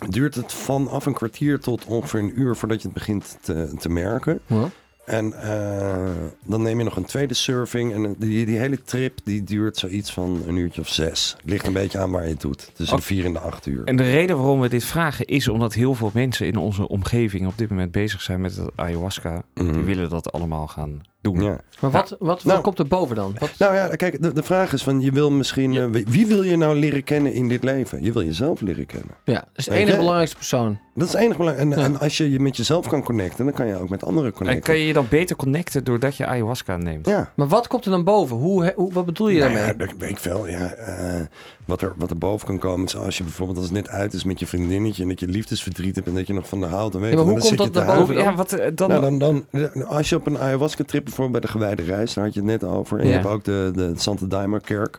duurt 0.08 0.34
het 0.34 0.52
vanaf 0.52 1.06
een 1.06 1.14
kwartier 1.14 1.60
tot 1.60 1.84
ongeveer 1.84 2.20
een 2.20 2.40
uur 2.40 2.56
voordat 2.56 2.82
je 2.82 2.88
het 2.88 2.96
begint 2.96 3.38
te, 3.42 3.74
te 3.78 3.88
merken. 3.88 4.40
Ja. 4.46 4.70
En 5.06 5.32
eh, 5.42 6.10
dan 6.44 6.62
neem 6.62 6.78
je 6.78 6.84
nog 6.84 6.96
een 6.96 7.04
tweede 7.04 7.34
surfing. 7.34 7.92
En 7.94 8.14
die, 8.18 8.46
die 8.46 8.58
hele 8.58 8.82
trip 8.82 9.18
die 9.24 9.44
duurt 9.44 9.76
zoiets 9.76 10.12
van 10.12 10.42
een 10.46 10.56
uurtje 10.56 10.80
of 10.80 10.88
zes. 10.88 11.36
Ligt 11.44 11.66
een 11.66 11.72
beetje 11.72 11.98
aan 11.98 12.10
waar 12.10 12.22
je 12.24 12.28
het 12.30 12.40
doet. 12.40 12.70
Tussen 12.74 12.96
Oh. 12.96 13.00
de 13.00 13.06
vier 13.06 13.24
en 13.24 13.32
de 13.32 13.38
acht 13.38 13.66
uur. 13.66 13.84
En 13.84 13.96
de 13.96 14.10
reden 14.10 14.36
waarom 14.36 14.60
we 14.60 14.68
dit 14.68 14.84
vragen 14.84 15.24
is 15.26 15.48
omdat 15.48 15.74
heel 15.74 15.94
veel 15.94 16.10
mensen 16.14 16.46
in 16.46 16.56
onze 16.56 16.88
omgeving 16.88 17.46
op 17.46 17.58
dit 17.58 17.68
moment 17.70 17.92
bezig 17.92 18.22
zijn 18.22 18.40
met 18.40 18.56
het 18.56 18.70
ayahuasca. 18.74 19.42
Die 19.54 19.66
willen 19.66 20.08
dat 20.08 20.32
allemaal 20.32 20.66
gaan 20.66 21.00
doen. 21.24 21.42
Ja. 21.42 21.60
Maar 21.80 21.90
wat, 21.90 22.08
wat, 22.08 22.18
wat 22.18 22.44
Nou. 22.44 22.60
komt 22.60 22.78
er 22.78 22.86
boven 22.86 23.16
dan? 23.16 23.36
Wat, 23.38 23.50
Nou 23.58 23.74
ja, 23.74 23.88
kijk, 23.88 24.22
de, 24.22 24.32
de 24.32 24.42
vraag 24.42 24.72
is 24.72 24.82
van, 24.82 25.00
je 25.00 25.10
wil 25.12 25.30
misschien... 25.30 25.76
eh, 25.76 25.86
wie, 25.90 26.04
wie 26.08 26.26
wil 26.26 26.42
je 26.42 26.56
nou 26.56 26.76
leren 26.78 27.04
kennen 27.04 27.32
in 27.32 27.48
dit 27.48 27.64
leven? 27.64 28.02
Je 28.02 28.12
wil 28.12 28.22
jezelf 28.24 28.60
leren 28.60 28.86
kennen. 28.86 29.10
ja, 29.24 29.34
dat 29.34 29.44
is 29.54 29.64
de 29.64 29.74
enige 29.74 29.96
belangrijkste 29.96 30.36
persoon. 30.36 30.78
Dat 30.94 31.06
is 31.06 31.12
het 31.12 31.22
enige 31.22 31.38
belang. 31.38 31.56
En, 31.56 31.72
en 31.72 32.00
als 32.00 32.16
je 32.16 32.30
je 32.30 32.40
met 32.40 32.56
jezelf 32.56 32.88
kan 32.88 33.02
connecten, 33.02 33.44
dan 33.44 33.54
kan 33.54 33.66
je 33.66 33.76
ook 33.80 33.88
met 33.88 34.04
anderen 34.04 34.30
En 34.30 34.36
connecten. 34.36 34.62
kan 34.64 34.76
je 34.78 34.86
je 34.86 34.92
dan 34.92 35.06
beter 35.10 35.36
connecten 35.36 35.84
doordat 35.84 36.16
je 36.16 36.26
ayahuasca 36.26 36.76
neemt? 36.76 37.06
Ja. 37.06 37.32
Maar 37.36 37.48
wat 37.48 37.66
komt 37.66 37.84
er 37.84 37.90
dan 37.90 38.04
boven? 38.04 38.36
Hoe, 38.36 38.72
hoe, 38.76 38.92
wat 38.92 39.04
bedoel 39.06 39.28
je 39.28 39.38
Nou 39.38 39.52
daarmee? 39.52 39.70
ja, 39.72 39.78
dat 39.78 39.94
weet 39.98 40.10
ik 40.10 40.18
veel. 40.18 40.48
Ja, 40.48 40.72
eh, 40.72 41.20
wat, 41.64 41.82
er, 41.82 41.92
wat 41.96 42.10
er 42.10 42.18
boven 42.18 42.46
kan 42.46 42.58
komen 42.58 42.98
als 42.98 43.18
je 43.18 43.22
bijvoorbeeld 43.24 43.58
als 43.58 43.66
het 43.66 43.74
net 43.74 43.88
uit 43.88 44.12
is 44.12 44.24
met 44.24 44.38
je 44.38 44.46
vriendinnetje 44.46 45.02
en 45.02 45.08
dat 45.08 45.20
je 45.20 45.26
liefdesverdriet 45.28 45.94
hebt 45.94 46.06
en 46.06 46.14
dat 46.14 46.26
je 46.26 46.32
nog 46.32 46.48
van 46.48 46.60
de 46.60 46.66
houdt. 46.66 46.92
Dan 46.92 47.00
weet 47.00 47.10
Ja, 47.10 47.16
maar 47.16 47.24
je, 47.26 47.30
hoe 47.30 47.40
dan 47.40 47.56
komt 47.56 47.74
dat 47.74 47.86
naar 47.86 47.96
boven. 47.96 48.14
Ja, 48.14 48.34
wat, 48.34 48.52
eh, 48.52 48.70
dan, 48.74 48.88
Nou, 48.88 49.18
dan, 49.18 49.44
dan, 49.52 49.86
als 49.86 50.08
je 50.08 50.16
op 50.16 50.26
een 50.26 50.38
ayahuasca-trip 50.38 51.04
bijvoorbeeld 51.04 51.40
bij 51.40 51.50
de 51.50 51.58
gewijde 51.58 51.82
reis, 51.82 52.14
daar 52.14 52.24
had 52.24 52.34
je 52.34 52.40
het 52.40 52.48
net 52.48 52.64
over. 52.64 52.98
En 52.98 53.04
Ja. 53.04 53.10
je 53.10 53.16
hebt 53.18 53.28
ook 53.28 53.44
de, 53.44 53.70
de 53.74 53.92
Santa 53.96 54.26
Daima 54.26 54.58
kerk. 54.58 54.98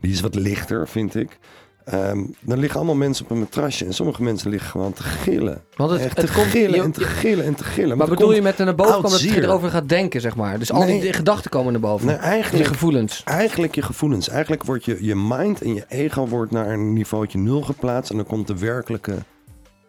Die 0.00 0.12
is 0.12 0.20
wat 0.20 0.34
lichter, 0.34 0.88
vind 0.88 1.14
ik. 1.14 1.38
Ehm 1.84 2.22
dan 2.40 2.58
liggen 2.58 2.76
allemaal 2.76 2.94
mensen 2.96 3.24
op 3.24 3.30
een 3.30 3.38
matrasje. 3.38 3.84
En 3.84 3.94
sommige 3.94 4.22
mensen 4.22 4.50
liggen 4.50 4.70
gewoon 4.70 4.92
te 4.92 5.02
gillen. 5.02 5.62
Want 5.76 5.90
het, 5.90 6.00
Echt 6.00 6.16
het 6.16 6.26
te 6.26 6.32
komt, 6.32 6.46
gillen 6.46 6.74
je- 6.74 6.82
en 6.82 6.92
te 6.92 7.04
gillen 7.04 7.44
en 7.44 7.54
te 7.54 7.64
gillen. 7.64 7.96
maar 7.96 8.08
bedoel 8.08 8.32
je 8.34 8.42
met 8.42 8.58
er 8.58 8.64
naar 8.64 8.74
boven 8.74 8.94
komen 8.94 9.10
dat 9.10 9.20
je 9.20 9.42
erover 9.42 9.70
gaat 9.70 9.88
denken, 9.88 10.20
zeg 10.20 10.36
maar? 10.36 10.58
Dus 10.58 10.72
al 10.72 10.82
Nee. 10.82 11.00
die 11.00 11.12
gedachten 11.12 11.50
komen 11.50 11.72
naar 11.72 11.80
boven. 11.80 12.06
Nee, 12.06 12.14
je 12.16 12.20
eigenlijk, 12.22 12.66
gevoelens. 12.68 13.22
eigenlijk 13.24 13.74
je 13.74 13.82
gevoelens. 13.82 14.28
Eigenlijk 14.28 14.64
wordt 14.64 14.84
je, 14.84 14.96
je 15.04 15.14
mind 15.16 15.62
en 15.62 15.74
je 15.74 15.84
ego 15.88 16.26
wordt 16.26 16.52
naar 16.52 16.68
een 16.70 16.92
niveautje 16.92 17.38
nul 17.38 17.60
geplaatst. 17.62 18.10
En 18.10 18.16
dan 18.16 18.26
komt 18.26 18.46
de 18.46 18.58
werkelijke 18.58 19.14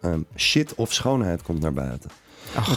ehm, 0.00 0.20
shit 0.36 0.74
of 0.74 0.92
schoonheid 0.92 1.42
komt 1.42 1.60
naar 1.60 1.72
buiten. 1.72 2.10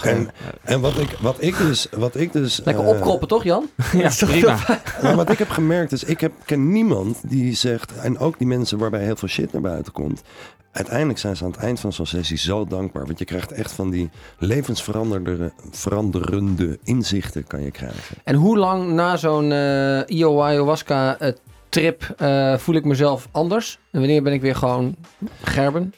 En, 0.04 0.30
en 0.64 0.82
wat, 0.82 0.98
ik, 0.98 1.18
wat 1.20 1.36
ik 1.40 1.58
dus... 1.58 1.88
Wat 1.92 2.16
ik 2.16 2.34
dus 2.34 2.62
Lekker 2.64 2.84
eh, 2.84 2.90
opkroppen, 2.90 3.28
toch 3.28 3.44
Jan? 3.44 3.70
ja, 3.94 4.12
prima. 4.20 4.58
Nou, 5.02 5.16
wat 5.16 5.30
ik 5.30 5.38
heb 5.38 5.50
gemerkt 5.50 5.92
is, 5.92 6.04
ik 6.04 6.20
heb, 6.20 6.32
ken 6.46 6.72
niemand 6.72 7.18
die 7.30 7.56
zegt, 7.56 7.94
en 7.96 8.20
ook 8.20 8.38
die 8.38 8.48
mensen 8.48 8.78
waarbij 8.78 9.04
heel 9.04 9.16
veel 9.16 9.28
shit 9.28 9.54
naar 9.54 9.62
buiten 9.62 9.94
komt. 9.94 10.22
Uiteindelijk 10.72 11.20
zijn 11.20 11.36
ze 11.36 11.44
aan 11.44 11.52
het 11.52 11.60
eind 11.60 11.80
van 11.80 11.94
zo'n 11.94 12.06
sessie 12.06 12.38
zo 12.38 12.66
dankbaar. 12.66 13.06
Want 13.06 13.20
je 13.20 13.26
krijgt 13.26 13.52
echt 13.52 13.72
van 13.72 13.90
die 13.90 14.10
levensveranderende 14.38 15.52
veranderende 15.72 16.80
inzichten 16.84 17.48
kan 17.48 17.64
je 17.64 17.72
krijgen. 17.72 18.18
En 18.24 18.36
hoe 18.36 18.58
lang 18.58 18.94
na 18.94 19.18
zo'n 19.18 19.52
eh 19.52 20.18
IO 20.18 20.42
ayahuasca 20.42 21.18
eh, 21.18 21.34
trip 21.70 22.14
eh, 22.18 22.58
voel 22.58 22.76
ik 22.76 22.86
mezelf 22.86 23.28
anders? 23.32 23.80
En 23.92 24.00
wanneer 24.00 24.24
ben 24.24 24.34
ik 24.34 24.42
weer 24.42 24.56
gewoon 24.56 24.96
Gerben? 25.42 25.94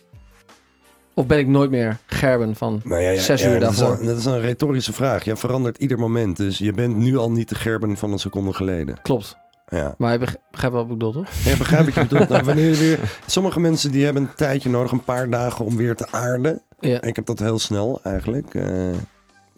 Of 1.20 1.26
ben 1.28 1.38
ik 1.38 1.48
nooit 1.48 1.70
meer 1.72 1.98
Gerben 2.06 2.56
van 2.56 2.82
Nou 2.84 3.02
ja, 3.02 3.10
ja, 3.10 3.22
zes 3.22 3.42
ja, 3.42 3.52
uur 3.54 3.60
dat 3.60 3.72
is, 3.72 3.78
daarvoor? 3.78 4.00
een, 4.00 4.06
dat 4.06 4.18
is 4.18 4.26
een 4.26 4.40
retorische 4.42 4.94
vraag. 4.94 5.24
Je 5.24 5.36
verandert 5.36 5.78
ieder 5.78 6.00
moment. 6.00 6.38
Dus 6.38 6.58
je 6.58 6.72
bent 6.74 6.96
nu 6.98 7.18
al 7.18 7.32
niet 7.32 7.50
de 7.50 7.56
Gerben 7.56 7.98
van 7.98 8.12
een 8.12 8.20
seconde 8.20 8.54
geleden. 8.54 8.98
Klopt. 9.02 9.38
Ja. 9.68 9.96
Maar 9.98 10.12
je 10.12 10.18
beg- 10.20 10.36
begrijpt 10.52 10.76
wat 10.76 10.84
ik 10.86 10.92
bedoel, 10.92 11.12
toch? 11.12 11.30
Ja, 11.46 11.58
begrijp 11.58 11.88
ik 11.88 11.94
je 11.94 12.02
bedoelt. 12.08 12.30
Nou, 12.30 12.44
wanneer 12.44 12.76
weer, 12.76 13.00
sommige 13.26 13.60
mensen 13.60 13.92
die 13.92 14.04
hebben 14.06 14.22
een 14.24 14.34
tijdje 14.36 14.70
nodig, 14.70 14.92
een 14.92 15.04
paar 15.04 15.30
dagen 15.30 15.66
om 15.66 15.76
weer 15.78 15.96
te 15.96 16.08
aarden. 16.12 16.62
Ja. 16.80 17.02
Ik 17.02 17.16
heb 17.16 17.26
dat 17.26 17.40
heel 17.40 17.60
snel 17.60 18.00
eigenlijk. 18.04 18.54
Maar- 18.54 18.94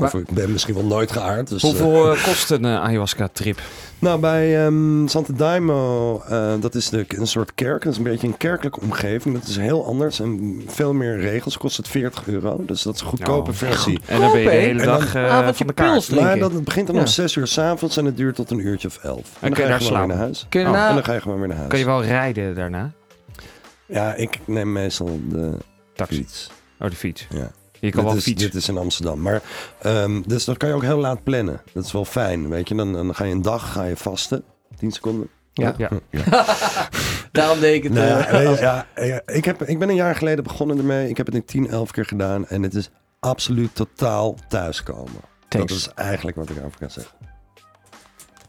of 0.02 0.14
ik 0.14 0.30
ben 0.30 0.52
misschien 0.52 0.74
wel 0.74 0.86
nooit 0.86 1.12
geaard. 1.12 1.48
Dus, 1.48 1.62
Hoeveel 1.62 2.12
eh, 2.14 2.24
kost 2.24 2.50
een 2.52 2.66
eh, 2.66 2.82
ayahuasca-trip? 2.84 3.60
Nou, 4.00 4.20
bij 4.20 4.66
ehm 4.66 5.08
Santa 5.08 5.34
Daimo, 5.34 6.22
eh, 6.30 6.54
dat 6.60 6.76
is 6.76 6.90
de, 6.90 7.06
een 7.08 7.28
soort 7.28 7.54
kerk. 7.56 7.84
Dat 7.84 7.92
is 7.92 7.98
een 7.98 8.04
beetje 8.04 8.28
een 8.28 8.38
kerkelijke 8.38 8.80
omgeving. 8.82 9.40
Dat 9.40 9.48
is 9.48 9.58
heel 9.58 9.86
anders 9.86 10.20
en 10.20 10.62
veel 10.68 10.94
meer 10.94 11.20
regels. 11.20 11.58
Kost 11.58 11.78
het 11.78 11.88
40 11.88 12.28
euro. 12.28 12.64
Dus 12.66 12.82
dat 12.82 12.96
is 12.96 13.02
een 13.02 13.08
goedkope 13.08 13.50
Oh, 13.52 13.56
versie. 13.58 14.00
En 14.06 14.20
dan 14.20 14.32
ben 14.32 14.40
je 14.42 14.50
de 14.50 14.56
hele 14.56 14.84
dan- 14.86 15.00
dag 15.00 15.16
eh, 15.16 15.30
avondje 15.32 15.54
van 15.58 15.68
de 15.68 15.74
kaart. 15.74 16.12
Maar 16.12 16.40
dat, 16.40 16.54
het 16.54 16.64
begint 16.64 16.88
dan 16.88 16.96
Ja. 16.96 17.02
om 17.02 17.08
6 17.08 17.36
uur 17.36 17.48
s'avonds 17.48 17.98
en 17.98 18.06
het 18.06 18.18
duurt 18.18 18.36
tot 18.36 18.52
een 18.52 18.60
uurtje 18.60 18.88
of 18.88 18.98
11. 18.98 19.18
En, 19.18 19.24
kun 19.40 19.40
dan 19.40 19.50
je 19.50 19.56
ga 19.56 19.62
je 19.64 19.70
daar 19.70 19.82
gewoon 19.82 20.00
weer 20.00 20.08
naar 20.08 20.18
huis. 20.18 20.46
Kun 20.50 20.62
je 20.62 20.68
Oh, 20.68 20.88
En 20.88 20.94
dan 20.94 21.04
ga 21.04 21.14
je 21.14 21.22
gewoon 21.22 21.40
weer 21.40 21.48
naar 21.48 21.58
huis. 21.58 21.70
Kan 21.70 21.80
je 21.80 21.86
wel 21.86 22.04
rijden 22.04 22.56
daarna? 22.56 22.92
Ja, 23.86 24.14
ik 24.14 24.40
neem 24.46 24.72
meestal 24.72 25.20
de 25.30 25.52
Taxi. 25.96 26.16
fiets. 26.16 26.50
Oh, 26.80 26.90
de 26.90 26.96
fiets. 26.96 27.28
Ja. 27.30 27.52
Je 27.82 27.92
kan 27.92 28.00
dit 28.00 28.10
wel 28.10 28.20
is, 28.20 28.24
fietsen. 28.24 28.52
Dit 28.52 28.62
is 28.62 28.70
in 28.70 28.78
Amsterdam. 28.78 29.22
Maar, 29.22 29.42
ehm, 29.82 30.22
dus 30.26 30.46
dat 30.46 30.58
kan 30.58 30.70
je 30.70 30.76
ook 30.76 30.82
heel 30.82 30.98
laat 30.98 31.24
plannen. 31.24 31.62
Dat 31.74 31.86
is 31.86 31.92
wel 31.92 32.06
fijn, 32.06 32.50
weet 32.50 32.68
je. 32.68 32.76
Dan, 32.76 32.94
dan 32.94 33.16
ga 33.16 33.24
je 33.24 33.34
een 33.34 33.42
dag 33.42 33.72
ga 33.72 33.84
je 33.84 33.98
vasten. 33.98 34.44
10 34.78 34.92
seconden. 34.92 35.30
Ja. 35.54 35.76
Ja. 35.78 35.90
Daarom 37.32 37.60
deed 37.60 37.76
ik 37.76 37.84
het. 37.84 37.94
Nee, 37.94 38.10
eh, 38.10 38.60
ja, 38.60 38.88
ja, 38.96 39.22
ik, 39.26 39.46
heb, 39.46 39.62
ik 39.62 39.80
ben 39.80 39.90
een 39.90 39.96
jaar 39.96 40.16
geleden 40.16 40.44
begonnen 40.44 40.78
ermee. 40.78 41.10
Ik 41.10 41.18
heb 41.18 41.26
het 41.26 41.36
in 41.36 41.46
10, 41.46 41.70
11 41.70 41.92
keer 41.92 42.06
gedaan. 42.06 42.48
En 42.48 42.64
het 42.64 42.74
is 42.74 42.90
absoluut 43.20 43.76
totaal 43.76 44.36
thuiskomen. 44.48 45.22
Dat 45.22 45.50
Thanks. 45.50 45.74
is 45.74 45.90
eigenlijk 45.94 46.38
wat 46.38 46.50
ik 46.50 46.58
over 46.66 46.80
kan 46.80 46.90
zeggen. 46.90 47.14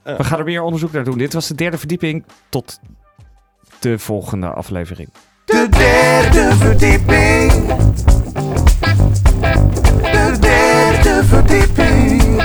We 0.02 0.24
gaan 0.24 0.38
er 0.38 0.44
meer 0.44 0.62
onderzoek 0.62 0.92
naar 0.92 1.04
doen. 1.04 1.18
Dit 1.18 1.32
was 1.32 1.46
de 1.46 1.54
derde 1.54 1.78
verdieping. 1.78 2.24
Tot 2.48 2.78
de 3.78 3.98
volgende 3.98 4.46
aflevering. 4.46 5.08
De 5.44 5.66
derde 5.70 6.54
verdieping. 6.54 8.11
De 9.42 10.38
derde 10.40 11.24
verdieping. 11.24 12.42